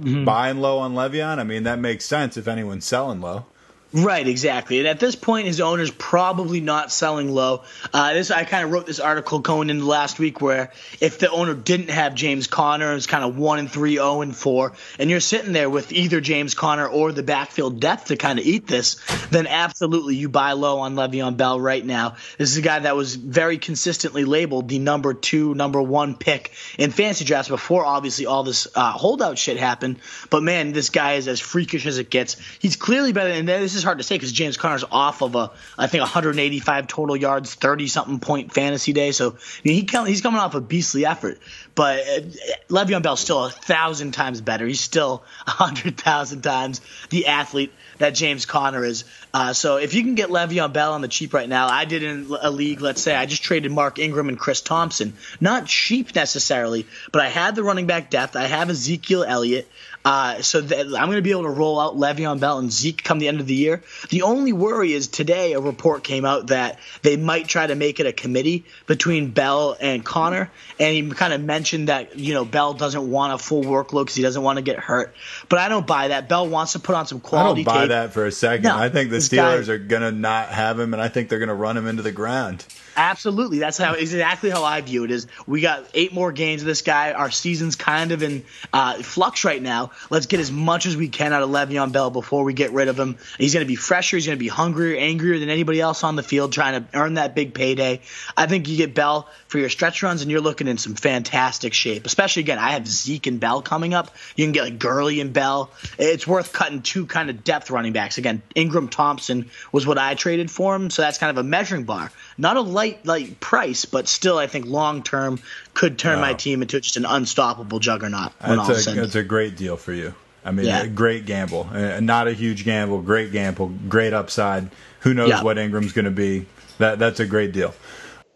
Mm-hmm. 0.00 0.24
buying 0.24 0.60
low 0.60 0.78
on 0.78 0.94
Le'Veon. 0.94 1.38
I 1.40 1.42
mean, 1.42 1.64
that 1.64 1.80
makes 1.80 2.04
sense 2.04 2.36
if 2.36 2.46
anyone's 2.46 2.84
selling 2.84 3.20
low. 3.20 3.46
Right, 3.92 4.26
exactly. 4.28 4.78
And 4.78 4.86
at 4.86 5.00
this 5.00 5.16
point, 5.16 5.48
his 5.48 5.60
owner's 5.60 5.90
probably 5.90 6.60
not 6.60 6.92
selling 6.92 7.32
low. 7.32 7.64
Uh, 7.92 8.12
this 8.12 8.30
I 8.30 8.44
kind 8.44 8.64
of 8.64 8.70
wrote 8.70 8.86
this 8.86 9.00
article 9.00 9.40
going 9.40 9.68
into 9.68 9.84
last 9.84 10.20
week 10.20 10.40
where 10.40 10.70
if 11.00 11.18
the 11.18 11.28
owner 11.28 11.54
didn't 11.54 11.90
have 11.90 12.14
James 12.14 12.46
Conner, 12.46 12.94
it's 12.94 13.08
kind 13.08 13.24
of 13.24 13.36
one 13.36 13.58
and 13.58 13.68
three, 13.68 13.94
zero 13.94 14.20
and 14.20 14.34
four, 14.34 14.74
and 15.00 15.10
you're 15.10 15.18
sitting 15.18 15.52
there 15.52 15.68
with 15.68 15.92
either 15.92 16.20
James 16.20 16.54
Conner 16.54 16.86
or 16.86 17.10
the 17.10 17.24
backfield 17.24 17.80
depth 17.80 18.06
to 18.06 18.16
kind 18.16 18.38
of 18.38 18.46
eat 18.46 18.68
this, 18.68 18.94
then 19.30 19.48
absolutely 19.48 20.14
you 20.14 20.28
buy 20.28 20.52
low 20.52 20.78
on 20.78 20.94
Le'Veon 20.94 21.36
Bell 21.36 21.60
right 21.60 21.84
now. 21.84 22.14
This 22.38 22.52
is 22.52 22.58
a 22.58 22.62
guy 22.62 22.78
that 22.78 22.94
was 22.94 23.16
very 23.16 23.58
consistently 23.58 24.24
labeled 24.24 24.68
the 24.68 24.78
number 24.78 25.14
two, 25.14 25.56
number 25.56 25.82
one 25.82 26.14
pick 26.14 26.52
in 26.78 26.92
fantasy 26.92 27.24
drafts 27.24 27.48
before 27.48 27.84
obviously 27.84 28.26
all 28.26 28.44
this 28.44 28.68
uh, 28.72 28.92
holdout 28.92 29.36
shit 29.36 29.56
happened. 29.56 29.96
But 30.30 30.44
man, 30.44 30.70
this 30.70 30.90
guy 30.90 31.14
is 31.14 31.26
as 31.26 31.40
freakish 31.40 31.86
as 31.86 31.98
it 31.98 32.08
gets. 32.08 32.36
He's 32.60 32.76
clearly 32.76 33.12
better, 33.12 33.30
and 33.30 33.48
this 33.48 33.74
is 33.74 33.79
hard 33.82 33.98
to 33.98 34.04
say 34.04 34.14
because 34.16 34.32
James 34.32 34.56
Conner's 34.56 34.84
off 34.90 35.22
of 35.22 35.34
a 35.34 35.50
I 35.78 35.86
think 35.86 36.02
185 36.02 36.86
total 36.86 37.16
yards, 37.16 37.54
30 37.54 37.88
something 37.88 38.20
point 38.20 38.52
fantasy 38.52 38.92
day. 38.92 39.12
So 39.12 39.30
I 39.30 39.60
mean, 39.64 39.74
he 39.74 40.06
he's 40.06 40.20
coming 40.20 40.40
off 40.40 40.54
a 40.54 40.60
beastly 40.60 41.06
effort. 41.06 41.38
But 41.74 42.00
uh, 42.00 42.20
Le'Veon 42.68 43.02
Bell's 43.02 43.20
still 43.20 43.44
a 43.44 43.50
thousand 43.50 44.12
times 44.12 44.40
better. 44.40 44.66
He's 44.66 44.80
still 44.80 45.22
a 45.46 45.50
hundred 45.50 45.96
thousand 45.96 46.42
times 46.42 46.80
the 47.10 47.26
athlete 47.26 47.72
that 47.98 48.10
James 48.10 48.46
Conner 48.46 48.84
is. 48.84 49.04
Uh, 49.32 49.52
so 49.52 49.76
if 49.76 49.94
you 49.94 50.02
can 50.02 50.14
get 50.14 50.30
Le'Veon 50.30 50.72
Bell 50.72 50.94
on 50.94 51.00
the 51.00 51.08
cheap 51.08 51.32
right 51.34 51.48
now, 51.48 51.68
I 51.68 51.84
did 51.84 52.02
in 52.02 52.34
a 52.40 52.50
league. 52.50 52.80
Let's 52.80 53.00
say 53.00 53.14
I 53.14 53.26
just 53.26 53.42
traded 53.42 53.70
Mark 53.70 53.98
Ingram 53.98 54.28
and 54.28 54.38
Chris 54.38 54.60
Thompson. 54.60 55.14
Not 55.40 55.66
cheap 55.66 56.14
necessarily, 56.14 56.86
but 57.12 57.22
I 57.22 57.28
had 57.28 57.54
the 57.54 57.62
running 57.62 57.86
back 57.86 58.10
depth. 58.10 58.36
I 58.36 58.46
have 58.46 58.70
Ezekiel 58.70 59.24
Elliott. 59.24 59.68
Uh, 60.02 60.40
so 60.40 60.62
that 60.62 60.86
I'm 60.86 61.06
going 61.06 61.16
to 61.16 61.22
be 61.22 61.32
able 61.32 61.42
to 61.42 61.50
roll 61.50 61.78
out 61.78 61.94
Le'Veon 61.94 62.40
Bell 62.40 62.58
and 62.58 62.72
Zeke 62.72 63.04
come 63.04 63.18
the 63.18 63.28
end 63.28 63.40
of 63.40 63.46
the 63.46 63.54
year. 63.54 63.82
The 64.08 64.22
only 64.22 64.54
worry 64.54 64.94
is 64.94 65.08
today 65.08 65.52
a 65.52 65.60
report 65.60 66.04
came 66.04 66.24
out 66.24 66.46
that 66.46 66.78
they 67.02 67.18
might 67.18 67.48
try 67.48 67.66
to 67.66 67.74
make 67.74 68.00
it 68.00 68.06
a 68.06 68.12
committee 68.12 68.64
between 68.86 69.30
Bell 69.30 69.76
and 69.78 70.02
Conner, 70.02 70.50
and 70.78 70.94
he 70.94 71.10
kind 71.10 71.34
of 71.34 71.42
mentioned 71.42 71.88
that 71.88 72.18
you 72.18 72.32
know 72.32 72.46
Bell 72.46 72.72
doesn't 72.72 73.10
want 73.10 73.34
a 73.34 73.38
full 73.38 73.62
workload 73.62 74.04
because 74.04 74.14
he 74.14 74.22
doesn't 74.22 74.42
want 74.42 74.56
to 74.56 74.62
get 74.62 74.78
hurt. 74.78 75.14
But 75.50 75.58
I 75.58 75.68
don't 75.68 75.86
buy 75.86 76.08
that. 76.08 76.30
Bell 76.30 76.48
wants 76.48 76.72
to 76.72 76.78
put 76.78 76.94
on 76.94 77.06
some 77.06 77.20
quality. 77.20 77.60
I 77.60 77.64
don't 77.64 77.74
buy 77.74 77.80
tape. 77.82 77.88
that 77.90 78.12
for 78.14 78.24
a 78.24 78.32
second. 78.32 78.64
No, 78.64 78.78
I 78.78 78.88
think 78.88 79.10
the 79.10 79.16
this 79.16 79.28
guy- 79.28 79.58
Steelers 79.58 79.68
are 79.68 79.78
going 79.78 80.02
to 80.02 80.12
not 80.12 80.48
have 80.48 80.80
him, 80.80 80.94
and 80.94 81.02
I 81.02 81.08
think 81.08 81.28
they're 81.28 81.38
going 81.38 81.48
to 81.50 81.54
run 81.54 81.76
him 81.76 81.86
into 81.86 82.02
the 82.02 82.12
ground. 82.12 82.64
Absolutely, 83.00 83.60
that's 83.60 83.78
how 83.78 83.94
exactly 83.94 84.50
how 84.50 84.62
I 84.62 84.82
view 84.82 85.04
it. 85.04 85.10
Is 85.10 85.26
we 85.46 85.62
got 85.62 85.86
eight 85.94 86.12
more 86.12 86.32
games 86.32 86.60
of 86.60 86.66
this 86.66 86.82
guy. 86.82 87.12
Our 87.12 87.30
season's 87.30 87.74
kind 87.74 88.12
of 88.12 88.22
in 88.22 88.44
uh, 88.74 89.02
flux 89.02 89.42
right 89.42 89.62
now. 89.62 89.92
Let's 90.10 90.26
get 90.26 90.38
as 90.38 90.52
much 90.52 90.84
as 90.84 90.98
we 90.98 91.08
can 91.08 91.32
out 91.32 91.42
of 91.42 91.48
Le'Veon 91.48 91.92
Bell 91.92 92.10
before 92.10 92.44
we 92.44 92.52
get 92.52 92.72
rid 92.72 92.88
of 92.88 93.00
him. 93.00 93.16
He's 93.38 93.54
going 93.54 93.64
to 93.64 93.68
be 93.68 93.74
fresher. 93.74 94.18
He's 94.18 94.26
going 94.26 94.36
to 94.36 94.44
be 94.44 94.48
hungrier, 94.48 94.98
angrier 94.98 95.38
than 95.38 95.48
anybody 95.48 95.80
else 95.80 96.04
on 96.04 96.14
the 96.14 96.22
field, 96.22 96.52
trying 96.52 96.78
to 96.78 96.98
earn 96.98 97.14
that 97.14 97.34
big 97.34 97.54
payday. 97.54 98.02
I 98.36 98.44
think 98.44 98.68
you 98.68 98.76
get 98.76 98.94
Bell 98.94 99.30
for 99.48 99.58
your 99.58 99.70
stretch 99.70 100.02
runs, 100.02 100.20
and 100.20 100.30
you're 100.30 100.42
looking 100.42 100.68
in 100.68 100.76
some 100.76 100.94
fantastic 100.94 101.72
shape. 101.72 102.04
Especially 102.04 102.40
again, 102.40 102.58
I 102.58 102.72
have 102.72 102.86
Zeke 102.86 103.28
and 103.28 103.40
Bell 103.40 103.62
coming 103.62 103.94
up. 103.94 104.14
You 104.36 104.44
can 104.44 104.52
get 104.52 104.64
like 104.64 104.78
Gurley 104.78 105.22
and 105.22 105.32
Bell. 105.32 105.70
It's 105.98 106.26
worth 106.26 106.52
cutting 106.52 106.82
two 106.82 107.06
kind 107.06 107.30
of 107.30 107.44
depth 107.44 107.70
running 107.70 107.94
backs. 107.94 108.18
Again, 108.18 108.42
Ingram 108.54 108.88
Thompson 108.88 109.48
was 109.72 109.86
what 109.86 109.96
I 109.96 110.14
traded 110.16 110.50
for 110.50 110.76
him, 110.76 110.90
so 110.90 111.00
that's 111.00 111.16
kind 111.16 111.30
of 111.30 111.38
a 111.38 111.48
measuring 111.48 111.84
bar. 111.84 112.12
Not 112.40 112.56
a 112.56 112.60
light 112.60 113.04
light 113.06 113.38
price, 113.38 113.84
but 113.84 114.08
still 114.08 114.38
I 114.38 114.46
think 114.46 114.66
long 114.66 115.02
term 115.02 115.40
could 115.74 115.98
turn 115.98 116.20
my 116.20 116.34
team 116.34 116.62
into 116.62 116.80
just 116.80 116.96
an 116.96 117.04
unstoppable 117.04 117.78
juggernaut. 117.78 118.32
That's 118.40 118.86
a, 118.86 118.92
that's 118.92 119.14
a 119.14 119.22
great 119.22 119.56
deal 119.56 119.76
for 119.76 119.92
you. 119.92 120.14
I 120.44 120.52
mean, 120.52 120.66
Yeah. 120.66 120.82
a 120.82 120.88
great 120.88 121.26
gamble. 121.26 121.68
Uh, 121.72 122.00
not 122.00 122.26
a 122.26 122.32
huge 122.32 122.64
gamble, 122.64 123.02
great 123.02 123.30
gamble, 123.30 123.68
great 123.88 124.12
upside. 124.14 124.70
Who 125.00 125.12
knows 125.12 125.28
Yeah. 125.28 125.42
what 125.42 125.58
Ingram's 125.58 125.92
going 125.92 126.06
to 126.06 126.10
be? 126.10 126.46
That 126.78 126.98
That's 126.98 127.20
a 127.20 127.26
great 127.26 127.52
deal. 127.52 127.74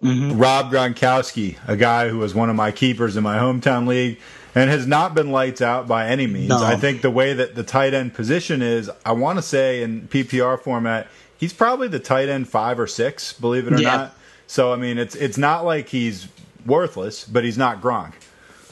Mm-hmm. 0.02 0.38
Rob 0.38 0.70
Gronkowski, 0.70 1.56
a 1.66 1.76
guy 1.76 2.10
who 2.10 2.18
was 2.18 2.34
one 2.34 2.50
of 2.50 2.56
my 2.56 2.70
keepers 2.72 3.16
in 3.16 3.22
my 3.22 3.38
hometown 3.38 3.86
league 3.86 4.18
and 4.54 4.68
has 4.68 4.86
not 4.86 5.14
been 5.14 5.32
lights 5.32 5.62
out 5.62 5.88
by 5.88 6.06
any 6.08 6.26
means. 6.26 6.50
No. 6.50 6.62
I 6.62 6.76
think 6.76 7.00
the 7.00 7.10
way 7.10 7.32
that 7.32 7.54
the 7.54 7.62
tight 7.62 7.94
end 7.94 8.12
position 8.12 8.60
is, 8.60 8.90
I 9.06 9.12
want 9.12 9.38
to 9.38 9.42
say 9.42 9.82
in 9.82 10.06
PPR 10.08 10.60
format, 10.60 11.06
he's 11.44 11.52
probably 11.52 11.88
the 11.88 11.98
tight 11.98 12.30
end 12.30 12.48
five 12.48 12.80
or 12.80 12.86
six, 12.86 13.34
believe 13.34 13.66
it 13.66 13.74
or 13.74 13.78
Yeah. 13.80 13.96
not. 13.96 14.16
So, 14.46 14.72
I 14.72 14.76
mean, 14.76 14.96
it's 14.96 15.14
it's 15.14 15.36
not 15.36 15.64
like 15.66 15.88
he's 15.90 16.26
worthless, 16.64 17.24
but 17.26 17.44
he's 17.44 17.58
not 17.58 17.82
Gronk. 17.82 18.12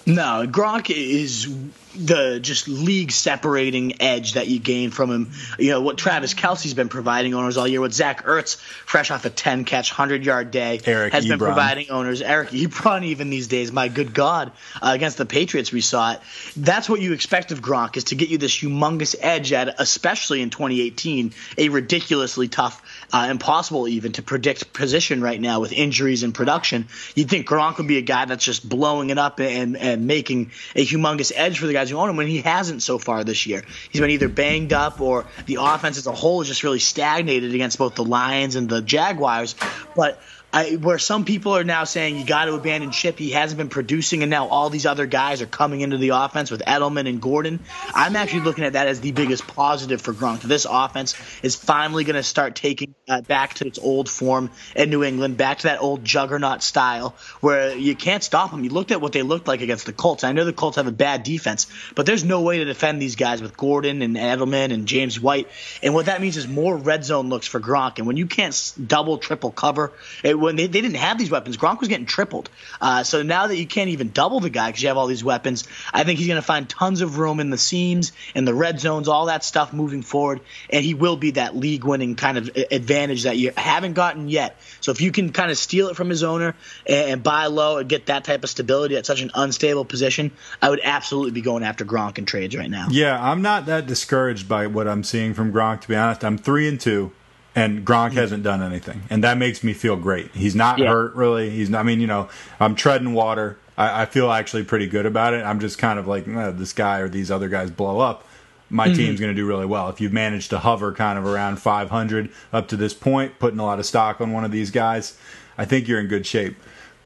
No, 0.06 0.46
Gronk 0.48 0.88
is 0.90 1.46
the 1.94 2.40
just 2.40 2.68
league 2.68 3.12
separating 3.12 4.00
edge 4.00 4.34
that 4.34 4.48
you 4.48 4.58
gain 4.58 4.90
from 4.90 5.10
him. 5.10 5.30
You 5.58 5.70
know 5.70 5.80
what 5.80 5.98
Travis 5.98 6.34
Kelce's 6.34 6.74
been 6.74 6.88
providing 6.88 7.34
owners 7.34 7.56
all 7.56 7.68
year. 7.68 7.80
What 7.80 7.92
Zach 7.92 8.24
Ertz, 8.24 8.56
fresh 8.56 9.10
off 9.10 9.24
a 9.24 9.30
ten 9.30 9.64
catch, 9.64 9.90
hundred 9.90 10.24
yard 10.24 10.50
day, 10.50 10.80
Eric 10.84 11.12
has 11.12 11.26
been 11.26 11.38
providing 11.38 11.90
owners. 11.90 12.22
Eric 12.22 12.50
Ebron, 12.50 13.04
even 13.04 13.30
these 13.30 13.48
days, 13.48 13.72
my 13.72 13.88
good 13.88 14.14
God, 14.14 14.52
uh, 14.80 14.90
against 14.94 15.18
the 15.18 15.26
Patriots, 15.26 15.72
we 15.72 15.80
saw 15.80 16.12
it. 16.12 16.20
That's 16.56 16.88
what 16.88 17.00
you 17.00 17.12
expect 17.12 17.52
of 17.52 17.60
Gronk 17.60 17.96
is 17.96 18.04
to 18.04 18.14
get 18.14 18.28
you 18.28 18.38
this 18.38 18.56
humongous 18.56 19.14
edge 19.20 19.52
at, 19.52 19.80
especially 19.80 20.42
in 20.42 20.50
2018, 20.50 21.32
a 21.58 21.68
ridiculously 21.68 22.48
tough, 22.48 22.82
uh, 23.12 23.28
impossible 23.30 23.88
even 23.88 24.12
to 24.12 24.22
predict 24.22 24.72
position 24.72 25.20
right 25.20 25.40
now 25.40 25.60
with 25.60 25.72
injuries 25.72 26.22
and 26.22 26.34
production. 26.34 26.86
You'd 27.14 27.28
think 27.28 27.46
Gronk 27.48 27.78
would 27.78 27.88
be 27.88 27.98
a 27.98 28.02
guy 28.02 28.24
that's 28.24 28.44
just 28.44 28.68
blowing 28.68 29.10
it 29.10 29.18
up 29.18 29.40
and 29.40 29.76
and 29.76 30.06
making 30.06 30.50
a 30.74 30.84
humongous 30.84 31.32
edge 31.34 31.58
for 31.58 31.66
the 31.66 31.72
guys 31.72 31.81
him 31.90 32.16
when 32.16 32.26
he 32.26 32.40
hasn't 32.40 32.82
so 32.82 32.98
far 32.98 33.24
this 33.24 33.46
year. 33.46 33.64
He's 33.90 34.00
been 34.00 34.10
either 34.10 34.28
banged 34.28 34.72
up 34.72 35.00
or 35.00 35.26
the 35.46 35.58
offense 35.60 35.98
as 35.98 36.06
a 36.06 36.12
whole 36.12 36.40
is 36.40 36.48
just 36.48 36.62
really 36.62 36.78
stagnated 36.78 37.54
against 37.54 37.78
both 37.78 37.94
the 37.94 38.04
Lions 38.04 38.56
and 38.56 38.68
the 38.68 38.82
Jaguars. 38.82 39.54
But 39.96 40.20
I, 40.52 40.72
where 40.72 40.98
some 40.98 41.24
people 41.24 41.56
are 41.56 41.64
now 41.64 41.84
saying 41.84 42.16
you 42.16 42.26
got 42.26 42.44
to 42.44 42.54
abandon 42.54 42.90
Chip, 42.90 43.18
he 43.18 43.30
hasn't 43.30 43.56
been 43.56 43.70
producing, 43.70 44.22
and 44.22 44.30
now 44.30 44.48
all 44.48 44.68
these 44.68 44.84
other 44.84 45.06
guys 45.06 45.40
are 45.40 45.46
coming 45.46 45.80
into 45.80 45.96
the 45.96 46.10
offense 46.10 46.50
with 46.50 46.62
Edelman 46.66 47.08
and 47.08 47.22
Gordon. 47.22 47.60
I'm 47.94 48.16
actually 48.16 48.40
looking 48.40 48.64
at 48.64 48.74
that 48.74 48.86
as 48.86 49.00
the 49.00 49.12
biggest 49.12 49.46
positive 49.46 50.02
for 50.02 50.12
Gronk. 50.12 50.42
This 50.42 50.66
offense 50.68 51.14
is 51.42 51.56
finally 51.56 52.04
going 52.04 52.16
to 52.16 52.22
start 52.22 52.54
taking 52.54 52.94
uh, 53.08 53.22
back 53.22 53.54
to 53.54 53.66
its 53.66 53.78
old 53.78 54.10
form 54.10 54.50
in 54.76 54.90
New 54.90 55.02
England, 55.02 55.38
back 55.38 55.58
to 55.58 55.68
that 55.68 55.80
old 55.80 56.04
juggernaut 56.04 56.62
style 56.62 57.14
where 57.40 57.74
you 57.74 57.94
can't 57.94 58.22
stop 58.22 58.50
them. 58.50 58.62
You 58.62 58.70
looked 58.70 58.90
at 58.90 59.00
what 59.00 59.12
they 59.12 59.22
looked 59.22 59.48
like 59.48 59.62
against 59.62 59.86
the 59.86 59.94
Colts. 59.94 60.22
I 60.22 60.32
know 60.32 60.44
the 60.44 60.52
Colts 60.52 60.76
have 60.76 60.86
a 60.86 60.92
bad 60.92 61.22
defense, 61.22 61.66
but 61.94 62.04
there's 62.04 62.24
no 62.24 62.42
way 62.42 62.58
to 62.58 62.66
defend 62.66 63.00
these 63.00 63.16
guys 63.16 63.40
with 63.40 63.56
Gordon 63.56 64.02
and 64.02 64.16
Edelman 64.16 64.72
and 64.72 64.86
James 64.86 65.18
White. 65.18 65.48
And 65.82 65.94
what 65.94 66.06
that 66.06 66.20
means 66.20 66.36
is 66.36 66.46
more 66.46 66.76
red 66.76 67.06
zone 67.06 67.30
looks 67.30 67.46
for 67.46 67.58
Gronk. 67.58 67.96
And 67.96 68.06
when 68.06 68.18
you 68.18 68.26
can't 68.26 68.72
double, 68.86 69.16
triple 69.16 69.50
cover, 69.50 69.92
it, 70.22 70.41
when 70.42 70.56
they, 70.56 70.66
they 70.66 70.80
didn't 70.80 70.96
have 70.96 71.18
these 71.18 71.30
weapons, 71.30 71.56
Gronk 71.56 71.80
was 71.80 71.88
getting 71.88 72.06
tripled. 72.06 72.50
Uh, 72.80 73.02
so 73.02 73.22
now 73.22 73.46
that 73.46 73.56
you 73.56 73.66
can't 73.66 73.90
even 73.90 74.10
double 74.10 74.40
the 74.40 74.50
guy 74.50 74.68
because 74.68 74.82
you 74.82 74.88
have 74.88 74.98
all 74.98 75.06
these 75.06 75.24
weapons, 75.24 75.66
I 75.92 76.04
think 76.04 76.18
he's 76.18 76.28
going 76.28 76.40
to 76.40 76.46
find 76.46 76.68
tons 76.68 77.00
of 77.00 77.18
room 77.18 77.40
in 77.40 77.50
the 77.50 77.58
seams, 77.58 78.12
and 78.34 78.46
the 78.46 78.54
red 78.54 78.80
zones, 78.80 79.08
all 79.08 79.26
that 79.26 79.44
stuff 79.44 79.72
moving 79.72 80.02
forward. 80.02 80.40
And 80.68 80.84
he 80.84 80.94
will 80.94 81.16
be 81.16 81.32
that 81.32 81.56
league 81.56 81.84
winning 81.84 82.16
kind 82.16 82.38
of 82.38 82.50
advantage 82.70 83.22
that 83.22 83.36
you 83.36 83.52
haven't 83.56 83.94
gotten 83.94 84.28
yet. 84.28 84.56
So 84.80 84.90
if 84.90 85.00
you 85.00 85.12
can 85.12 85.32
kind 85.32 85.50
of 85.50 85.56
steal 85.56 85.88
it 85.88 85.96
from 85.96 86.10
his 86.10 86.22
owner 86.22 86.54
and, 86.86 87.10
and 87.10 87.22
buy 87.22 87.46
low 87.46 87.78
and 87.78 87.88
get 87.88 88.06
that 88.06 88.24
type 88.24 88.44
of 88.44 88.50
stability 88.50 88.96
at 88.96 89.06
such 89.06 89.22
an 89.22 89.30
unstable 89.34 89.84
position, 89.84 90.32
I 90.60 90.70
would 90.70 90.80
absolutely 90.82 91.32
be 91.32 91.40
going 91.40 91.62
after 91.62 91.84
Gronk 91.84 92.18
in 92.18 92.26
trades 92.26 92.56
right 92.56 92.70
now. 92.70 92.88
Yeah, 92.90 93.22
I'm 93.22 93.42
not 93.42 93.66
that 93.66 93.86
discouraged 93.86 94.48
by 94.48 94.66
what 94.66 94.88
I'm 94.88 95.04
seeing 95.04 95.34
from 95.34 95.52
Gronk. 95.52 95.82
To 95.82 95.88
be 95.88 95.96
honest, 95.96 96.24
I'm 96.24 96.38
three 96.38 96.68
and 96.68 96.80
two, 96.80 97.12
and 97.54 97.84
Gronk 97.86 98.12
hasn't 98.12 98.42
done 98.42 98.62
anything, 98.62 99.02
and 99.10 99.22
that 99.24 99.36
makes 99.38 99.62
me 99.62 99.72
feel 99.72 99.96
great. 99.96 100.30
He's 100.34 100.54
not 100.54 100.78
Yeah. 100.78 100.88
hurt 100.88 101.14
really. 101.14 101.50
He's 101.50 101.68
not. 101.70 101.80
I 101.80 101.82
mean, 101.82 102.00
you 102.00 102.06
know, 102.06 102.28
I'm 102.60 102.74
treading 102.74 103.12
water. 103.14 103.58
I, 103.76 104.02
I 104.02 104.06
feel 104.06 104.30
actually 104.32 104.64
pretty 104.64 104.86
good 104.86 105.06
about 105.06 105.34
it. 105.34 105.44
I'm 105.44 105.60
just 105.60 105.78
kind 105.78 105.98
of 105.98 106.06
like 106.06 106.26
"Eh, 106.28 106.50
this 106.50 106.72
guy 106.72 106.98
or 107.00 107.08
these 107.08 107.30
other 107.30 107.48
guys 107.48 107.70
blow 107.70 108.00
up. 108.00 108.24
My 108.70 108.86
team's 108.90 109.20
going 109.20 109.30
to 109.30 109.36
do 109.38 109.46
really 109.46 109.66
well. 109.66 109.90
If 109.90 110.00
you've 110.00 110.14
managed 110.14 110.48
to 110.48 110.58
hover 110.58 110.92
kind 110.92 111.18
of 111.18 111.26
around 111.26 111.56
500 111.56 112.30
up 112.54 112.68
to 112.68 112.76
this 112.76 112.94
point, 112.94 113.38
putting 113.38 113.58
a 113.58 113.64
lot 113.66 113.78
of 113.78 113.84
stock 113.84 114.18
on 114.22 114.32
one 114.32 114.44
of 114.46 114.50
these 114.50 114.70
guys, 114.70 115.18
I 115.58 115.66
think 115.66 115.86
you're 115.88 116.00
in 116.00 116.06
good 116.06 116.24
shape. 116.26 116.56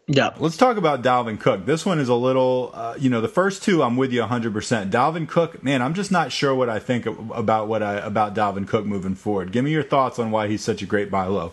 Yeah. 0.09 0.35
Let's 0.39 0.57
talk 0.57 0.77
about 0.77 1.03
Dalvin 1.03 1.41
Cook. 1.41 1.67
This 1.67 1.85
one 1.85 1.99
is 1.99 2.09
a 2.09 2.15
little, 2.15 2.71
uh, 2.75 2.95
you 2.97 3.11
know, 3.11 3.21
the 3.21 3.29
first 3.29 3.65
two 3.65 3.83
I'm 3.83 3.97
with 3.97 4.13
you 4.13 4.23
100%. 4.23 4.89
Dalvin 4.89 5.29
Cook, 5.29 5.65
man, 5.65 5.83
I'm 5.83 5.95
just 5.95 6.13
not 6.13 6.31
sure 6.31 6.55
what 6.55 6.69
I 6.69 6.79
think 6.79 7.07
about 7.07 7.67
what 7.67 7.83
I 7.83 7.95
about 7.95 8.35
Dalvin 8.35 8.69
Cook 8.69 8.87
moving 8.87 9.17
forward. 9.17 9.51
Give 9.51 9.65
me 9.65 9.73
your 9.73 9.83
thoughts 9.83 10.21
on 10.21 10.31
why 10.31 10.47
he's 10.47 10.63
such 10.63 10.81
a 10.81 10.87
great 10.87 11.11
buy 11.11 11.27
low. 11.27 11.53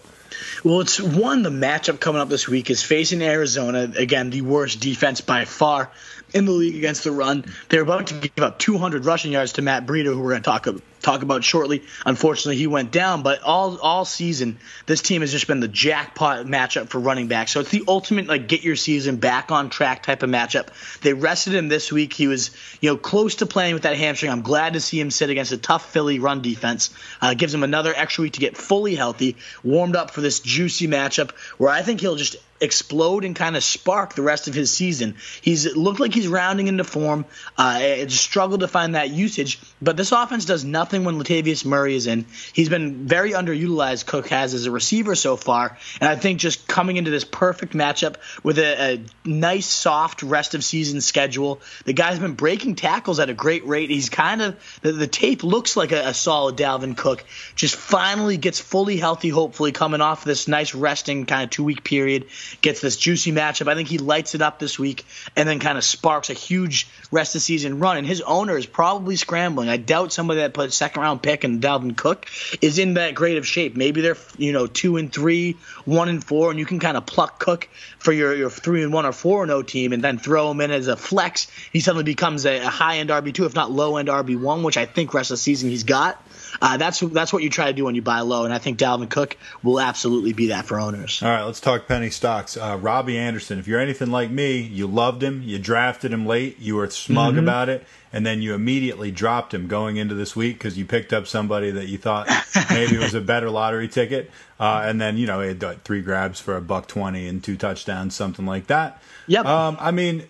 Well, 0.64 0.82
it's 0.82 1.02
one, 1.02 1.42
the 1.42 1.50
matchup 1.50 2.00
coming 2.00 2.22
up 2.22 2.30
this 2.30 2.48
week 2.48 2.70
is 2.70 2.84
facing 2.84 3.24
Arizona. 3.24 3.92
Again, 3.98 4.30
the 4.30 4.42
worst 4.42 4.80
defense 4.80 5.22
by 5.22 5.46
far 5.46 5.92
in 6.34 6.46
the 6.46 6.52
league 6.52 6.76
against 6.76 7.04
the 7.04 7.12
run. 7.12 7.46
They're 7.70 7.82
about 7.82 8.08
to 8.08 8.14
give 8.16 8.44
up 8.44 8.60
200 8.60 9.06
rushing 9.06 9.32
yards 9.32 9.54
to 9.54 9.64
Matt 9.64 9.88
Breida, 9.88 10.06
who 10.06 10.20
we're 10.20 10.32
going 10.32 10.44
to 10.44 10.50
talk 10.50 10.68
talk 11.04 11.22
about 11.22 11.44
shortly. 11.44 11.84
Unfortunately, 12.06 12.56
he 12.56 12.68
went 12.68 12.92
down, 12.92 13.22
but 13.22 13.44
all 13.44 13.78
all 13.80 14.06
season 14.06 14.58
this 14.86 15.02
team 15.02 15.22
has 15.22 15.32
just 15.32 15.48
been 15.48 15.60
the 15.60 15.68
jackpot 15.68 16.46
matchup 16.46 16.90
for 16.90 17.00
running 17.00 17.28
back. 17.28 17.50
So 17.50 17.60
it's 17.60 17.70
the 17.70 17.84
ultimate 17.88 18.28
like 18.28 18.48
get 18.48 18.64
your 18.64 18.76
season 18.76 19.18
back 19.18 19.52
on 19.52 19.70
track 19.70 20.04
type 20.04 20.24
of 20.24 20.30
matchup. 20.30 20.70
They 21.02 21.14
rested 21.14 21.54
him 21.54 21.68
this 21.68 21.92
week. 21.92 22.14
He 22.14 22.28
was 22.28 22.52
you 22.82 22.90
know 22.90 22.98
close 22.98 23.36
to 23.36 23.46
playing 23.46 23.74
with 23.74 23.84
that 23.84 23.98
hamstring. 23.98 24.32
I'm 24.32 24.42
glad 24.42 24.74
to 24.74 24.80
see 24.80 25.00
him 25.00 25.12
sit 25.12 25.30
against 25.30 25.52
a 25.52 25.58
tough 25.58 25.92
Philly 25.92 26.20
run 26.20 26.42
defense. 26.42 26.90
Uh, 27.22 27.34
gives 27.34 27.54
him 27.54 27.64
another 27.64 27.94
extra 27.96 28.24
week 28.24 28.34
to 28.34 28.40
get 28.40 28.58
fully 28.58 28.96
healthy, 28.96 29.36
warmed 29.64 29.96
up 29.96 30.12
for 30.12 30.22
this 30.22 30.40
juicy 30.40 30.88
matchup 30.88 31.32
where 31.58 31.70
I 31.70 31.82
think 31.82 32.02
he'll 32.02 32.16
just 32.16 32.38
explode 32.64 33.26
and 33.26 33.36
kind 33.36 33.58
of 33.58 33.64
spark 33.64 34.16
the 34.16 34.22
rest 34.22 34.48
of 34.48 34.54
his 34.54 34.72
season. 34.72 35.16
He's 35.42 35.76
looked 35.76 36.00
like 36.00 36.14
he's 36.14 36.28
rounding 36.28 36.68
into 36.68 36.84
form. 36.84 37.26
Uh, 37.58 38.08
struggled 38.08 38.62
to 38.62 38.68
find 38.68 38.96
that 38.96 39.10
usage, 39.10 39.60
but 39.84 39.98
this 39.98 40.12
offense 40.12 40.46
does 40.46 40.64
nothing 40.64 41.04
when 41.04 41.20
Latavius 41.20 41.66
Murray 41.66 41.96
is 41.96 42.08
in. 42.08 42.26
He's 42.54 42.70
been 42.70 43.08
very 43.08 43.32
underutilized. 43.32 44.06
Cook 44.06 44.30
has 44.30 44.54
as 44.54 44.66
a 44.66 44.72
receiver 44.72 45.16
so 45.16 45.36
far, 45.36 45.78
and 46.00 46.10
I 46.10 46.16
think 46.16 46.40
just 46.40 46.68
coming 46.68 46.98
into 46.98 47.12
this 47.12 47.24
perfect 47.24 47.74
matchup 47.74 48.16
with 48.44 48.60
a, 48.60 48.94
a 48.94 49.06
nice, 49.28 49.66
soft 49.66 50.24
rest 50.24 50.56
of 50.56 50.64
season 50.64 51.02
schedule, 51.02 51.62
the 51.86 51.94
guy's 51.94 52.20
been 52.20 52.34
breaking 52.34 52.76
tackles 52.76 53.20
at 53.20 53.30
a 53.30 53.34
great 53.34 53.66
rate. 53.68 53.90
He's 53.90 54.10
kind 54.10 54.42
of 54.42 54.80
the, 54.82 54.92
the 54.92 55.08
tape 55.08 55.44
looks 55.44 55.76
like 55.76 55.92
a, 55.92 56.10
a 56.10 56.14
solid 56.14 56.56
Dalvin 56.56 56.96
Cook. 56.96 57.24
Just 57.56 57.76
finally 57.76 58.38
gets 58.38 58.60
fully 58.60 58.98
healthy, 58.98 59.30
hopefully 59.30 59.72
coming 59.72 60.02
off 60.02 60.24
this 60.24 60.48
nice 60.48 60.74
resting 60.74 61.26
kind 61.26 61.44
of 61.44 61.50
two 61.50 61.64
week 61.64 61.84
period 61.84 62.28
gets 62.62 62.82
this 62.82 62.98
juicy 62.98 63.32
matchup. 63.32 63.68
I 63.68 63.76
think 63.76 63.90
he 63.90 63.98
lights 63.98 64.36
it 64.36 64.42
up 64.42 64.60
this 64.60 64.80
week 64.80 65.06
and 65.36 65.48
then 65.48 65.60
kind 65.60 65.78
of 65.78 65.84
sparks 65.84 66.30
a 66.30 66.34
huge 66.34 66.88
rest 67.12 67.36
of 67.36 67.42
season 67.42 67.80
run. 67.80 67.98
And 67.98 68.08
his 68.08 68.22
owner 68.22 68.58
is 68.58 68.66
probably 68.66 69.16
scrambling. 69.16 69.70
I 69.74 69.78
doubt 69.78 70.14
somebody 70.14 70.42
that 70.42 70.54
put 70.54 70.72
second 70.72 71.02
round 71.02 71.24
pick 71.24 71.44
in 71.44 71.60
Dalvin 71.60 71.98
Cook 71.98 72.28
is 72.62 72.78
in 72.78 72.94
that 72.94 73.16
great 73.16 73.40
of 73.40 73.48
shape. 73.48 73.76
Maybe 73.76 74.02
they're 74.02 74.18
you 74.38 74.52
know 74.52 74.68
two 74.68 74.98
and 74.98 75.12
three, 75.12 75.58
one 75.86 76.10
and 76.10 76.24
four, 76.24 76.52
and 76.52 76.60
you 76.60 76.66
can 76.66 76.80
kind 76.80 76.96
of 76.96 77.08
pluck 77.08 77.40
Cook 77.40 77.68
for 77.98 78.12
your, 78.12 78.36
your 78.36 78.52
three 78.52 78.84
and 78.84 78.94
one 78.94 79.08
or 79.08 79.12
four 79.12 79.42
and 79.42 79.52
O 79.52 79.64
team, 79.64 79.92
and 79.92 80.04
then 80.04 80.20
throw 80.20 80.52
him 80.52 80.62
in 80.62 80.70
as 80.70 80.88
a 80.88 80.96
flex. 80.96 81.48
He 81.72 81.80
suddenly 81.80 82.04
becomes 82.04 82.46
a, 82.46 82.60
a 82.60 82.70
high 82.70 82.98
end 82.98 83.10
RB 83.10 83.34
two, 83.34 83.46
if 83.46 83.56
not 83.56 83.72
low 83.72 83.98
end 83.98 84.10
RB 84.10 84.40
one, 84.40 84.62
which 84.62 84.78
I 84.78 84.86
think 84.86 85.16
rest 85.16 85.32
of 85.32 85.36
the 85.36 85.40
season 85.40 85.72
he's 85.72 85.84
got. 85.84 86.22
Uh, 86.62 86.78
that's 86.78 87.00
that's 87.00 87.34
what 87.34 87.44
you 87.44 87.50
try 87.50 87.68
to 87.68 87.74
do 87.74 87.86
when 87.86 87.96
you 87.96 88.02
buy 88.02 88.22
low, 88.22 88.46
and 88.46 88.54
I 88.54 88.58
think 88.58 88.78
Dalvin 88.78 89.10
Cook 89.10 89.38
will 89.62 89.80
absolutely 89.80 90.34
be 90.34 90.48
that 90.48 90.66
for 90.66 90.80
owners. 90.80 91.22
All 91.24 91.30
right, 91.30 91.44
let's 91.44 91.60
talk 91.60 91.88
penny 91.88 92.10
stocks. 92.10 92.58
Uh, 92.58 92.78
Robbie 92.80 93.18
Anderson, 93.18 93.60
if 93.60 93.68
you're 93.68 93.80
anything 93.80 94.12
like 94.12 94.30
me, 94.30 94.58
you 94.60 94.88
loved 94.88 95.24
him, 95.24 95.42
you 95.44 95.60
drafted 95.60 96.14
him 96.14 96.26
late, 96.26 96.60
you 96.60 96.76
were 96.76 96.90
smug 96.90 97.38
about 97.38 97.70
it, 97.70 97.86
and 98.12 98.26
then 98.26 98.42
you 98.42 98.54
immediately 98.54 99.12
dropped 99.12 99.54
him 99.54 99.68
going 99.68 99.98
into 99.98 100.16
this 100.16 100.36
week 100.36 100.58
because 100.58 100.78
you 100.78 100.86
picked 100.86 101.14
up 101.14 101.28
somebody 101.28 101.72
that 101.72 101.88
you 101.88 101.98
thought 101.98 102.30
maybe 102.70 102.98
was 102.98 103.14
a 103.14 103.22
better 103.22 103.50
lottery 103.50 103.88
ticket, 103.88 104.30
uh, 104.60 104.84
and 104.86 105.02
then 105.02 105.18
you 105.18 105.28
know 105.28 105.42
he 105.42 105.48
had 105.48 105.84
three 105.84 106.02
grabs 106.02 106.40
for 106.40 106.56
a 106.56 106.62
buck 106.62 106.88
twenty 106.88 107.28
and 107.28 107.44
two 107.44 107.58
touchdowns, 107.58 108.16
something 108.16 108.46
like 108.46 108.68
that. 108.68 109.02
Yep. 109.28 109.46
Um, 109.46 109.78
I 109.80 109.92
mean, 109.92 110.24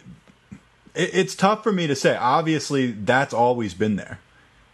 it, 0.95 1.09
it's 1.13 1.35
tough 1.35 1.63
for 1.63 1.71
me 1.71 1.87
to 1.87 1.95
say. 1.95 2.15
Obviously, 2.15 2.91
that's 2.91 3.33
always 3.33 3.73
been 3.73 3.95
there. 3.95 4.19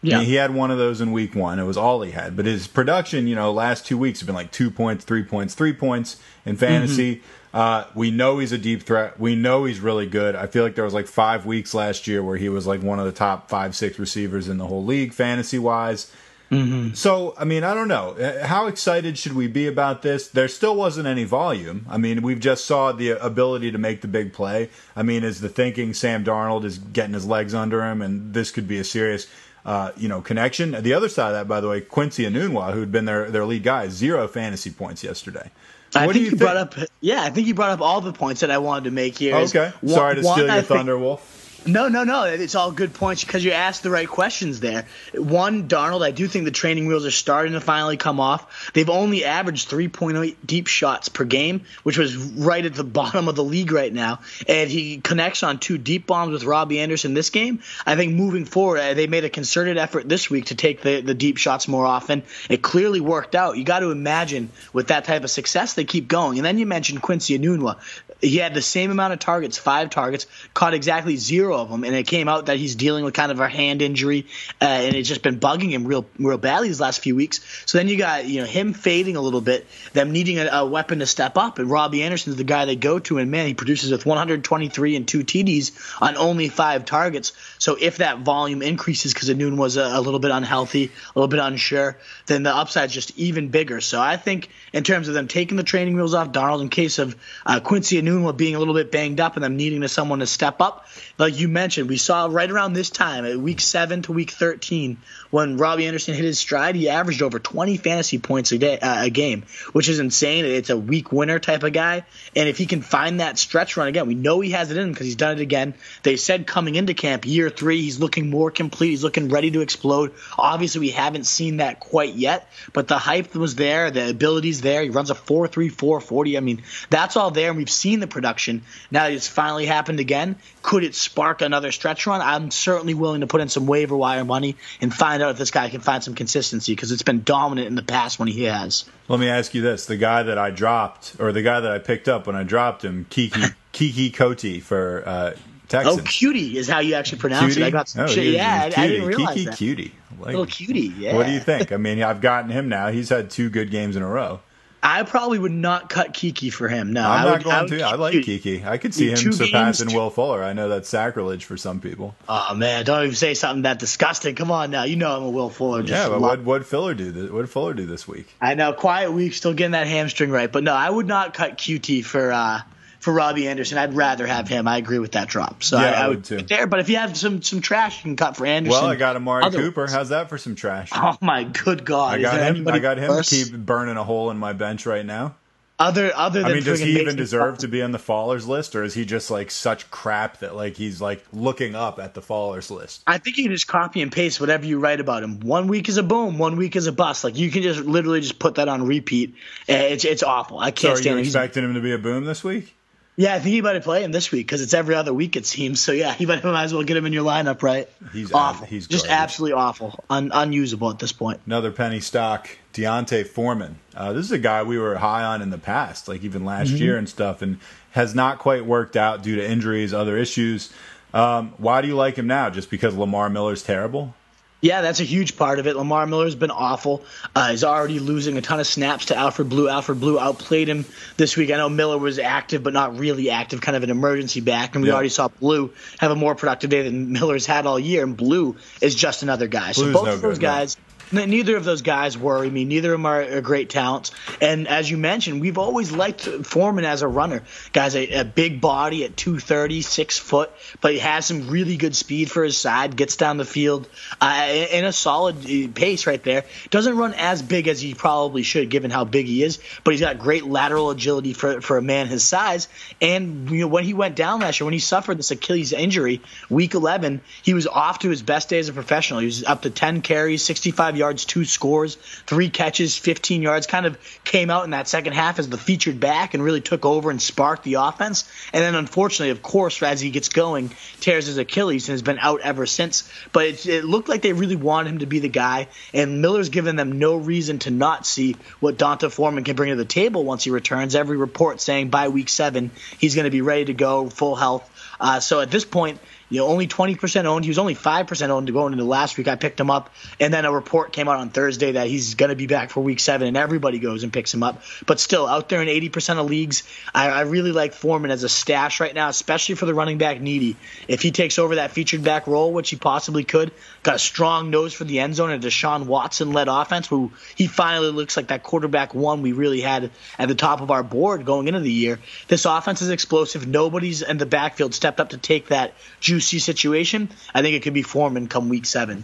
Yeah. 0.02 0.22
he 0.22 0.36
had 0.36 0.54
one 0.54 0.72
of 0.72 0.78
those 0.78 1.02
in 1.02 1.12
week 1.12 1.36
one. 1.36 1.60
It 1.60 1.66
was 1.66 1.78
all 1.78 2.02
he 2.02 2.12
had. 2.12 2.36
But 2.36 2.46
his 2.46 2.68
production, 2.68 3.28
you 3.28 3.36
know, 3.36 3.52
last 3.52 3.86
two 3.86 3.98
weeks 3.98 4.20
have 4.20 4.28
been 4.28 4.36
like 4.36 4.52
two 4.52 4.72
points, 4.72 5.04
three 5.04 5.24
points, 5.24 5.56
three 5.56 5.74
points 5.74 6.18
in 6.46 6.56
fantasy. 6.56 7.22
Uh, 7.54 7.86
we 7.96 8.12
know 8.12 8.38
he's 8.38 8.52
a 8.52 8.58
deep 8.58 8.84
threat. 8.84 9.20
We 9.20 9.36
know 9.36 9.66
he's 9.66 9.80
really 9.80 10.06
good. 10.06 10.36
I 10.36 10.48
feel 10.48 10.64
like 10.64 10.76
there 10.76 10.86
was 10.86 10.94
like 10.94 11.08
five 11.08 11.46
weeks 11.46 11.74
last 11.74 12.08
year 12.08 12.24
where 12.24 12.38
he 12.38 12.48
was 12.48 12.68
like 12.68 12.82
one 12.82 13.00
of 13.00 13.06
the 13.06 13.12
top 13.12 13.50
five, 13.50 13.76
six 13.76 13.98
receivers 13.98 14.48
in 14.48 14.58
the 14.58 14.68
whole 14.68 14.86
league, 14.86 15.14
fantasy 15.14 15.60
wise. 15.60 16.12
Mm-hmm. 16.52 16.94
So, 16.96 17.36
I 17.38 17.46
mean, 17.46 17.64
I 17.64 17.74
don't 17.74 17.88
know. 17.88 18.12
Uh, 18.12 18.46
how 18.46 18.68
excited 18.68 19.18
should 19.18 19.34
we 19.34 19.48
be 19.48 19.68
about 19.68 20.02
this? 20.02 20.28
There 20.28 20.48
still 20.48 20.76
wasn't 20.76 21.08
any 21.08 21.24
volume. 21.24 21.86
I 21.88 21.98
mean, 21.98 22.22
we've 22.22 22.40
just 22.40 22.66
saw 22.66 22.92
the 22.92 23.12
ability 23.24 23.72
to 23.72 23.78
make 23.78 24.02
the 24.02 24.08
big 24.08 24.34
play. 24.34 24.70
I 24.96 25.04
mean, 25.04 25.24
is 25.24 25.42
the 25.42 25.50
thinking 25.50 25.94
Sam 25.94 26.24
Darnold 26.24 26.64
is 26.64 26.80
getting 26.80 27.14
his 27.14 27.28
legs 27.28 27.54
under 27.54 27.84
him, 27.84 28.02
and 28.02 28.34
this 28.34 28.50
could 28.50 28.68
be 28.68 28.80
a 28.80 28.84
serious, 28.84 29.28
uh, 29.66 29.92
you 29.98 30.08
know, 30.08 30.22
connection. 30.22 30.72
The 30.72 30.94
other 30.94 31.10
side 31.10 31.30
of 31.30 31.34
that, 31.34 31.48
by 31.48 31.62
the 31.62 31.70
way, 31.70 31.82
Quincy 31.82 32.24
Enunwa, 32.24 32.74
who'd 32.74 32.92
been 32.92 33.06
their 33.06 33.30
their 33.30 33.46
lead 33.46 33.64
guy, 33.64 33.90
zero 33.90 34.28
fantasy 34.28 34.72
points 34.72 35.04
yesterday. 35.04 35.52
I 35.96 36.06
what 36.06 36.14
think 36.14 36.26
you, 36.26 36.32
think? 36.32 36.42
brought 36.42 36.58
up, 36.58 36.76
yeah, 37.02 37.24
I 37.24 37.32
think 37.32 37.48
you 37.48 37.56
brought 37.56 37.72
up 37.72 37.82
all 37.82 38.00
the 38.02 38.14
points 38.14 38.42
that 38.42 38.52
I 38.52 38.60
wanted 38.60 38.86
to 38.86 38.92
make 38.92 39.18
here. 39.18 39.36
Okay, 39.36 39.74
sorry 39.86 40.16
to 40.16 40.24
steal 40.24 40.46
your 40.46 40.62
thunder, 40.62 40.98
Wolf. 40.98 41.39
No, 41.66 41.90
no, 41.90 42.04
no. 42.04 42.24
It's 42.24 42.56
all 42.56 42.72
good 42.72 42.94
points 42.94 43.24
because 43.24 43.44
you 43.44 43.52
asked 43.52 43.84
the 43.84 43.90
right 43.90 44.08
questions 44.08 44.60
there. 44.60 44.86
One, 45.14 45.68
Darnold, 45.68 46.06
I 46.06 46.12
do 46.12 46.28
think 46.28 46.46
the 46.46 46.52
training 46.52 46.88
wheels 46.88 47.06
are 47.06 47.12
starting 47.12 47.54
to 47.54 47.62
finally 47.62 47.98
come 47.98 48.20
off. 48.20 48.72
They've 48.74 48.90
only 48.90 49.26
averaged 49.26 49.70
3.8 49.70 50.38
deep 50.46 50.68
shots 50.68 51.10
per 51.10 51.26
game, 51.26 51.62
which 51.84 51.98
was 51.98 52.16
right 52.16 52.66
at 52.66 52.74
the 52.74 52.84
bottom 53.00 53.28
of 53.28 53.36
the 53.36 53.44
league 53.44 53.72
right 53.72 53.92
now. 53.92 54.20
And 54.48 54.70
he 54.70 54.98
connects 55.00 55.44
on 55.44 55.60
two 55.60 55.78
deep 55.78 56.08
bombs 56.08 56.32
with 56.32 56.44
Robbie 56.44 56.80
Anderson 56.80 57.14
this 57.14 57.30
game. 57.30 57.62
I 57.86 57.96
think 57.96 58.14
moving 58.14 58.46
forward, 58.46 58.80
uh, 58.80 58.94
they 58.94 59.08
made 59.08 59.26
a 59.26 59.30
concerted 59.30 59.78
effort 59.78 60.08
this 60.08 60.30
week 60.30 60.46
to 60.46 60.56
take 60.56 60.82
the, 60.82 61.02
the 61.02 61.14
deep 61.14 61.38
shots 61.38 61.68
more 61.68 61.86
often. 61.86 62.24
It 62.50 62.62
clearly 62.62 63.02
worked 63.02 63.36
out. 63.36 63.58
You 63.58 63.64
got 63.66 63.80
to 63.80 63.92
imagine 63.92 64.50
with 64.72 64.88
that 64.88 65.06
type 65.06 65.24
of 65.24 65.30
success, 65.30 65.74
they 65.74 65.86
keep 65.86 66.08
going. 66.08 66.38
And 66.38 66.46
then 66.46 66.58
you 66.58 66.66
mentioned 66.66 67.02
Quincy 67.02 67.38
Enunwa. 67.38 67.78
He 68.22 68.38
had 68.38 68.54
the 68.54 68.62
same 68.62 68.92
amount 68.92 69.14
of 69.14 69.20
targets, 69.20 69.58
five 69.58 69.90
targets, 69.90 70.26
caught 70.54 70.74
exactly 70.74 71.16
zero 71.16 71.49
of 71.52 71.70
them, 71.70 71.84
and 71.84 71.96
it 71.96 72.08
came 72.08 72.28
out 72.28 72.48
that 72.48 72.58
he's 72.58 72.76
dealing 72.76 73.04
with 73.04 73.14
kind 73.14 73.32
of 73.32 73.40
a 73.40 73.48
hand 73.48 73.82
injury, 73.82 74.26
uh, 74.62 74.66
and 74.66 74.96
it's 74.96 75.08
just 75.08 75.22
been 75.22 75.40
bugging 75.40 75.72
him 75.72 75.86
real, 75.86 76.06
real 76.18 76.38
badly 76.38 76.68
these 76.68 76.82
last 76.82 77.02
few 77.02 77.16
weeks. 77.16 77.40
So 77.66 77.78
then 77.78 77.88
you 77.88 77.98
got 77.98 78.26
you 78.26 78.42
know 78.42 78.48
him 78.48 78.74
fading 78.74 79.16
a 79.16 79.22
little 79.22 79.42
bit, 79.42 79.68
them 79.94 80.12
needing 80.12 80.40
a, 80.40 80.48
a 80.48 80.66
weapon 80.66 81.00
to 81.00 81.06
step 81.06 81.38
up, 81.38 81.60
and 81.60 81.70
Robbie 81.70 82.04
Anderson's 82.04 82.36
the 82.36 82.44
guy 82.44 82.66
they 82.66 82.76
go 82.76 83.00
to, 83.00 83.18
and 83.18 83.32
man, 83.32 83.48
he 83.48 83.54
produces 83.54 83.92
with 83.92 84.06
123 84.06 84.96
and 84.96 85.08
two 85.08 85.24
TDs 85.24 86.02
on 86.02 86.18
only 86.18 86.50
five 86.50 86.86
targets. 86.86 87.34
So 87.60 87.78
if 87.80 87.98
that 87.98 88.20
volume 88.20 88.62
increases 88.62 89.14
because 89.14 89.28
the 89.28 89.36
Noon 89.36 89.58
was 89.58 89.78
a, 89.78 89.84
a 89.84 90.02
little 90.02 90.20
bit 90.20 90.32
unhealthy, 90.32 90.86
a 90.86 91.20
little 91.20 91.28
bit 91.28 91.40
unsure, 91.40 91.98
then 92.26 92.44
the 92.44 92.56
upside's 92.56 92.94
just 92.94 93.16
even 93.18 93.50
bigger. 93.50 93.82
So 93.82 94.02
I 94.02 94.18
think 94.18 94.50
in 94.74 94.84
terms 94.84 95.10
of 95.10 95.14
them 95.14 95.28
taking 95.28 95.58
the 95.58 95.64
training 95.64 95.96
wheels 95.96 96.14
off 96.14 96.32
Donald 96.32 96.62
in 96.62 96.70
case 96.70 97.00
of 97.00 97.16
uh, 97.46 97.60
Quincy 97.60 98.02
Enunwa 98.02 98.36
being 98.36 98.56
a 98.56 98.60
little 98.60 98.74
bit 98.74 98.92
banged 98.92 99.20
up 99.20 99.36
and 99.36 99.44
them 99.44 99.58
needing 99.58 99.82
to 99.82 99.90
someone 99.90 100.20
to 100.20 100.28
step 100.28 100.62
up. 100.62 100.88
Like 101.18 101.38
you 101.38 101.50
mentioned, 101.50 101.90
we 101.90 101.98
saw 101.98 102.28
right 102.32 102.50
around 102.50 102.74
this 102.74 102.90
time, 102.90 103.26
at 103.26 103.38
week 103.38 103.60
seven 103.60 104.02
to 104.04 104.14
week 104.14 104.32
13, 104.32 104.98
when 105.32 105.58
Robbie 105.58 105.86
Anderson 105.86 106.16
hit 106.16 106.26
his 106.26 106.40
stride, 106.40 106.76
he 106.76 106.90
averaged 106.90 107.22
over 107.22 107.40
20 107.40 107.78
fantasy 107.78 108.18
points 108.18 108.52
a, 108.52 108.58
day, 108.58 108.80
uh, 108.80 109.04
a 109.04 109.10
game, 109.10 109.44
which 109.74 109.88
is 109.90 110.00
insane. 110.00 110.46
It's 110.46 110.70
a 110.70 110.78
week 110.78 111.12
winner 111.12 111.40
type 111.40 111.64
of 111.64 111.74
guy. 111.74 112.04
And 112.36 112.50
if 112.50 112.58
he 112.58 112.66
can 112.66 112.82
find 112.82 113.20
that 113.20 113.38
stretch 113.38 113.78
run 113.78 113.88
again, 113.88 114.08
we 114.08 114.16
know 114.16 114.40
he 114.42 114.52
has 114.52 114.72
it 114.72 114.78
in 114.78 114.84
him 114.84 114.92
because 114.92 115.06
he's 115.06 115.16
done 115.16 115.38
it 115.38 115.42
again. 115.42 115.76
They 116.04 116.16
said 116.18 116.48
coming 116.48 116.76
into 116.76 116.94
camp, 116.94 117.26
year 117.26 117.50
three, 117.50 117.82
he's 117.82 118.00
looking 118.00 118.30
more 118.30 118.52
complete. 118.52 118.90
He's 118.90 119.04
looking 119.04 119.30
ready 119.30 119.52
to 119.52 119.62
explode. 119.62 120.14
Obviously, 120.38 120.82
we 120.82 120.90
haven't 120.90 121.26
seen 121.26 121.58
that 121.58 121.80
quite 121.80 122.16
yet, 122.16 122.50
but 122.74 122.88
the 122.88 122.98
hype 122.98 123.36
was 123.36 123.56
there. 123.56 123.92
The 123.92 124.10
ability's 124.10 124.62
there. 124.62 124.82
He 124.82 124.90
runs 124.90 125.10
a 125.10 125.16
4 125.16 125.48
3 125.48 125.70
4 125.70 126.02
40. 126.02 126.38
I 126.38 126.40
mean, 126.40 126.64
that's 126.90 127.18
all 127.18 127.32
there, 127.32 127.50
and 127.50 127.58
we've 127.58 127.70
seen 127.70 128.00
the 128.00 128.08
production. 128.08 128.64
Now 128.90 129.08
it's 129.08 129.28
finally 129.28 129.66
happened 129.66 130.00
again. 130.00 130.38
Could 130.62 130.84
it 130.84 130.96
spark 130.96 131.42
another 131.42 131.72
stretch 131.72 132.08
run? 132.08 132.22
I'm 132.22 132.52
certainly 132.52 132.94
willing 132.94 133.22
to 133.22 133.28
put 133.28 133.42
in 133.42 133.50
some 133.50 133.68
waiver 133.68 133.96
wire 133.96 134.26
money 134.26 134.56
and 134.82 134.94
find 134.94 135.19
out 135.22 135.32
if 135.32 135.38
this 135.38 135.52
guy 135.52 135.70
can 135.70 135.82
find 135.82 136.04
some 136.04 136.16
consistency 136.16 136.74
because 136.74 136.92
it's 136.92 137.04
been 137.04 137.24
dominant 137.24 137.68
in 137.68 137.76
the 137.76 137.84
past 137.84 138.20
when 138.20 138.28
he 138.28 138.44
has. 138.44 138.86
Let 139.08 139.20
me 139.20 139.30
ask 139.30 139.54
you 139.54 139.62
this: 139.62 139.86
the 139.86 139.98
guy 139.98 140.24
that 140.24 140.38
I 140.38 140.50
dropped, 140.52 141.16
or 141.20 141.32
the 141.32 141.42
guy 141.42 141.60
that 141.60 141.72
I 141.72 141.80
picked 141.80 142.08
up 142.08 142.28
when 142.28 142.36
I 142.36 142.44
dropped 142.44 142.84
him, 142.84 143.06
Kiki 143.10 143.42
Keke 143.74 144.12
Coutee 144.12 144.62
for 144.62 145.04
uh, 145.06 145.34
Texans. 145.68 146.00
Oh, 146.00 146.04
cutie 146.04 146.58
is 146.58 146.68
how 146.68 146.80
you 146.80 146.96
actually 146.96 147.20
pronounce 147.20 147.54
cutie? 147.54 147.62
it. 147.62 147.68
I 147.68 147.70
got 147.70 147.88
some 147.88 148.06
oh, 148.06 148.08
shit. 148.08 148.34
Yeah, 148.34 148.70
I, 148.76 148.82
I, 148.82 148.88
didn't 148.88 149.08
realize 149.08 149.38
Keke 149.38 149.46
that. 149.46 149.58
Cutie. 149.58 149.96
Like, 150.18 150.28
Little 150.28 150.46
cutie. 150.48 150.94
Yeah. 150.98 151.16
What 151.16 151.28
do 151.28 151.32
you 151.32 151.40
think? 151.40 151.72
I 151.72 151.78
mean, 151.78 152.02
I've 152.02 152.22
gotten 152.22 152.50
him 152.50 152.68
now. 152.68 152.90
He's 152.90 153.10
had 153.10 153.30
two 153.30 153.50
good 153.50 153.72
games 153.72 153.96
in 153.96 154.02
a 154.02 154.08
row. 154.08 154.42
I 154.82 155.04
probably 155.04 155.40
would 155.40 155.52
not 155.52 155.90
cut 155.90 156.14
Keke 156.14 156.54
for 156.54 156.68
him. 156.68 156.94
No, 156.94 157.08
I'm 157.10 157.26
not 157.26 157.38
would, 157.40 157.44
going 157.44 157.56
I 157.56 157.68
to. 157.68 157.82
I 157.82 157.96
like 157.96 158.16
Keke. 158.16 158.66
I 158.66 158.78
could 158.78 158.94
see 158.94 159.10
him 159.10 159.32
surpassing 159.34 159.94
Will 159.94 160.10
Fuller. 160.10 160.44
I 160.44 160.54
know 160.54 160.70
that's 160.70 160.88
sacrilege 160.88 161.46
for 161.46 161.58
some 161.58 161.82
people. 161.82 162.16
Oh 162.28 162.54
man, 162.56 162.86
don't 162.86 163.04
even 163.04 163.16
say 163.16 163.34
something 163.34 163.64
that 163.64 163.80
disgusting. 163.80 164.36
Come 164.36 164.52
on 164.52 164.72
now, 164.72 164.84
you 164.84 164.96
know 164.96 165.16
I'm 165.16 165.24
a 165.24 165.30
Will 165.30 165.50
Fuller. 165.50 165.82
yeah, 165.84 166.08
but 166.08 166.22
what 166.22 166.44
what 166.44 166.66
Fuller 166.66 166.94
do? 166.94 167.12
This, 167.12 167.30
what 167.30 167.50
Fuller 167.50 167.74
do 167.74 167.86
this 167.86 168.08
week? 168.08 168.34
I 168.40 168.56
know, 168.56 168.74
quiet 168.74 169.12
week, 169.12 169.34
still 169.34 169.54
getting 169.54 169.72
that 169.72 169.88
hamstring 169.88 170.32
right. 170.32 170.52
But 170.52 170.64
no, 170.64 170.74
I 170.74 170.90
would 170.90 171.08
not 171.08 171.34
cut 171.34 171.58
Coutee 171.58 172.04
for. 172.04 172.32
uh 172.32 172.62
for 173.00 173.14
Robbie 173.14 173.48
Anderson. 173.48 173.78
I'd 173.78 173.94
rather 173.94 174.28
have 174.28 174.48
him. 174.48 174.68
I 174.68 174.78
agree 174.78 175.00
with 175.00 175.14
that 175.14 175.28
drop. 175.28 175.64
So 175.64 175.80
yeah, 175.80 175.92
I, 175.92 176.06
I, 176.06 176.08
would 176.10 176.24
too. 176.24 176.42
There, 176.42 176.68
but 176.68 176.80
if 176.80 176.90
you 176.90 176.98
have 176.98 177.18
some 177.18 177.42
some 177.42 177.62
trash, 177.62 177.98
you 177.98 178.04
can 178.04 178.16
cut 178.16 178.38
for 178.38 178.46
Anderson. 178.46 178.82
Well, 178.82 178.92
I 178.92 178.96
got 178.96 179.16
Amari 179.16 179.44
Other 179.44 179.60
Cooper. 179.60 179.88
How's 179.88 180.10
that 180.10 180.30
for 180.30 180.38
some 180.38 180.56
trash? 180.56 180.90
Oh 180.94 181.18
my 181.22 181.44
good 181.44 181.86
God! 181.86 182.20
I 182.20 182.22
got 182.22 182.56
him. 182.56 182.68
I 182.68 182.80
got 182.80 182.98
him 182.98 183.12
to 183.12 183.24
keep 183.24 183.54
burning 183.54 183.98
a 183.98 184.04
hole 184.04 184.30
in 184.32 184.38
my 184.38 184.54
bench 184.54 184.86
right 184.86 185.06
now. 185.06 185.36
Other 185.80 186.12
other 186.14 186.42
than 186.42 186.52
I 186.52 186.56
mean, 186.56 186.64
does 186.64 186.82
he 186.82 187.00
even 187.00 187.16
deserve 187.16 187.60
to 187.60 187.70
be 187.70 187.82
on 187.82 187.94
the 187.94 187.98
fallers 187.98 188.46
list, 188.46 188.76
or 188.76 188.84
is 188.84 188.94
he 188.94 189.06
just 189.06 189.32
like 189.32 189.50
such 189.50 189.90
crap 189.90 190.40
that 190.40 190.54
like 190.54 190.76
he's 190.76 191.00
like 191.00 191.24
looking 191.32 191.74
up 191.74 192.00
at 192.00 192.14
the 192.14 192.22
fallers 192.22 192.70
list? 192.70 193.02
I 193.08 193.18
think 193.18 193.38
you 193.38 193.46
can 193.46 193.54
just 193.54 193.68
copy 193.68 194.02
and 194.02 194.12
paste 194.12 194.42
whatever 194.42 194.66
you 194.66 194.78
write 194.80 195.00
about 195.00 195.24
him. 195.24 195.40
One 195.40 195.70
week 195.70 195.88
is 195.88 195.96
a 195.96 196.04
boom, 196.04 196.38
one 196.38 196.58
week 196.58 196.76
is 196.76 196.88
a 196.88 196.92
bust. 196.92 197.24
Like 197.24 197.38
you 197.38 197.50
can 197.50 197.64
just 197.64 197.80
literally 197.80 198.20
just 198.20 198.40
put 198.40 198.56
that 198.56 198.68
on 198.68 198.86
repeat. 198.86 199.36
Eh, 199.70 199.94
it's 199.94 200.04
it's 200.04 200.22
awful. 200.22 200.60
I 200.60 200.72
can't 200.72 200.98
so 200.98 201.02
stand. 201.02 201.16
Are 201.16 201.20
you 201.20 201.26
expecting 201.26 201.64
him 201.64 201.76
to 201.76 201.82
be 201.82 201.94
a 201.94 201.98
boom 201.98 202.26
this 202.26 202.44
week? 202.44 202.76
Yeah, 203.20 203.36
I 203.36 203.40
think 203.40 203.52
he 203.54 203.62
might 203.62 203.84
play 203.84 204.02
him 204.02 204.14
this 204.14 204.32
week 204.32 204.48
because 204.48 204.62
it's 204.62 204.74
every 204.74 204.96
other 204.96 205.14
week 205.14 205.36
it 205.36 205.46
seems. 205.46 205.82
So 205.82 205.92
yeah, 205.92 206.16
you 206.20 206.26
might, 206.26 206.42
might 206.42 206.64
as 206.64 206.74
well 206.74 206.84
get 206.84 206.96
him 206.96 207.06
in 207.06 207.12
your 207.12 207.26
lineup, 207.26 207.62
right? 207.62 207.90
He's 208.14 208.32
awful. 208.32 208.66
he's 208.66 208.88
just 208.88 209.08
garbage. 209.08 209.22
absolutely 209.22 209.54
awful, 209.54 210.02
Un, 210.10 210.32
unusable 210.34 210.90
at 210.90 211.00
this 211.00 211.12
point. 211.12 211.42
Another 211.46 211.70
penny 211.70 212.00
stock, 212.00 212.50
D'Onta 212.72 213.28
Foreman. 213.28 213.78
Uh, 213.94 214.14
this 214.14 214.24
is 214.24 214.32
a 214.32 214.38
guy 214.38 214.64
we 214.64 214.78
were 214.78 214.96
high 214.96 215.24
on 215.24 215.42
in 215.42 215.50
the 215.50 215.58
past, 215.58 216.08
like 216.08 216.24
even 216.24 216.46
last 216.46 216.70
mm-hmm. 216.70 216.78
year 216.78 216.98
and 216.98 217.10
stuff, 217.10 217.42
and 217.42 217.60
has 217.92 218.16
not 218.16 218.40
quite 218.40 218.66
worked 218.66 218.96
out 218.96 219.22
due 219.22 219.36
to 219.36 219.46
injuries, 219.46 219.94
other 219.94 220.16
issues. 220.16 220.72
Um, 221.14 221.54
why 221.58 221.82
do 221.82 221.90
you 221.90 221.98
like 221.98 222.16
him 222.16 222.28
now? 222.28 222.50
Just 222.50 222.70
because 222.70 222.96
Lamar 222.96 223.30
Miller's 223.30 223.64
terrible? 223.64 224.16
Yeah, 224.62 224.82
that's 224.82 225.00
a 225.00 225.06
huge 225.06 225.38
part 225.38 225.60
of 225.60 225.68
it. 225.68 225.78
Lamar 225.78 226.06
Miller's 226.06 226.36
been 226.36 226.52
awful. 226.52 227.04
Uh, 227.34 227.52
he's 227.52 227.64
already 227.64 228.00
losing 228.00 228.38
a 228.38 228.42
ton 228.42 228.60
of 228.60 228.68
snaps 228.68 229.06
to 229.06 229.16
Alfred 229.16 229.48
Blue. 229.48 229.70
Alfred 229.70 230.02
Blue 230.02 230.20
outplayed 230.20 230.68
him 230.68 230.86
this 231.16 231.38
week. 231.38 231.50
I 231.50 231.56
know 231.56 231.70
Miller 231.70 231.98
was 231.98 232.20
active, 232.20 232.62
but 232.62 232.74
not 232.74 233.00
really 233.00 233.30
active, 233.30 233.62
kind 233.62 233.78
of 233.78 233.84
an 233.84 233.90
emergency 233.90 234.42
back. 234.42 234.76
And 234.76 234.84
we 234.84 234.92
already 234.92 235.10
saw 235.10 235.30
Blue 235.30 235.74
have 236.00 236.12
a 236.12 236.16
more 236.16 236.36
productive 236.36 236.70
day 236.70 236.84
than 236.84 237.14
Miller's 237.14 237.46
had 237.46 237.66
all 237.66 237.80
year. 237.80 238.04
And 238.04 238.18
Blue 238.18 238.58
is 238.82 238.96
just 238.96 239.24
another 239.24 239.48
guy. 239.48 239.72
Blue's 239.72 239.78
so 239.78 239.94
both 239.94 240.06
no 240.06 240.14
of 240.14 240.22
those 240.22 240.40
good, 240.40 240.46
guys. 240.46 240.76
No 240.78 240.89
neither 241.12 241.56
of 241.58 241.64
those 241.64 241.82
guys 241.82 242.18
worry 242.18 242.50
me. 242.50 242.66
Neither 242.66 242.94
of 242.94 243.00
them 243.00 243.06
are, 243.06 243.42
great 243.42 243.70
talents. 243.70 244.12
And 244.42 244.68
as 244.68 244.90
you 244.90 244.98
mentioned, 244.98 245.42
we've 245.42 245.58
always 245.58 245.92
liked 245.92 246.22
Foreman 246.22 246.86
as 246.86 247.02
a 247.02 247.08
runner. 247.08 247.44
Guys, 247.74 247.96
a, 247.96 248.22
a, 248.22 248.26
big 248.26 248.62
body 248.62 249.04
at 249.06 249.18
230, 249.18 249.82
six 249.82 250.18
foot, 250.18 250.52
but 250.82 250.94
he 250.94 251.00
has 251.00 251.26
some 251.26 251.50
really 251.50 251.78
good 251.78 251.96
speed 251.96 252.30
for 252.30 252.44
his 252.44 252.58
side, 252.58 252.96
gets 252.96 253.16
down 253.16 253.38
the 253.38 253.46
field 253.46 253.88
uh, 254.22 254.48
in 254.72 254.86
a 254.86 254.94
solid 254.94 255.38
uh, 255.38 255.68
pace 255.74 256.06
right 256.06 256.22
there. 256.24 256.46
Doesn't 256.70 256.96
run 256.96 257.14
as 257.16 257.42
big 257.42 257.68
as 257.68 257.82
he 257.82 257.94
probably 257.94 258.44
should, 258.44 258.70
given 258.70 258.92
how 258.92 259.06
big 259.06 259.26
he 259.26 259.44
is, 259.44 259.60
but 259.84 259.92
he's 259.92 260.02
got 260.02 260.20
great 260.20 260.46
lateral 260.46 260.90
agility 260.92 261.34
for, 261.34 261.62
for 261.62 261.78
a 261.78 261.82
man 261.82 262.08
his 262.08 262.24
size. 262.24 262.68
And 263.02 263.50
you 263.50 263.62
know, 263.62 263.68
when 263.68 263.84
he 263.84 263.94
went 263.94 264.16
down 264.16 264.42
last 264.42 264.60
year, 264.60 264.66
when 264.66 264.74
he 264.74 264.80
suffered 264.80 265.18
this 265.18 265.32
Achilles 265.32 265.74
injury, 265.74 266.22
week 266.50 266.74
11, 266.74 267.22
he 267.42 267.54
was 267.54 267.68
off 267.68 268.00
to 268.00 268.10
his 268.10 268.22
best 268.22 268.50
day 268.50 268.60
as 268.60 268.70
a 268.70 268.74
professional. 268.74 269.20
He 269.20 269.26
was 269.26 269.44
up 269.44 269.64
to 269.64 269.70
10 269.70 270.02
carries, 270.02 270.44
65 270.44 270.98
yards, 271.00 271.26
two 271.26 271.46
scores, 271.46 271.96
three 272.28 272.50
catches, 272.50 272.98
15 272.98 273.42
yards. 273.42 273.66
Kind 273.66 273.86
of 273.86 273.98
came 274.24 274.50
out 274.50 274.66
in 274.66 274.72
that 274.72 274.88
second 274.88 275.14
half 275.14 275.40
as 275.40 275.50
the 275.50 275.58
featured 275.58 276.00
back 276.00 276.34
and 276.34 276.44
really 276.44 276.62
took 276.62 276.86
over 276.86 277.10
and 277.10 277.22
sparked 277.22 277.64
the 277.64 277.76
offense. 277.76 278.30
And 278.54 278.64
then, 278.64 278.76
unfortunately, 278.76 279.32
of 279.32 279.42
course, 279.42 279.82
as 279.82 280.00
he 280.02 280.12
gets 280.12 280.30
going, 280.30 280.72
tears 281.00 281.26
his 281.26 281.38
Achilles 281.38 281.90
and 281.90 281.94
has 281.94 282.02
been 282.02 282.20
out 282.20 282.42
ever 282.42 282.66
since. 282.66 283.12
But 283.32 283.46
it, 283.46 283.66
it 283.66 283.86
looked 283.86 284.10
like 284.10 284.22
they 284.22 284.34
really 284.34 284.56
wanted 284.56 284.92
him 284.92 285.00
to 285.00 285.06
be 285.06 285.20
the 285.20 285.30
guy, 285.30 285.68
and 285.94 286.22
Miller's 286.22 286.50
given 286.50 286.76
them 286.76 287.00
no 287.00 287.16
reason 287.16 287.60
to 287.60 287.72
not 287.72 288.06
see 288.06 288.36
what 288.60 288.78
D'Onta 288.78 289.10
Foreman 289.10 289.44
can 289.44 289.56
bring 289.56 289.72
to 289.72 289.76
the 289.76 289.86
table 289.86 290.24
once 290.24 290.44
he 290.44 290.52
returns. 290.52 290.96
Every 290.96 291.18
report 291.18 291.62
saying 291.62 291.90
by 291.90 292.10
week 292.10 292.30
seven 292.30 292.72
he's 293.00 293.16
going 293.16 293.26
to 293.26 293.32
be 293.32 293.42
ready 293.42 293.66
to 293.66 293.74
go, 293.74 294.10
full 294.10 294.36
health. 294.36 294.70
Uh, 295.00 295.20
so 295.20 295.40
at 295.40 295.50
this 295.50 295.66
point, 295.66 296.00
You 296.30 296.40
know, 296.40 296.48
only 296.48 296.68
20% 296.68 297.26
owned. 297.26 297.44
He 297.44 297.50
was 297.50 297.58
only 297.58 297.76
5% 297.76 298.30
owned 298.30 298.54
going 298.54 298.74
into 298.74 298.86
last 298.86 299.18
week. 299.18 299.28
I 299.28 299.36
picked 299.36 299.60
him 299.60 299.72
up, 299.72 299.90
and 300.20 300.34
then 300.34 300.46
a 300.46 300.52
report 300.52 300.94
came 300.94 301.08
out 301.08 301.18
on 301.18 301.30
Thursday 301.30 301.74
that 301.74 301.88
he's 301.88 302.16
going 302.16 302.30
to 302.30 302.36
be 302.36 302.48
back 302.48 302.70
for 302.70 302.82
week 302.82 303.00
seven, 303.00 303.28
and 303.28 303.36
everybody 303.36 303.80
goes 303.80 304.04
and 304.04 304.14
picks 304.14 304.34
him 304.34 304.44
up. 304.44 304.62
But 304.86 305.00
still, 305.00 305.28
out 305.28 305.50
there 305.50 305.62
in 305.62 305.68
80% 305.68 306.20
of 306.20 306.28
leagues, 306.28 306.64
I, 306.94 307.10
I 307.10 307.22
really 307.22 307.52
like 307.52 307.74
Foreman 307.74 308.12
as 308.12 308.24
a 308.24 308.30
stash 308.30 308.80
right 308.80 308.94
now, 308.94 309.10
especially 309.10 309.56
for 309.56 309.66
the 309.66 309.74
running 309.74 309.98
back 309.98 310.22
needy. 310.22 310.56
If 310.88 311.02
he 311.02 311.12
takes 311.12 311.40
over 311.40 311.56
that 311.56 311.72
featured 311.72 312.04
back 312.04 312.28
role, 312.28 312.54
which 312.54 312.70
he 312.70 312.76
possibly 312.76 313.24
could, 313.24 313.52
got 313.82 313.96
a 313.96 314.00
strong 314.00 314.52
nose 314.52 314.74
for 314.74 314.84
the 314.84 315.00
end 315.00 315.16
zone 315.16 315.32
and 315.32 315.44
Deshaun 315.44 315.86
Watson 315.86 316.32
led 316.32 316.48
offense, 316.48 316.88
who 316.88 317.12
he 317.36 317.48
finally 317.48 317.92
looks 317.92 318.16
like 318.16 318.28
that 318.28 318.44
quarterback 318.44 318.94
one 318.94 319.22
we 319.22 319.32
really 319.32 319.62
had 319.62 319.92
at 320.18 320.28
the 320.28 320.36
top 320.36 320.62
of 320.62 320.70
our 320.70 320.84
board 320.84 321.26
going 321.26 321.48
into 321.48 321.60
the 321.60 321.72
year. 321.72 322.00
This 322.28 322.46
offense 322.46 322.82
is 322.82 322.90
explosive. 322.90 323.48
Nobody's 323.48 324.02
in 324.02 324.18
the 324.18 324.26
backfield 324.26 324.74
stepped 324.74 325.00
up 325.00 325.10
to 325.10 325.18
take 325.18 325.48
that 325.48 325.74
juicy 326.20 326.40
situation. 326.40 327.10
I 327.34 327.42
think 327.42 327.56
it 327.56 327.64
could 327.64 327.74
be 327.74 327.82
Foreman 327.82 328.28
come 328.28 328.50
week 328.50 328.66
seven. 328.66 329.04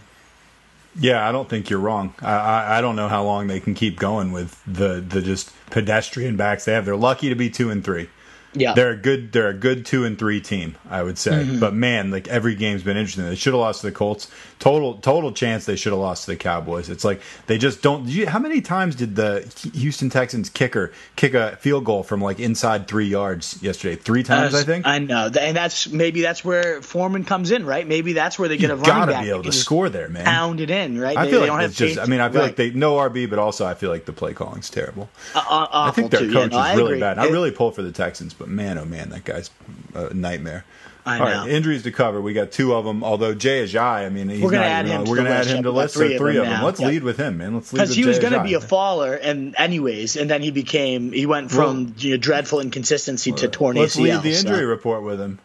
Yeah, 0.98 1.28
I 1.28 1.32
don't 1.32 1.50
think 1.50 1.70
you're 1.70 1.80
wrong. 1.80 2.14
I, 2.22 2.36
I, 2.36 2.78
I 2.78 2.82
don't 2.82 2.96
know 2.96 3.08
how 3.10 3.24
long 3.24 3.48
they 3.48 3.60
can 3.60 3.74
keep 3.74 3.98
going 4.00 4.32
with 4.32 4.62
the 4.66 5.02
the 5.02 5.22
just 5.22 5.52
pedestrian 5.70 6.38
backs 6.38 6.66
they 6.66 6.74
have. 6.74 6.86
They're 6.86 6.96
lucky 6.96 7.30
to 7.30 7.36
be 7.36 7.50
two 7.50 7.70
and 7.70 7.84
three. 7.84 8.10
Yeah, 8.54 8.74
they're 8.74 8.92
a 8.92 8.98
good 8.98 9.34
they're 9.34 9.50
a 9.50 9.54
good 9.54 9.86
two 9.86 10.06
and 10.06 10.18
three 10.18 10.40
team, 10.40 10.76
I 10.90 11.04
would 11.04 11.18
say. 11.18 11.32
Mm-hmm. 11.32 11.60
But 11.60 11.74
man, 11.74 12.12
like 12.12 12.30
every 12.30 12.56
game's 12.56 12.84
been 12.84 12.96
interesting. 12.96 13.26
They 13.26 13.36
should 13.36 13.54
have 13.54 13.60
lost 13.60 13.82
to 13.82 13.88
the 13.88 13.92
Colts. 13.92 14.32
Total 14.66 14.96
total 14.96 15.32
chance 15.32 15.68
they 15.68 15.76
should 15.76 15.92
have 15.92 16.00
lost 16.00 16.26
to 16.26 16.32
the 16.32 16.38
Cowboys. 16.38 16.90
It's 16.90 17.06
like 17.06 17.22
they 17.46 17.60
just 17.60 17.84
don't. 17.84 18.08
You, 18.08 18.26
how 18.26 18.40
many 18.40 18.62
times 18.62 18.96
did 18.96 19.16
the 19.16 19.48
Houston 19.76 20.10
Texans 20.10 20.50
kicker 20.50 20.92
kick 21.16 21.36
a 21.36 21.56
field 21.58 21.86
goal 21.86 22.02
from 22.02 22.20
like 22.20 22.40
inside 22.40 22.88
three 22.88 23.06
yards 23.06 23.62
yesterday? 23.62 23.96
Three 23.96 24.24
times, 24.24 24.56
uh, 24.56 24.58
I 24.58 24.64
think. 24.64 24.88
I 24.88 24.98
know, 24.98 25.30
and 25.40 25.56
that's 25.56 25.88
maybe 25.90 26.24
that's 26.24 26.44
where 26.44 26.82
Foreman 26.82 27.26
comes 27.26 27.52
in, 27.52 27.64
right? 27.64 27.88
Maybe 27.88 28.14
that's 28.14 28.40
where 28.40 28.50
they 28.50 28.58
get 28.58 28.70
you 28.70 28.74
a 28.74 28.78
running 28.78 28.92
gotta 28.92 29.12
back. 29.12 29.24
be 29.26 29.30
able 29.30 29.44
to 29.44 29.52
score 29.52 29.88
there, 29.88 30.10
man. 30.10 30.26
Pound 30.26 30.60
it 30.60 30.72
in, 30.72 30.98
right? 31.00 31.16
I 31.16 31.26
they, 31.26 31.32
feel 31.32 31.42
they 31.42 31.50
like 31.52 31.68
it's 31.68 31.78
just. 31.78 32.00
I 32.00 32.08
mean, 32.08 32.20
I 32.20 32.30
feel 32.30 32.42
right. 32.42 32.48
like 32.48 32.56
they 32.56 32.72
no 32.72 32.96
RB, 32.96 33.30
but 33.30 33.38
also 33.38 33.68
I 33.68 33.76
feel 33.76 33.92
like 33.92 34.06
the 34.06 34.14
play 34.14 34.34
calling's 34.34 34.72
terrible. 34.72 35.10
Uh, 35.36 35.68
I 35.72 35.92
think 35.92 36.10
their 36.10 36.22
too. 36.22 36.34
coach 36.34 36.54
yeah, 36.54 36.58
no, 36.58 36.72
is 36.72 36.78
really 36.78 37.00
bad. 37.00 37.20
I 37.20 37.26
really 37.26 37.52
pull 37.52 37.70
for 37.70 37.84
the 37.84 37.92
Texans, 37.92 38.34
but 38.34 38.48
man, 38.48 38.80
oh 38.80 38.86
man, 38.86 39.12
that 39.12 39.26
guy's 39.26 39.52
a 39.94 40.12
nightmare. 40.12 40.66
I 41.08 41.20
All 41.20 41.26
know. 41.26 41.42
right, 41.42 41.50
injuries 41.50 41.84
to 41.84 41.92
cover. 41.92 42.20
We 42.20 42.34
got 42.34 42.52
two 42.52 42.74
of 42.74 42.84
them. 42.84 43.04
Although 43.04 43.36
Jay 43.36 43.64
Ajayi, 43.64 44.06
I 44.06 44.10
mean, 44.10 44.28
he's 44.28 44.42
We're 44.42 44.50
gonna 44.50 44.64
not 44.64 44.72
add 44.72 44.86
him 44.88 45.04
We're 45.06 45.16
going 45.18 45.28
to 45.28 45.34
add 45.34 45.46
him 45.46 45.62
to 45.64 45.72
We've 45.72 45.82
got. 45.84 45.92
So 45.92 46.00
three 46.18 46.38
of 46.38 46.46
them 46.46 46.54
of 46.54 46.58
them. 46.58 46.64
Let's 46.66 46.80
Yep. 46.80 46.90
lead 46.90 47.04
with 47.04 47.18
him, 47.18 47.38
man. 47.38 47.54
Let's 47.54 47.72
lead 47.72 47.82
because 47.82 47.96
he 47.96 48.06
was 48.06 48.18
going 48.18 48.34
to 48.34 48.42
be 48.44 48.56
a 48.56 48.60
faller, 48.60 49.14
and 49.14 49.54
anyways, 49.58 50.16
and 50.16 50.30
then 50.30 50.42
he 50.42 50.50
became 50.50 51.12
he 51.12 51.28
went 51.28 51.52
from 51.52 51.94
you 52.00 52.12
know, 52.12 52.18
dreadful 52.18 52.60
inconsistency 52.60 53.32
to 53.34 53.48
torn 53.48 53.76
ACL. 53.76 53.82
Let's 53.82 53.96
ACL. 53.98 54.02
lead 54.04 54.22
the 54.24 54.34
so- 54.34 54.48
injury 54.50 54.66
report 54.66 55.04
with 55.04 55.22
him. 55.22 55.38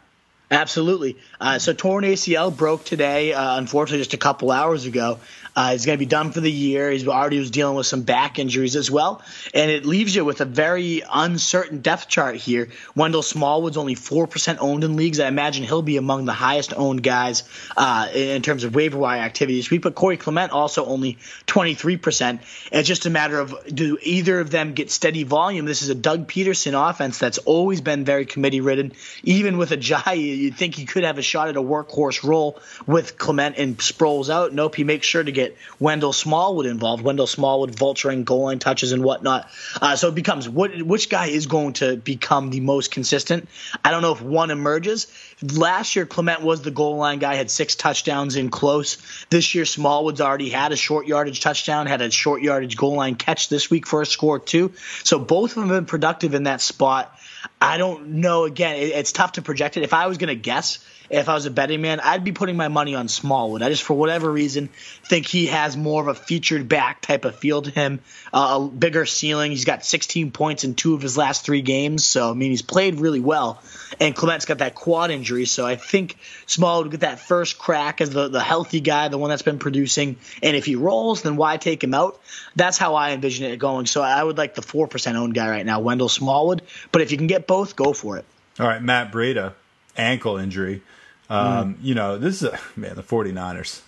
Absolutely. 0.52 1.16
Uh, 1.40 1.58
so 1.60 1.72
torn 1.72 2.02
ACL 2.04 2.50
broke 2.56 2.84
today. 2.84 3.32
Uh, 3.32 3.56
unfortunately, 3.56 4.00
just 4.00 4.14
a 4.14 4.18
couple 4.18 4.50
hours 4.50 4.84
ago. 4.84 5.18
Uh, 5.60 5.72
he's 5.72 5.84
going 5.84 5.98
to 5.98 5.98
be 5.98 6.06
done 6.06 6.32
for 6.32 6.40
the 6.40 6.50
year. 6.50 6.90
He's 6.90 7.06
already 7.06 7.38
was 7.38 7.50
dealing 7.50 7.76
with 7.76 7.86
some 7.86 8.00
back 8.00 8.38
injuries 8.38 8.76
as 8.76 8.90
well, 8.90 9.20
and 9.52 9.70
it 9.70 9.84
leaves 9.84 10.14
you 10.14 10.24
with 10.24 10.40
a 10.40 10.46
very 10.46 11.02
uncertain 11.12 11.82
depth 11.82 12.08
chart 12.08 12.36
here. 12.36 12.70
Wendell 12.96 13.20
Smallwood's 13.20 13.76
only 13.76 13.94
four 13.94 14.26
percent 14.26 14.58
owned 14.62 14.84
in 14.84 14.96
leagues. 14.96 15.20
I 15.20 15.28
imagine 15.28 15.64
he'll 15.64 15.82
be 15.82 15.98
among 15.98 16.24
the 16.24 16.32
highest 16.32 16.72
owned 16.74 17.02
guys 17.02 17.42
uh, 17.76 18.08
in 18.14 18.40
terms 18.40 18.64
of 18.64 18.74
waiver 18.74 18.96
wire 18.96 19.20
activity 19.20 19.58
this 19.58 19.70
week. 19.70 19.82
But 19.82 19.94
Corey 19.94 20.16
Clement 20.16 20.50
also 20.50 20.86
only 20.86 21.18
twenty 21.44 21.74
three 21.74 21.98
percent. 21.98 22.40
It's 22.72 22.88
just 22.88 23.04
a 23.04 23.10
matter 23.10 23.38
of 23.38 23.54
do 23.66 23.98
either 24.02 24.40
of 24.40 24.48
them 24.50 24.72
get 24.72 24.90
steady 24.90 25.24
volume. 25.24 25.66
This 25.66 25.82
is 25.82 25.90
a 25.90 25.94
Doug 25.94 26.26
Pederson 26.26 26.88
offense 26.88 27.18
that's 27.18 27.36
always 27.36 27.82
been 27.82 28.06
very 28.06 28.24
committee 28.24 28.62
ridden. 28.62 28.92
Even 29.24 29.58
with 29.58 29.72
Ajayi, 29.72 30.38
you'd 30.38 30.56
think 30.56 30.74
he 30.74 30.86
could 30.86 31.04
have 31.04 31.18
a 31.18 31.22
shot 31.22 31.48
at 31.48 31.58
a 31.58 31.62
workhorse 31.62 32.26
role 32.26 32.58
with 32.86 33.18
Clement 33.18 33.58
and 33.58 33.76
Sproles 33.76 34.30
out. 34.30 34.54
Nope, 34.54 34.74
he 34.74 34.84
makes 34.84 35.06
sure 35.06 35.22
to 35.22 35.32
get 35.32 35.49
Wendell 35.78 36.12
Smallwood 36.12 36.66
involved. 36.66 37.02
Wendell 37.02 37.26
Smallwood 37.26 37.74
vulturing 37.74 38.24
goal 38.24 38.44
line 38.44 38.58
touches 38.58 38.92
and 38.92 39.02
whatnot. 39.02 39.50
Uh, 39.80 39.96
so 39.96 40.08
it 40.08 40.14
becomes 40.14 40.48
what, 40.48 40.82
which 40.82 41.08
guy 41.08 41.26
is 41.26 41.46
going 41.46 41.74
to 41.74 41.96
become 41.96 42.50
the 42.50 42.60
most 42.60 42.90
consistent? 42.90 43.48
I 43.84 43.90
don't 43.90 44.02
know 44.02 44.12
if 44.12 44.22
one 44.22 44.50
emerges. 44.50 45.06
Last 45.42 45.96
year, 45.96 46.06
Clement 46.06 46.42
was 46.42 46.62
the 46.62 46.70
goal 46.70 46.96
line 46.96 47.18
guy, 47.18 47.34
had 47.34 47.50
six 47.50 47.74
touchdowns 47.74 48.36
in 48.36 48.50
close. 48.50 48.98
This 49.30 49.54
year, 49.54 49.64
Smallwood's 49.64 50.20
already 50.20 50.50
had 50.50 50.72
a 50.72 50.76
short 50.76 51.06
yardage 51.06 51.40
touchdown, 51.40 51.86
had 51.86 52.02
a 52.02 52.10
short 52.10 52.42
yardage 52.42 52.76
goal 52.76 52.94
line 52.94 53.14
catch 53.14 53.48
this 53.48 53.70
week 53.70 53.86
for 53.86 54.02
a 54.02 54.06
score 54.06 54.38
too. 54.38 54.72
So 55.04 55.18
both 55.18 55.50
of 55.50 55.54
them 55.56 55.68
have 55.68 55.76
been 55.76 55.86
productive 55.86 56.34
in 56.34 56.44
that 56.44 56.60
spot. 56.60 57.16
I 57.60 57.78
don't 57.78 58.08
know. 58.08 58.44
Again, 58.44 58.76
it, 58.76 58.92
it's 58.92 59.12
tough 59.12 59.32
to 59.32 59.42
project 59.42 59.76
it. 59.76 59.82
If 59.82 59.94
I 59.94 60.06
was 60.06 60.18
going 60.18 60.28
to 60.28 60.34
guess, 60.34 60.78
if 61.10 61.28
I 61.28 61.34
was 61.34 61.44
a 61.44 61.50
betting 61.50 61.82
man, 61.82 61.98
I'd 61.98 62.22
be 62.22 62.30
putting 62.30 62.56
my 62.56 62.68
money 62.68 62.94
on 62.94 63.08
Smallwood. 63.08 63.62
I 63.62 63.68
just, 63.68 63.82
for 63.82 63.94
whatever 63.94 64.30
reason, 64.30 64.68
think 65.04 65.26
he 65.26 65.46
has 65.46 65.76
more 65.76 66.00
of 66.00 66.08
a 66.08 66.14
featured 66.14 66.68
back 66.68 67.02
type 67.02 67.24
of 67.24 67.34
feel 67.34 67.62
to 67.62 67.70
him, 67.70 67.98
uh, 68.32 68.60
a 68.60 68.68
bigger 68.68 69.04
ceiling. 69.06 69.50
He's 69.50 69.64
got 69.64 69.84
16 69.84 70.30
points 70.30 70.62
in 70.62 70.74
two 70.74 70.94
of 70.94 71.02
his 71.02 71.18
last 71.18 71.44
three 71.44 71.62
games, 71.62 72.04
so 72.04 72.30
I 72.30 72.34
mean 72.34 72.50
he's 72.50 72.62
played 72.62 73.00
really 73.00 73.18
well. 73.18 73.60
And 73.98 74.14
Clement's 74.14 74.44
got 74.44 74.58
that 74.58 74.76
quad 74.76 75.10
injury, 75.10 75.46
so 75.46 75.66
I 75.66 75.74
think 75.74 76.16
Smallwood 76.46 76.86
would 76.86 76.90
get 76.92 77.00
that 77.00 77.18
first 77.18 77.58
crack 77.58 78.00
as 78.00 78.10
the, 78.10 78.28
the 78.28 78.40
healthy 78.40 78.80
guy, 78.80 79.08
the 79.08 79.18
one 79.18 79.30
that's 79.30 79.42
been 79.42 79.58
producing. 79.58 80.16
And 80.44 80.56
if 80.56 80.64
he 80.64 80.76
rolls, 80.76 81.22
then 81.22 81.36
why 81.36 81.56
take 81.56 81.82
him 81.82 81.92
out? 81.92 82.20
That's 82.54 82.78
how 82.78 82.94
I 82.94 83.10
envision 83.10 83.50
it 83.50 83.56
going. 83.58 83.86
So 83.86 84.00
I 84.00 84.22
would 84.22 84.38
like 84.38 84.54
the 84.54 84.62
four 84.62 84.86
percent 84.86 85.16
owned 85.16 85.34
guy 85.34 85.50
right 85.50 85.66
now, 85.66 85.80
Wendell 85.80 86.08
Smallwood. 86.08 86.62
But 86.92 87.02
if 87.02 87.10
you 87.10 87.18
can 87.18 87.26
get 87.30 87.46
both, 87.46 87.76
go 87.76 87.92
for 87.92 88.16
it. 88.18 88.24
All 88.58 88.66
right, 88.66 88.82
Matt 88.82 89.12
Breida, 89.12 89.54
ankle 89.96 90.36
injury. 90.36 90.82
Um, 91.28 91.76
You 91.80 91.94
know, 91.94 92.18
this 92.18 92.42
is 92.42 92.48
a, 92.48 92.58
man 92.76 92.96
the 92.96 93.02
49ers. 93.02 93.80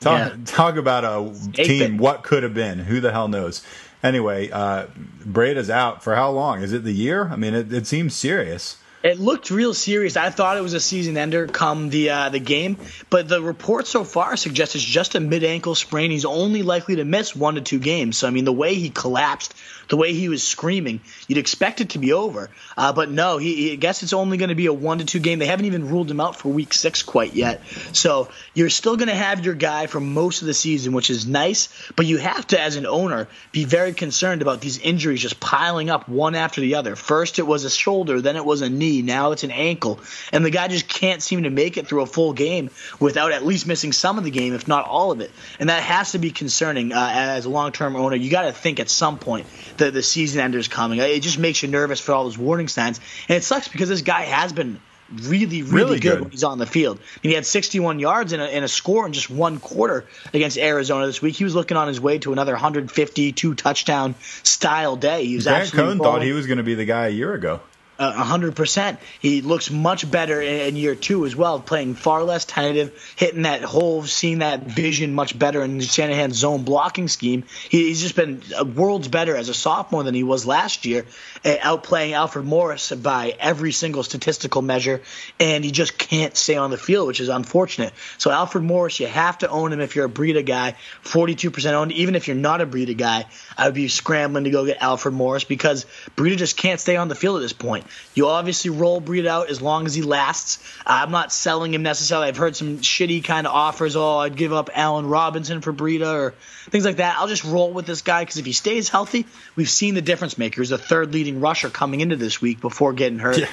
Talk, 0.00 0.18
Yeah. 0.18 0.36
talk 0.46 0.76
about 0.76 1.04
a 1.04 1.32
team. 1.52 1.94
it. 1.96 2.00
What 2.00 2.22
could 2.22 2.42
have 2.42 2.54
been? 2.54 2.78
Who 2.78 3.00
the 3.00 3.12
hell 3.12 3.28
knows? 3.28 3.62
Anyway, 4.02 4.50
uh, 4.50 4.86
Breida's 5.28 5.68
out 5.68 6.02
for 6.02 6.14
how 6.14 6.30
long? 6.30 6.62
Is 6.62 6.72
it 6.72 6.84
the 6.84 6.92
year? 6.92 7.28
I 7.30 7.36
mean, 7.36 7.54
it, 7.54 7.70
it 7.72 7.86
seems 7.86 8.14
serious. 8.16 8.78
It 9.02 9.18
looked 9.18 9.50
real 9.50 9.72
serious. 9.72 10.16
I 10.16 10.28
thought 10.30 10.58
it 10.58 10.62
was 10.62 10.74
a 10.74 10.80
season 10.80 11.16
ender 11.16 11.46
come 11.46 11.88
the 11.88 12.10
uh, 12.10 12.28
the 12.28 12.38
game, 12.38 12.76
but 13.08 13.28
the 13.28 13.40
report 13.40 13.86
so 13.86 14.04
far 14.04 14.36
suggests 14.36 14.74
it's 14.74 14.84
just 14.84 15.14
a 15.14 15.20
mid 15.20 15.42
ankle 15.42 15.74
sprain. 15.74 16.10
He's 16.10 16.26
only 16.26 16.62
likely 16.62 16.96
to 16.96 17.04
miss 17.04 17.34
one 17.34 17.54
to 17.54 17.62
two 17.62 17.78
games. 17.78 18.18
So 18.18 18.26
I 18.26 18.30
mean, 18.30 18.44
the 18.44 18.52
way 18.52 18.74
he 18.74 18.90
collapsed, 18.90 19.54
the 19.90 19.96
way 19.96 20.14
he 20.14 20.28
was 20.28 20.42
screaming, 20.42 21.00
you'd 21.28 21.38
expect 21.38 21.80
it 21.80 21.90
to 21.90 21.98
be 21.98 22.12
over. 22.12 22.48
Uh, 22.76 22.92
but 22.92 23.10
no, 23.10 23.38
he, 23.38 23.72
I 23.72 23.74
guess 23.74 24.02
it's 24.02 24.12
only 24.12 24.38
going 24.38 24.48
to 24.48 24.54
be 24.54 24.66
a 24.66 24.72
one 24.72 24.98
to 24.98 25.04
two 25.04 25.18
game. 25.18 25.38
They 25.38 25.46
haven't 25.46 25.66
even 25.66 25.88
ruled 25.88 26.10
him 26.10 26.20
out 26.20 26.36
for 26.36 26.48
week 26.48 26.72
six 26.72 27.02
quite 27.02 27.34
yet. 27.34 27.62
So 27.92 28.30
you're 28.54 28.70
still 28.70 28.96
going 28.96 29.08
to 29.08 29.14
have 29.14 29.44
your 29.44 29.54
guy 29.54 29.86
for 29.88 30.00
most 30.00 30.42
of 30.42 30.46
the 30.46 30.54
season, 30.54 30.92
which 30.92 31.10
is 31.10 31.26
nice. 31.26 31.68
But 31.96 32.06
you 32.06 32.18
have 32.18 32.46
to, 32.48 32.60
as 32.60 32.76
an 32.76 32.86
owner, 32.86 33.28
be 33.52 33.64
very 33.64 33.92
concerned 33.92 34.42
about 34.42 34.60
these 34.60 34.78
injuries 34.78 35.20
just 35.20 35.40
piling 35.40 35.90
up 35.90 36.08
one 36.08 36.36
after 36.36 36.60
the 36.60 36.76
other. 36.76 36.94
First 36.94 37.40
it 37.40 37.46
was 37.46 37.64
a 37.64 37.70
shoulder, 37.70 38.20
then 38.20 38.36
it 38.36 38.44
was 38.44 38.62
a 38.62 38.70
knee, 38.70 39.02
now 39.02 39.32
it's 39.32 39.42
an 39.42 39.50
ankle, 39.50 40.00
and 40.32 40.44
the 40.44 40.50
guy 40.50 40.68
just 40.68 40.88
can't 40.88 41.20
seem 41.20 41.42
to 41.42 41.50
make 41.50 41.76
it 41.76 41.88
through 41.88 42.02
a 42.02 42.06
full 42.06 42.32
game 42.32 42.70
without 43.00 43.32
at 43.32 43.44
least 43.44 43.66
missing 43.66 43.92
some 43.92 44.18
of 44.18 44.24
the 44.24 44.30
game, 44.30 44.54
if 44.54 44.68
not 44.68 44.86
all 44.86 45.10
of 45.10 45.20
it. 45.20 45.32
And 45.58 45.68
that 45.68 45.82
has 45.82 46.12
to 46.12 46.18
be 46.18 46.30
concerning 46.30 46.92
uh, 46.92 47.10
as 47.12 47.44
a 47.44 47.50
long-term 47.50 47.96
owner. 47.96 48.14
You 48.14 48.30
got 48.30 48.42
to 48.42 48.52
think 48.52 48.78
at 48.78 48.88
some 48.88 49.18
point 49.18 49.46
that 49.80 49.92
the 49.92 50.02
season 50.02 50.40
ender 50.40 50.58
is 50.58 50.68
coming. 50.68 51.00
Uh, 51.00 51.04
it 51.04 51.20
just 51.20 51.38
makes 51.38 51.62
you 51.62 51.68
nervous 51.68 52.00
for 52.00 52.12
all 52.12 52.24
those 52.24 52.38
warning 52.38 52.68
signs, 52.68 53.00
and 53.28 53.36
it 53.36 53.42
sucks 53.44 53.68
because 53.68 53.88
this 53.88 54.02
guy 54.02 54.22
has 54.22 54.52
been 54.52 54.80
really, 55.12 55.62
really, 55.62 55.72
Really 55.72 55.98
good, 55.98 56.10
good. 56.10 56.20
when 56.20 56.30
he's 56.30 56.44
on 56.44 56.58
the 56.58 56.66
field. 56.66 56.98
I 56.98 57.18
mean, 57.22 57.30
he 57.30 57.34
had 57.34 57.44
61 57.44 57.98
yards 57.98 58.32
and 58.32 58.40
a, 58.40 58.44
and 58.46 58.64
a 58.64 58.68
score 58.68 59.06
in 59.06 59.12
just 59.12 59.28
one 59.28 59.58
quarter 59.58 60.06
against 60.32 60.56
Arizona 60.56 61.06
this 61.06 61.20
week. 61.20 61.34
He 61.34 61.42
was 61.44 61.54
looking 61.54 61.76
on 61.76 61.88
his 61.88 62.00
way 62.00 62.18
to 62.20 62.32
another 62.32 62.52
152 62.52 63.54
touchdown 63.54 64.14
style 64.44 64.94
day. 64.96 65.26
He 65.26 65.34
was 65.34 65.44
Grant 65.44 65.72
Cohn 65.72 65.98
thought 65.98 66.22
he 66.22 66.32
was 66.32 66.46
going 66.46 66.58
to 66.58 66.64
be 66.64 66.74
the 66.74 66.84
guy 66.84 67.06
a 67.08 67.10
year 67.10 67.34
ago. 67.34 67.60
Hundred 68.00 68.56
percent. 68.56 68.98
He 69.20 69.42
looks 69.42 69.70
much 69.70 70.10
better 70.10 70.40
in, 70.40 70.68
in 70.68 70.76
year 70.76 70.94
two 70.94 71.26
as 71.26 71.36
well, 71.36 71.60
playing 71.60 71.94
far 71.94 72.24
less 72.24 72.44
tentative, 72.44 72.98
hitting 73.16 73.42
that 73.42 73.62
hole, 73.62 74.02
seeing 74.04 74.38
that 74.38 74.62
vision 74.62 75.14
much 75.14 75.38
better 75.38 75.62
in 75.62 75.80
Shanahan's 75.80 76.36
zone 76.36 76.62
blocking 76.64 77.08
scheme. 77.08 77.44
He, 77.68 77.88
he's 77.88 78.00
just 78.00 78.16
been 78.16 78.42
uh, 78.58 78.64
worlds 78.64 79.08
better 79.08 79.36
as 79.36 79.48
a 79.48 79.54
sophomore 79.54 80.02
than 80.02 80.14
he 80.14 80.22
was 80.22 80.46
last 80.46 80.86
year, 80.86 81.04
uh, 81.44 81.56
outplaying 81.56 82.12
Alfred 82.12 82.46
Morris 82.46 82.90
by 82.90 83.36
every 83.38 83.72
single 83.72 84.02
statistical 84.02 84.62
measure, 84.62 85.02
and 85.38 85.64
he 85.64 85.70
just 85.70 85.98
can't 85.98 86.36
stay 86.36 86.56
on 86.56 86.70
the 86.70 86.78
field, 86.78 87.06
which 87.06 87.20
is 87.20 87.28
unfortunate. 87.28 87.92
So 88.16 88.30
Alfred 88.30 88.64
Morris, 88.64 88.98
you 88.98 89.08
have 89.08 89.38
to 89.38 89.48
own 89.48 89.72
him 89.72 89.80
if 89.80 89.94
you're 89.94 90.06
a 90.06 90.10
Breida 90.10 90.44
guy. 90.44 90.76
Forty-two 91.02 91.50
percent 91.50 91.74
owned. 91.74 91.92
Even 91.92 92.14
if 92.14 92.28
you're 92.28 92.36
not 92.36 92.60
a 92.60 92.66
Breida 92.66 92.96
guy, 92.96 93.26
I 93.58 93.66
would 93.66 93.74
be 93.74 93.88
scrambling 93.88 94.44
to 94.44 94.50
go 94.50 94.64
get 94.64 94.78
Alfred 94.80 95.14
Morris 95.14 95.44
because 95.44 95.84
Breida 96.16 96.36
just 96.36 96.56
can't 96.56 96.80
stay 96.80 96.96
on 96.96 97.08
the 97.08 97.14
field 97.14 97.36
at 97.36 97.42
this 97.42 97.52
point. 97.52 97.84
You 98.14 98.26
obviously 98.28 98.70
roll 98.70 99.00
Breida 99.00 99.26
out 99.26 99.50
as 99.50 99.60
long 99.62 99.86
as 99.86 99.94
he 99.94 100.02
lasts. 100.02 100.58
I'm 100.86 101.10
not 101.10 101.32
selling 101.32 101.72
him 101.72 101.82
necessarily. 101.82 102.28
I've 102.28 102.36
heard 102.36 102.56
some 102.56 102.78
shitty 102.78 103.24
kind 103.24 103.46
of 103.46 103.52
offers. 103.52 103.96
Oh, 103.96 104.18
I'd 104.18 104.36
give 104.36 104.52
up 104.52 104.70
Allen 104.74 105.06
Robinson 105.06 105.60
for 105.60 105.72
Breida 105.72 106.12
or 106.12 106.30
things 106.70 106.84
like 106.84 106.96
that. 106.96 107.16
I'll 107.18 107.28
just 107.28 107.44
roll 107.44 107.72
with 107.72 107.86
this 107.86 108.02
guy 108.02 108.22
because 108.22 108.38
if 108.38 108.46
he 108.46 108.52
stays 108.52 108.88
healthy, 108.88 109.26
we've 109.56 109.70
seen 109.70 109.94
the 109.94 110.02
difference 110.02 110.38
maker. 110.38 110.60
He's 110.60 110.70
the 110.70 110.78
third 110.78 111.12
leading 111.12 111.40
rusher 111.40 111.70
coming 111.70 112.00
into 112.00 112.16
this 112.16 112.40
week 112.40 112.60
before 112.60 112.92
getting 112.92 113.18
hurt. 113.18 113.38
Yeah. 113.38 113.48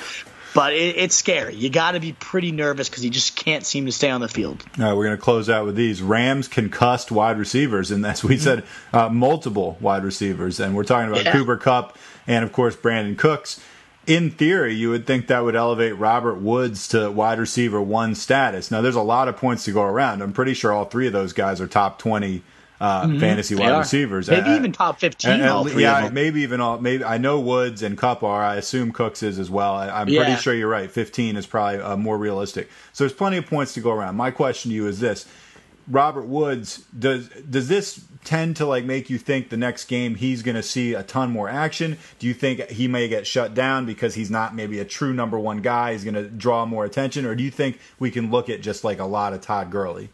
but 0.56 0.74
it, 0.74 0.98
it's 0.98 1.16
scary. 1.16 1.56
You 1.56 1.70
got 1.70 1.92
to 1.92 2.00
be 2.00 2.14
pretty 2.14 2.52
nervous 2.52 2.90
because 2.90 3.04
he 3.04 3.10
just 3.12 3.36
can't 3.36 3.64
seem 3.66 3.86
to 3.86 3.92
stay 3.92 4.10
on 4.10 4.22
the 4.22 4.28
field. 4.28 4.64
All 4.80 4.86
right, 4.86 4.94
we're 4.94 5.06
going 5.06 5.18
to 5.18 5.22
close 5.22 5.50
out 5.50 5.66
with 5.66 5.76
these 5.76 6.02
Rams 6.02 6.48
concussed 6.48 7.12
wide 7.12 7.38
receivers, 7.38 7.92
and 7.92 8.04
as 8.06 8.24
we 8.24 8.38
said, 8.38 8.64
uh, 8.92 9.10
multiple 9.10 9.78
wide 9.80 10.04
receivers, 10.04 10.60
and 10.60 10.76
we're 10.76 10.84
talking 10.84 11.12
about 11.12 11.26
Yeah. 11.26 11.32
Cooper 11.34 11.58
Kupp 11.58 11.98
and 12.26 12.44
of 12.44 12.52
course 12.54 12.76
Brandin 12.76 13.18
Cooks. 13.18 13.60
In 14.08 14.32
theory, 14.32 14.74
you 14.74 14.89
would 14.89 15.05
think 15.05 15.28
that 15.28 15.43
would 15.43 15.55
elevate 15.55 15.97
Robert 15.97 16.36
Woods 16.39 16.88
to 16.89 17.12
wide 17.12 17.39
receiver 17.39 17.82
one 17.82 18.16
status. 18.16 18.72
Now, 18.72 18.80
there's 18.82 18.95
a 18.95 19.01
lot 19.01 19.28
of 19.28 19.36
points 19.36 19.66
to 19.66 19.72
go 19.74 19.82
around. 19.84 20.22
I'm 20.22 20.32
pretty 20.32 20.53
sure 20.53 20.72
all 20.72 20.86
three 20.86 21.08
of 21.08 21.14
those 21.14 21.34
guys 21.34 21.60
are 21.60 21.68
top 21.68 21.99
20 21.99 22.41
uh, 22.80 23.08
fantasy 23.20 23.55
Mm-hmm. 23.55 23.60
They 23.64 23.70
wide 23.70 23.76
are. 23.76 23.80
receivers. 23.80 24.30
Maybe 24.30 24.49
Uh, 24.51 24.55
even 24.55 24.72
top 24.72 24.99
15, 24.99 25.32
and- 25.32 25.41
and- 25.41 25.51
all 25.51 25.66
three 25.66 25.82
yeah, 25.82 25.97
of 25.97 26.03
them. 26.05 26.14
maybe 26.14 26.41
even 26.43 26.62
all. 26.62 26.80
Maybe 26.80 27.03
I 27.03 27.18
know 27.18 27.39
Woods 27.39 27.82
and 27.84 27.97
Kupp 27.97 28.24
are. 28.24 28.41
I 28.43 28.55
assume 28.55 28.91
Cooks 28.93 29.24
is 29.24 29.39
as 29.39 29.49
well. 29.49 29.74
I, 29.74 29.89
I'm 29.89 30.08
Yeah. 30.08 30.24
pretty 30.24 30.39
sure 30.41 30.53
you're 30.53 30.70
right. 30.70 30.89
15 30.89 31.36
is 31.38 31.45
probably 31.47 31.80
uh, 31.82 31.97
more 31.97 32.18
realistic. 32.18 32.70
So 32.93 33.03
there's 33.03 33.14
plenty 33.14 33.38
of 33.38 33.45
points 33.47 33.74
to 33.74 33.82
go 33.82 33.91
around. 33.91 34.16
My 34.16 34.30
question 34.32 34.70
to 34.70 34.76
you 34.76 34.88
is 34.88 34.99
this: 34.99 35.26
Robert 35.90 36.26
Woods 36.26 36.84
does 36.98 37.30
does 37.30 37.68
this 37.68 38.04
tend 38.24 38.58
to 38.58 38.66
like 38.66 38.84
make 38.84 39.10
you 39.10 39.18
think 39.18 39.50
the 39.50 39.58
next 39.58 39.86
game 39.86 40.16
he's 40.16 40.44
going 40.44 40.56
to 40.56 40.64
see 40.64 40.94
a 40.94 41.04
ton 41.04 41.32
more 41.32 41.48
action? 41.48 41.98
Do 42.20 42.28
you 42.28 42.34
think 42.34 42.70
he 42.70 42.88
may 42.88 43.08
get 43.08 43.26
shut 43.26 43.54
down 43.54 43.86
because 43.86 44.16
he's 44.16 44.30
not 44.30 44.54
maybe 44.54 44.80
a 44.80 44.86
true 44.86 45.14
number 45.14 45.40
one 45.40 45.62
guy? 45.62 45.94
He's 45.94 46.04
going 46.04 46.16
to 46.16 46.28
draw 46.28 46.66
more 46.66 46.84
attention, 46.84 47.26
or 47.26 47.36
do 47.36 47.44
you 47.44 47.52
think 47.52 47.80
we 48.00 48.12
can 48.12 48.30
look 48.30 48.50
at 48.50 48.62
just 48.62 48.84
like 48.84 49.00
a 49.00 49.06
lot 49.06 49.34
of 49.34 49.42
Todd 49.42 49.72
Gurley? 49.72 50.10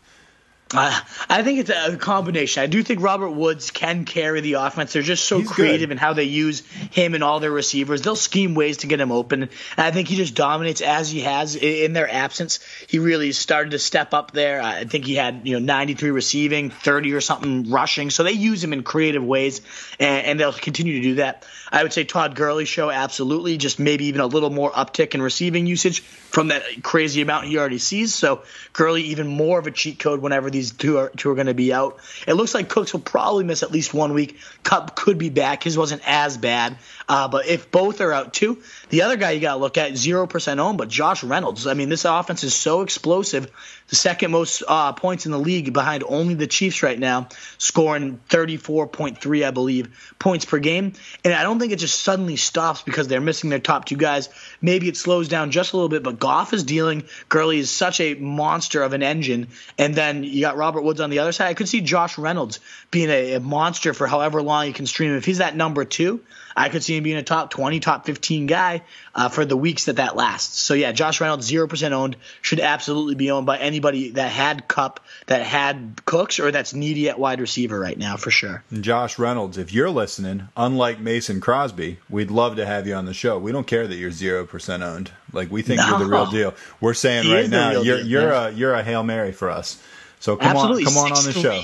Uh, 0.74 0.99
I 1.30 1.43
think 1.43 1.59
it's 1.59 1.69
a 1.69 1.97
combination. 1.97 2.63
I 2.63 2.67
do 2.67 2.82
think 2.84 3.01
Robert 3.01 3.30
Woods 3.30 3.71
can 3.71 4.05
carry 4.05 4.41
the 4.41 4.53
offense. 4.53 4.93
They're 4.93 5.01
just 5.01 5.26
so 5.26 5.39
He's 5.39 5.51
creative 5.51 5.89
good. 5.89 5.93
in 5.93 5.97
how 5.97 6.13
they 6.13 6.24
use 6.24 6.61
him 6.91 7.13
and 7.13 7.24
all 7.24 7.39
their 7.39 7.51
receivers. 7.51 8.01
They'll 8.01 8.15
scheme 8.15 8.55
ways 8.55 8.78
to 8.78 8.88
get 8.88 8.99
him 8.99 9.11
open. 9.11 9.43
And 9.43 9.51
I 9.78 9.91
think 9.91 10.07
he 10.07 10.15
just 10.15 10.36
dominates 10.36 10.82
as 10.82 11.09
he 11.09 11.21
has 11.21 11.55
in 11.55 11.93
their 11.93 12.11
absence. 12.11 12.59
He 12.88 12.99
really 12.99 13.32
started 13.32 13.71
to 13.71 13.80
step 13.80 14.13
up 14.13 14.32
there. 14.32 14.61
I 14.61 14.86
think 14.86 15.05
he 15.05 15.15
had 15.15 15.41
you 15.43 15.59
know 15.59 15.65
93 15.65 16.11
receiving, 16.11 16.69
30 16.69 17.13
or 17.13 17.21
something 17.21 17.69
rushing. 17.69 18.09
So 18.09 18.24
they 18.24 18.32
use 18.32 18.63
him 18.63 18.74
in 18.74 18.84
creative 18.84 19.24
ways, 19.24 19.61
and, 19.99 20.26
and 20.26 20.39
they'll 20.39 20.53
continue 20.53 20.95
to 20.95 21.01
do 21.01 21.15
that. 21.15 21.45
I 21.71 21.82
would 21.82 21.93
say 21.93 22.03
Todd 22.03 22.36
Gurley 22.36 22.65
show 22.65 22.91
absolutely, 22.91 23.57
just 23.57 23.80
maybe 23.80 24.05
even 24.05 24.21
a 24.21 24.28
little 24.28 24.51
more 24.51 24.71
uptick 24.71 25.15
in 25.15 25.21
receiving 25.21 25.65
usage 25.65 26.01
from 26.01 26.49
that 26.49 26.63
crazy 26.84 27.21
amount 27.21 27.45
he 27.47 27.57
already 27.57 27.80
sees. 27.80 28.13
So 28.13 28.43
Gurley 28.74 29.03
even 29.03 29.28
more 29.28 29.57
of 29.59 29.65
a 29.65 29.71
cheat 29.71 29.97
code 29.97 30.21
whenever 30.21 30.51
these 30.51 30.62
two 30.72 30.97
are 30.97 31.09
two 31.09 31.30
are 31.32 31.36
going 31.36 31.47
to 31.47 31.53
be 31.53 31.74
out. 31.74 31.99
It 32.28 32.34
looks 32.34 32.53
like 32.53 32.70
Cooks 32.70 32.93
will 32.93 33.01
probably 33.01 33.43
miss 33.43 33.64
at 33.64 33.72
least 33.72 33.93
one 33.93 34.14
week. 34.14 34.38
Kupp 34.64 34.95
could 34.95 35.18
be 35.18 35.30
back. 35.30 35.64
His 35.64 35.78
wasn't 35.78 36.01
as 36.05 36.38
bad, 36.38 36.78
uh, 37.07 37.28
but 37.28 37.47
if 37.47 37.72
both 37.72 38.01
are 38.01 38.14
out 38.14 38.34
too, 38.34 38.61
the 38.89 39.03
other 39.03 39.18
guy 39.18 39.32
you 39.32 39.41
got 39.41 39.55
to 39.55 39.59
look 39.59 39.78
at 39.78 39.97
zero 39.97 40.28
percent 40.28 40.59
owned, 40.59 40.78
but 40.78 40.89
Josh 40.89 41.24
Reynolds. 41.24 41.68
I 41.68 41.74
mean, 41.74 41.89
this 41.89 42.05
offense 42.05 42.43
is 42.43 42.53
so 42.53 42.82
explosive. 42.82 43.51
The 43.89 43.95
second 43.95 44.32
most 44.32 44.64
uh, 44.68 44.93
points 44.93 45.26
in 45.26 45.32
the 45.32 45.39
league 45.39 45.74
behind 45.74 46.03
only 46.07 46.34
the 46.34 46.47
Chiefs 46.47 46.84
right 46.84 46.97
now, 46.97 47.28
scoring 47.57 48.20
34.3, 48.30 49.45
I 49.45 49.51
believe, 49.51 50.14
points 50.18 50.45
per 50.45 50.59
game. 50.59 50.93
And 51.24 51.34
I 51.34 51.43
don't 51.43 51.59
think 51.59 51.74
it 51.74 51.80
just 51.80 51.99
suddenly 51.99 52.36
stops 52.36 52.82
because 52.82 53.07
they're 53.07 53.22
missing 53.22 53.49
their 53.49 53.59
top 53.59 53.86
two 53.86 53.97
guys. 53.97 54.30
Maybe 54.61 54.88
it 54.88 54.97
slows 54.97 55.28
down 55.28 55.51
just 55.51 55.74
a 55.74 55.76
little 55.76 55.89
bit, 55.89 56.01
but 56.01 56.20
Goff 56.20 56.53
is 56.53 56.64
dealing. 56.64 57.03
Gurley 57.30 57.59
is 57.59 57.70
such 57.70 57.99
a 57.99 58.16
monster 58.16 58.82
of 58.82 58.93
an 58.93 59.03
engine. 59.03 59.49
And 59.78 59.93
then 59.93 60.24
you 60.24 60.41
got 60.41 60.52
Robert 60.57 60.81
Woods 60.81 61.01
on 61.01 61.09
the 61.09 61.19
other 61.19 61.31
side. 61.31 61.47
I 61.47 61.53
could 61.53 61.69
see 61.69 61.81
Josh 61.81 62.17
Reynolds 62.17 62.59
being 62.91 63.09
a, 63.09 63.33
a 63.33 63.39
monster 63.39 63.93
for 63.93 64.07
however 64.07 64.41
long 64.41 64.67
you 64.67 64.73
can 64.73 64.85
stream 64.85 65.11
him. 65.11 65.17
If 65.17 65.25
he's 65.25 65.39
that 65.39 65.55
number 65.55 65.85
two, 65.85 66.21
I 66.55 66.69
could 66.69 66.83
see 66.83 66.95
him 66.97 67.03
being 67.03 67.17
a 67.17 67.23
top 67.23 67.49
20, 67.49 67.79
top 67.79 68.05
15 68.05 68.45
guy 68.45 68.83
uh, 69.15 69.29
for 69.29 69.45
the 69.45 69.57
weeks 69.57 69.85
that 69.85 69.95
that 69.95 70.15
lasts. 70.15 70.59
So 70.59 70.73
yeah, 70.73 70.91
Josh 70.91 71.19
Reynolds, 71.19 71.51
0% 71.51 71.91
owned, 71.91 72.15
should 72.41 72.59
absolutely 72.59 73.15
be 73.15 73.31
owned 73.31 73.45
by 73.45 73.57
anybody 73.57 74.11
that 74.11 74.31
had 74.31 74.67
Kupp, 74.67 74.99
that 75.27 75.45
had 75.45 76.01
Cooks, 76.05 76.39
or 76.39 76.51
that's 76.51 76.73
needy 76.73 77.09
at 77.09 77.19
wide 77.19 77.39
receiver 77.39 77.79
right 77.79 77.97
now 77.97 78.17
for 78.17 78.31
sure. 78.31 78.63
And 78.69 78.83
Josh 78.83 79.17
Reynolds, 79.17 79.57
if 79.57 79.73
you're 79.73 79.89
listening, 79.89 80.47
unlike 80.55 80.99
Mason 80.99 81.41
Crosby, 81.41 81.99
we'd 82.09 82.31
love 82.31 82.55
to 82.57 82.65
have 82.65 82.87
you 82.87 82.93
on 82.93 83.05
the 83.05 83.13
show. 83.13 83.39
We 83.39 83.51
don't 83.51 83.67
care 83.67 83.87
that 83.87 83.95
you're 83.95 84.11
zero 84.11 84.45
percent 84.45 84.83
owned. 84.83 85.11
Like 85.31 85.51
we 85.51 85.63
think 85.63 85.81
you're 85.85 85.99
the 85.99 86.05
real 86.05 86.27
deal. 86.27 86.53
We're 86.79 86.93
saying 86.93 87.23
He 87.23 87.33
right 87.33 87.49
now, 87.49 87.81
you're 87.81 87.97
deal, 87.97 88.07
you're 88.07 88.31
a 88.31 88.51
you're 88.51 88.73
a 88.75 88.83
hail 88.83 89.03
mary 89.03 89.31
for 89.31 89.49
us. 89.49 89.81
So 90.24 90.38
come 90.38 90.55
Absolutely. 90.55 90.86
on, 90.86 90.93
come 90.93 90.97
on 90.99 91.11
on 91.11 91.26
the 91.26 91.34
show. 91.34 91.61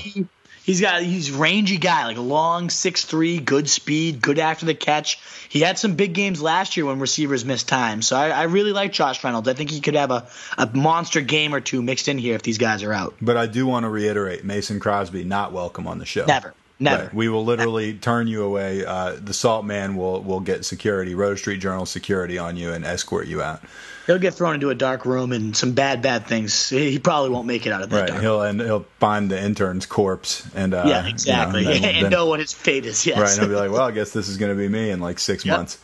He's 0.62 0.82
got 0.82 1.00
he's 1.00 1.30
rangy 1.32 1.78
guy, 1.78 2.04
like 2.04 2.18
a 2.18 2.20
long 2.20 2.68
six 2.68 3.06
three, 3.06 3.38
good 3.38 3.70
speed, 3.70 4.20
good 4.20 4.38
after 4.38 4.66
the 4.66 4.74
catch. 4.74 5.18
He 5.48 5.60
had 5.60 5.78
some 5.78 5.94
big 5.94 6.12
games 6.12 6.42
last 6.42 6.76
year 6.76 6.84
when 6.84 6.98
receivers 6.98 7.42
missed 7.42 7.68
time. 7.68 8.02
So 8.02 8.16
I, 8.16 8.28
I 8.28 8.42
really 8.42 8.72
like 8.72 8.92
Josh 8.92 9.24
Reynolds. 9.24 9.48
I 9.48 9.54
think 9.54 9.70
he 9.70 9.80
could 9.80 9.94
have 9.94 10.10
a, 10.10 10.28
a 10.58 10.66
monster 10.74 11.22
game 11.22 11.54
or 11.54 11.60
two 11.60 11.80
mixed 11.80 12.06
in 12.06 12.18
here 12.18 12.34
if 12.34 12.42
these 12.42 12.58
guys 12.58 12.82
are 12.82 12.92
out. 12.92 13.14
But 13.22 13.38
I 13.38 13.46
do 13.46 13.66
want 13.66 13.84
to 13.84 13.88
reiterate, 13.88 14.44
Mason 14.44 14.78
Crosby 14.78 15.24
not 15.24 15.54
welcome 15.54 15.86
on 15.86 15.98
the 15.98 16.04
show. 16.04 16.26
Never. 16.26 16.52
Never. 16.82 17.02
Right. 17.04 17.14
We 17.14 17.28
will 17.28 17.44
literally 17.44 17.92
turn 17.94 18.26
you 18.26 18.42
away. 18.42 18.84
Uh, 18.86 19.16
the 19.22 19.34
Salt 19.34 19.64
Man 19.66 19.96
will 19.96 20.22
will 20.22 20.40
get 20.40 20.64
security, 20.64 21.14
Roto 21.14 21.34
Street 21.36 21.58
Journal 21.58 21.84
security 21.86 22.38
on 22.38 22.56
you 22.56 22.72
and 22.72 22.84
escort 22.86 23.26
you 23.26 23.42
out. 23.42 23.62
He'll 24.06 24.18
get 24.18 24.32
thrown 24.34 24.54
into 24.54 24.70
a 24.70 24.74
dark 24.74 25.04
room 25.04 25.30
and 25.30 25.54
some 25.56 25.72
bad, 25.72 26.00
bad 26.02 26.26
things. 26.26 26.70
He 26.70 26.98
probably 26.98 27.30
won't 27.30 27.46
make 27.46 27.66
it 27.66 27.72
out 27.72 27.82
of 27.82 27.90
that 27.90 28.00
Right. 28.00 28.08
dark 28.08 28.20
He'll 28.22 28.42
and 28.42 28.60
he'll 28.60 28.86
find 28.98 29.30
the 29.30 29.40
intern's 29.40 29.84
corpse 29.86 30.42
and 30.54 30.72
uh, 30.74 30.84
Yeah, 30.86 31.06
exactly. 31.06 31.60
you 31.60 31.66
know, 31.66 31.74
then- 31.74 31.84
and 31.96 32.04
then- 32.04 32.10
know 32.10 32.26
what 32.26 32.40
his 32.40 32.52
fate 32.52 32.86
is. 32.86 33.04
Yes. 33.06 33.18
Right, 33.18 33.30
and 33.30 33.40
he'll 33.40 33.48
be 33.50 33.54
like, 33.54 33.70
"Well, 33.70 33.86
I 33.86 33.90
guess 33.90 34.12
this 34.12 34.28
is 34.28 34.38
going 34.38 34.50
to 34.50 34.56
be 34.58 34.68
me 34.68 34.90
in 34.90 35.00
like 35.00 35.18
six 35.18 35.44
Yep. 35.44 35.56
months." 35.56 35.78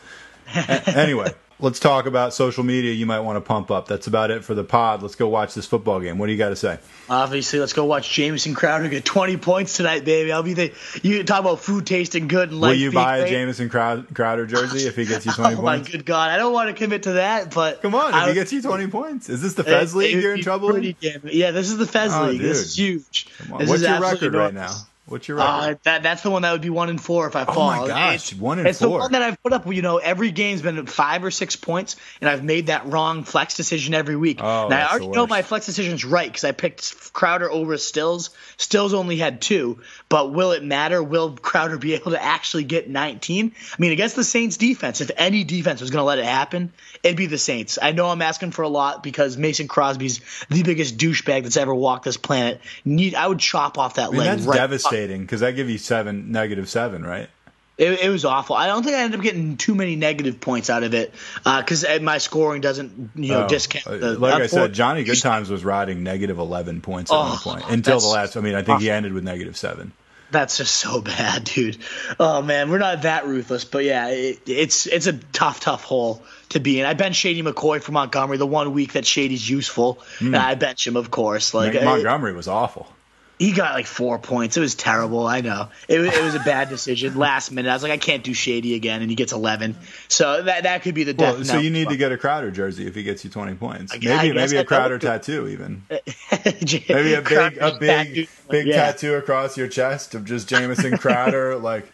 Anyway, 0.87 1.31
let's 1.59 1.79
talk 1.79 2.05
about 2.05 2.33
social 2.33 2.63
media. 2.63 2.91
You 2.93 3.05
might 3.05 3.19
want 3.21 3.37
to 3.37 3.41
pump 3.41 3.71
up. 3.71 3.87
That's 3.87 4.07
about 4.07 4.31
it 4.31 4.43
for 4.43 4.53
the 4.55 4.63
pod. 4.63 5.01
Let's 5.01 5.15
go 5.15 5.27
watch 5.27 5.53
this 5.53 5.65
football 5.65 5.99
game. 5.99 6.17
What 6.17 6.25
do 6.27 6.31
you 6.31 6.37
got 6.37 6.49
to 6.49 6.55
say? 6.55 6.79
Obviously, 7.09 7.59
let's 7.59 7.73
go 7.73 7.85
watch 7.85 8.11
Jamison 8.11 8.53
Crowder 8.53 8.89
get 8.89 9.05
20 9.05 9.37
points 9.37 9.77
tonight, 9.77 10.03
baby. 10.05 10.31
I'll 10.31 10.43
be 10.43 10.53
the. 10.53 10.73
You 11.03 11.23
talk 11.23 11.39
about 11.39 11.59
food 11.59 11.85
tasting 11.85 12.27
good 12.27 12.49
and 12.51 12.59
Will 12.59 12.69
life 12.69 12.77
you 12.77 12.91
buy 12.91 13.17
a 13.17 13.21
great. 13.21 13.31
Jamison 13.31 13.69
Crow- 13.69 14.03
Crowder 14.13 14.45
jersey 14.45 14.87
if 14.87 14.95
he 14.95 15.05
gets 15.05 15.25
you 15.25 15.31
oh 15.37 15.41
twenty 15.41 15.55
Oh 15.55 15.61
my 15.61 15.75
points? 15.77 15.89
Oh 15.89 15.91
my 15.91 15.97
good 15.97 16.05
God! 16.05 16.29
I 16.31 16.37
don't 16.37 16.53
want 16.53 16.69
to 16.69 16.73
commit 16.73 17.03
to 17.03 17.13
that, 17.13 17.53
but 17.53 17.81
Come 17.81 17.95
on, 17.95 18.09
if 18.09 18.15
I 18.15 18.27
he 18.29 18.33
gets 18.33 18.51
you 18.51 18.61
twenty 18.61 18.87
points, 18.87 19.29
is 19.29 19.41
this 19.41 19.53
the 19.53 19.61
it- 19.63 19.65
Fez 19.65 19.93
it 19.93 19.97
League 19.97 20.15
would 20.15 20.23
you're 20.23 20.35
in 20.35 20.41
trouble 20.41 20.69
pretty 20.71 20.95
in? 21.01 21.21
damn- 21.21 21.29
yeah, 21.31 21.51
this 21.51 21.69
is 21.69 21.77
the 21.77 21.87
Fez 21.87 22.11
Oh, 22.13 22.27
League. 22.27 22.41
This 22.41 22.59
is 22.59 22.75
huge. 22.77 23.27
This 23.39 23.49
What's 23.49 23.71
is 23.71 23.81
your 23.83 23.99
record 24.01 24.33
right 24.33 24.53
now? 24.53 24.73
What's 25.07 25.27
your 25.27 25.37
record? 25.37 25.49
Uh, 25.49 25.75
that 25.83 26.03
that's 26.03 26.21
the 26.21 26.29
one 26.29 26.41
that 26.41 26.51
would 26.51 26.61
be 26.61 26.69
one 26.69 26.89
and 26.89 27.01
four 27.01 27.27
if 27.27 27.35
I 27.37 27.45
fall. 27.45 27.69
Oh 27.69 27.81
my 27.81 27.87
gosh, 27.87 28.15
It's- 28.15 28.33
one 28.33 28.59
and 28.59 28.67
it's 28.67 28.79
the 28.79 28.89
one 28.89 29.13
that 29.13 29.21
I've 29.21 29.41
put 29.41 29.53
up. 29.53 29.65
You 29.65 29.81
know, 29.81 29.97
every 29.99 30.31
game's 30.31 30.61
been 30.61 30.85
five 30.85 31.23
or 31.23 31.31
six 31.31 31.55
points, 31.55 31.95
and 32.19 32.29
I've 32.29 32.43
made 32.43 32.67
that 32.67 32.87
wrong 32.87 33.23
flex 33.23 33.55
decision 33.55 33.93
every 33.93 34.17
week. 34.17 34.39
Oh, 34.41 34.67
now 34.67 34.85
I 34.85 34.89
already 34.89 35.07
know 35.07 35.25
my 35.25 35.43
flex 35.43 35.65
decision's 35.65 36.03
right 36.03 36.27
because 36.27 36.43
I 36.43 36.51
picked 36.51 37.13
Crowder 37.13 37.49
over 37.49 37.77
Stills. 37.77 38.31
Stills 38.57 38.93
only 38.93 39.15
had 39.15 39.39
two, 39.41 39.79
but 40.09 40.33
will 40.33 40.51
it 40.51 40.63
matter? 40.63 41.01
Will 41.01 41.37
Crowder 41.37 41.77
be 41.77 41.93
able 41.93 42.11
to 42.11 42.21
actually 42.21 42.65
get 42.65 42.89
19? 42.89 43.53
I 43.55 43.75
mean, 43.81 43.93
against 43.93 44.17
the 44.17 44.25
Saints 44.25 44.57
defense, 44.57 44.99
if 44.99 45.09
any 45.15 45.45
defense 45.45 45.79
was 45.79 45.89
going 45.89 46.01
to 46.01 46.05
let 46.05 46.19
it 46.19 46.25
happen, 46.25 46.73
it'd 47.01 47.15
be 47.15 47.27
the 47.27 47.37
Saints. 47.37 47.79
I 47.81 47.93
know 47.93 48.07
I'm 48.07 48.21
asking 48.21 48.51
for 48.51 48.63
a 48.63 48.67
lot 48.69 49.03
because 49.03 49.37
Mason 49.37 49.69
Crosby's 49.69 50.19
the 50.49 50.63
biggest 50.63 50.97
douchebag 50.97 51.43
that's 51.43 51.55
ever 51.57 51.73
walked 51.73 52.03
this 52.03 52.17
planet. 52.17 52.59
Need 52.83 53.15
I 53.15 53.25
would 53.25 53.39
chop 53.39 53.77
off 53.77 53.95
that 53.95 54.07
I 54.07 54.09
mean, 54.09 54.19
leg 54.19 54.27
that's 54.27 54.45
right 54.45 54.57
devastating 54.57 54.96
because 55.05 55.41
that 55.41 55.51
give 55.55 55.69
you 55.69 55.77
seven, 55.77 56.31
negative 56.31 56.67
seven, 56.69 57.03
right? 57.05 57.29
it, 57.77 57.99
it 57.99 58.09
was 58.09 58.25
awful. 58.25 58.55
I 58.55 58.65
don't 58.65 58.81
think 58.83 58.95
I 58.95 59.01
ended 59.01 59.19
up 59.19 59.23
getting 59.23 59.55
too 59.55 59.75
many 59.75 59.95
negative 59.95 60.41
points 60.41 60.71
out 60.71 60.81
of 60.81 60.95
it 60.95 61.13
because 61.43 61.85
my 62.01 62.17
scoring 62.17 62.59
doesn't, 62.61 63.11
you 63.15 63.29
know, 63.33 63.43
Oh, 63.43 63.47
discount. 63.47 63.85
uh, 63.85 63.97
The, 63.97 64.17
like 64.19 64.33
I 64.41 64.47
said, 64.47 64.73
Johnny 64.73 65.03
Goodtimes 65.03 65.49
was 65.51 65.63
riding 65.63 66.01
negative 66.03 66.39
eleven 66.39 66.81
points 66.81 67.11
at 67.11 67.15
Oh, 67.15 67.19
one 67.29 67.37
point 67.37 67.63
until 67.69 67.99
the 67.99 68.07
last. 68.07 68.35
I 68.35 68.41
mean, 68.41 68.55
I 68.55 68.63
think 68.63 68.81
he 68.81 68.89
ended 68.89 69.13
with 69.13 69.23
negative 69.23 69.55
seven. 69.55 69.91
That's 70.31 70.57
just 70.57 70.73
so 70.75 71.01
bad, 71.15 71.43
dude. 71.43 71.77
Oh 72.19 72.41
man, 72.41 72.69
we're 72.71 72.79
not 72.79 73.03
that 73.03 73.27
ruthless, 73.27 73.63
but 73.63 73.83
yeah, 73.85 74.07
it, 74.09 74.39
it's 74.47 74.87
it's 74.87 75.05
a 75.07 75.13
tough, 75.13 75.59
tough 75.59 75.83
hole 75.83 76.23
to 76.49 76.59
be 76.59 76.79
in. 76.79 76.85
I 76.87 76.95
bench 76.95 77.15
Shady 77.15 77.43
McCoy 77.43 77.79
for 77.81 77.91
Montgomery 77.91 78.37
the 78.37 78.47
one 78.47 78.73
week 78.73 78.93
that 78.93 79.05
Shady's 79.05 79.47
useful. 79.47 79.99
Hmm. 80.17 80.33
I 80.35 80.55
bench 80.55 80.85
him, 80.87 80.97
of 80.97 81.11
course. 81.11 81.53
Like 81.53 81.75
I- 81.75 81.85
Montgomery 81.85 82.33
was 82.33 82.47
awful. 82.47 82.91
He 83.39 83.51
got 83.51 83.73
like 83.73 83.85
four 83.85 84.17
points. 84.17 84.57
It 84.57 84.61
was 84.61 84.73
terrible. 84.75 85.27
I 85.27 85.41
know. 85.41 85.69
It, 85.87 85.99
was- 85.99 86.13
it 86.15 86.23
was 86.23 86.35
a 86.35 86.39
bad 86.39 86.69
decision. 86.69 87.17
Last 87.17 87.51
minute, 87.51 87.69
I 87.69 87.73
was 87.73 87.83
like, 87.83 87.91
I 87.91 87.97
can't 87.97 88.23
do 88.23 88.33
Shady 88.33 88.75
again, 88.75 89.01
and 89.01 89.09
he 89.09 89.15
gets 89.15 89.31
eleven. 89.31 89.75
So 90.07 90.41
that 90.43 90.63
that 90.63 90.81
could 90.81 90.95
be 90.95 91.03
the 91.03 91.13
death. 91.13 91.35
Well, 91.35 91.45
so 91.45 91.57
you 91.59 91.69
need 91.69 91.89
to 91.89 91.97
get 91.97 92.11
a 92.11 92.17
Crowder 92.17 92.51
jersey 92.51 92.87
if 92.87 92.95
he 92.95 93.03
gets 93.03 93.23
you 93.23 93.29
twenty 93.29 93.55
points. 93.55 93.91
I 93.93 93.95
Maybe 93.95 94.05
guess 94.33 94.51
maybe 94.51 94.57
I 94.57 94.61
a 94.61 94.65
Crowder 94.65 94.97
tattoo 94.99 95.47
even. 95.47 95.83
maybe 95.89 97.13
a 97.13 97.21
big 97.21 97.57
a 97.57 97.77
big 97.79 98.29
big 98.49 98.67
yeah. 98.67 98.91
tattoo 98.91 99.15
across 99.15 99.57
your 99.57 99.67
chest 99.67 100.15
of 100.15 100.25
just 100.25 100.47
Jamison 100.49 100.97
Crowder, 100.97 101.55
like 101.59 101.91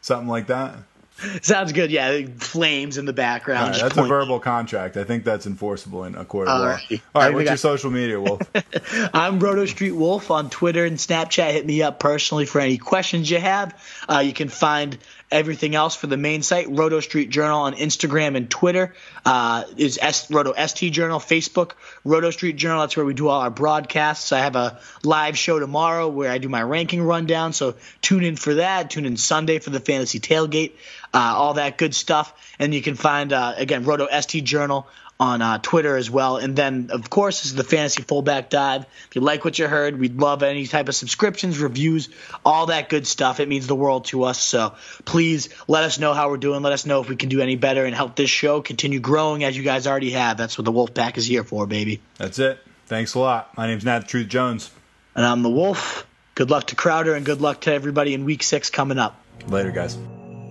something 0.00 0.28
like 0.28 0.46
that. 0.46 0.76
Sounds 1.42 1.72
good. 1.72 1.90
Yeah, 1.90 2.26
flames 2.38 2.98
in 2.98 3.04
the 3.04 3.12
background. 3.12 3.64
All 3.64 3.70
right, 3.72 3.80
that's 3.80 3.96
a 3.96 4.04
verbal 4.04 4.40
contract. 4.40 4.96
I 4.96 5.04
think 5.04 5.24
that's 5.24 5.46
enforceable 5.46 6.04
in 6.04 6.14
a 6.14 6.24
court 6.24 6.48
of 6.48 6.54
All 6.54 6.60
law. 6.60 6.66
right. 6.66 7.02
All 7.14 7.22
right, 7.22 7.34
what's 7.34 7.38
think 7.38 7.48
your 7.48 7.56
social 7.56 7.90
media, 7.90 8.20
Wolf? 8.20 8.40
I'm 9.14 9.38
Roto 9.38 9.66
Street 9.66 9.92
Wolf 9.92 10.30
on 10.30 10.50
Twitter 10.50 10.84
and 10.84 10.96
Snapchat. 10.96 11.52
Hit 11.52 11.66
me 11.66 11.82
up 11.82 11.98
personally 11.98 12.46
for 12.46 12.60
any 12.60 12.78
questions 12.78 13.30
you 13.30 13.38
have. 13.38 13.78
Uh, 14.08 14.18
you 14.18 14.32
can 14.32 14.48
find 14.48 14.98
Everything 15.32 15.76
else 15.76 15.94
for 15.94 16.08
the 16.08 16.16
main 16.16 16.42
site, 16.42 16.66
Roto 16.68 16.98
Street 16.98 17.30
Journal 17.30 17.60
on 17.60 17.74
Instagram 17.74 18.36
and 18.36 18.50
Twitter, 18.50 18.94
uh, 19.24 19.62
is 19.76 19.96
S- 20.02 20.28
Roto 20.28 20.52
ST 20.54 20.92
Journal, 20.92 21.20
Facebook, 21.20 21.72
Roto 22.02 22.32
Street 22.32 22.56
Journal. 22.56 22.80
That's 22.80 22.96
where 22.96 23.06
we 23.06 23.14
do 23.14 23.28
all 23.28 23.40
our 23.40 23.50
broadcasts. 23.50 24.32
I 24.32 24.40
have 24.40 24.56
a 24.56 24.80
live 25.04 25.38
show 25.38 25.60
tomorrow 25.60 26.08
where 26.08 26.32
I 26.32 26.38
do 26.38 26.48
my 26.48 26.64
ranking 26.64 27.00
rundown. 27.00 27.52
So 27.52 27.76
tune 28.02 28.24
in 28.24 28.34
for 28.34 28.54
that. 28.54 28.90
Tune 28.90 29.06
in 29.06 29.16
Sunday 29.16 29.60
for 29.60 29.70
the 29.70 29.78
fantasy 29.78 30.18
tailgate, 30.18 30.72
uh, 31.12 31.18
all 31.18 31.54
that 31.54 31.78
good 31.78 31.94
stuff. 31.94 32.32
And 32.58 32.74
you 32.74 32.82
can 32.82 32.94
find, 32.94 33.32
uh, 33.32 33.54
again, 33.56 33.84
Roto 33.84 34.08
ST 34.20 34.44
Journal 34.44 34.86
on 35.20 35.42
uh, 35.42 35.58
Twitter 35.58 35.96
as 35.96 36.10
well. 36.10 36.38
And 36.38 36.56
then, 36.56 36.88
of 36.92 37.10
course, 37.10 37.42
this 37.42 37.50
is 37.50 37.54
the 37.54 37.62
Fantasy 37.62 38.02
Fullback 38.02 38.48
Dive. 38.48 38.86
If 39.08 39.14
you 39.14 39.20
like 39.20 39.44
what 39.44 39.58
you 39.58 39.68
heard, 39.68 40.00
we'd 40.00 40.18
love 40.18 40.42
any 40.42 40.66
type 40.66 40.88
of 40.88 40.94
subscriptions, 40.94 41.58
reviews, 41.58 42.08
all 42.42 42.66
that 42.66 42.88
good 42.88 43.06
stuff. 43.06 43.38
It 43.38 43.46
means 43.46 43.66
the 43.66 43.74
world 43.74 44.06
to 44.06 44.24
us. 44.24 44.40
So 44.40 44.74
please 45.04 45.50
let 45.68 45.84
us 45.84 45.98
know 45.98 46.14
how 46.14 46.30
we're 46.30 46.38
doing. 46.38 46.62
Let 46.62 46.72
us 46.72 46.86
know 46.86 47.02
if 47.02 47.10
we 47.10 47.16
can 47.16 47.28
do 47.28 47.42
any 47.42 47.56
better 47.56 47.84
and 47.84 47.94
help 47.94 48.16
this 48.16 48.30
show 48.30 48.62
continue 48.62 48.98
growing 48.98 49.44
as 49.44 49.54
you 49.54 49.62
guys 49.62 49.86
already 49.86 50.12
have. 50.12 50.38
That's 50.38 50.56
what 50.56 50.64
the 50.64 50.72
Wolf 50.72 50.94
Pack 50.94 51.18
is 51.18 51.26
here 51.26 51.44
for, 51.44 51.66
baby. 51.66 52.00
That's 52.16 52.38
it. 52.38 52.58
Thanks 52.86 53.12
a 53.12 53.18
lot. 53.18 53.54
My 53.58 53.66
name's 53.66 53.84
Nat 53.84 54.08
Truth 54.08 54.28
Jones. 54.28 54.70
And 55.14 55.26
I'm 55.26 55.42
the 55.42 55.50
Wolf. 55.50 56.06
Good 56.34 56.50
luck 56.50 56.68
to 56.68 56.76
Crowder 56.76 57.14
and 57.14 57.26
good 57.26 57.42
luck 57.42 57.60
to 57.62 57.72
everybody 57.74 58.14
in 58.14 58.24
week 58.24 58.42
six 58.42 58.70
coming 58.70 58.98
up. 58.98 59.20
Later, 59.46 59.70
guys. 59.70 59.98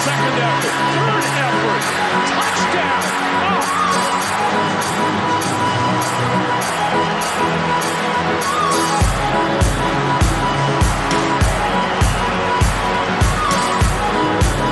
Straight 0.00 0.16
second 0.16 0.38
effort, 0.40 0.72
third 0.94 1.24
effort, 1.36 1.82
touchdown. 2.30 3.04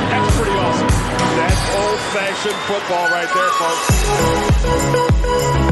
That's 0.08 0.30
pretty 0.36 0.56
awesome. 0.56 0.92
That's 1.36 1.62
old-fashioned 1.76 2.60
football 2.66 3.06
right 3.10 3.30
there, 3.34 3.52
folks. 5.60 5.67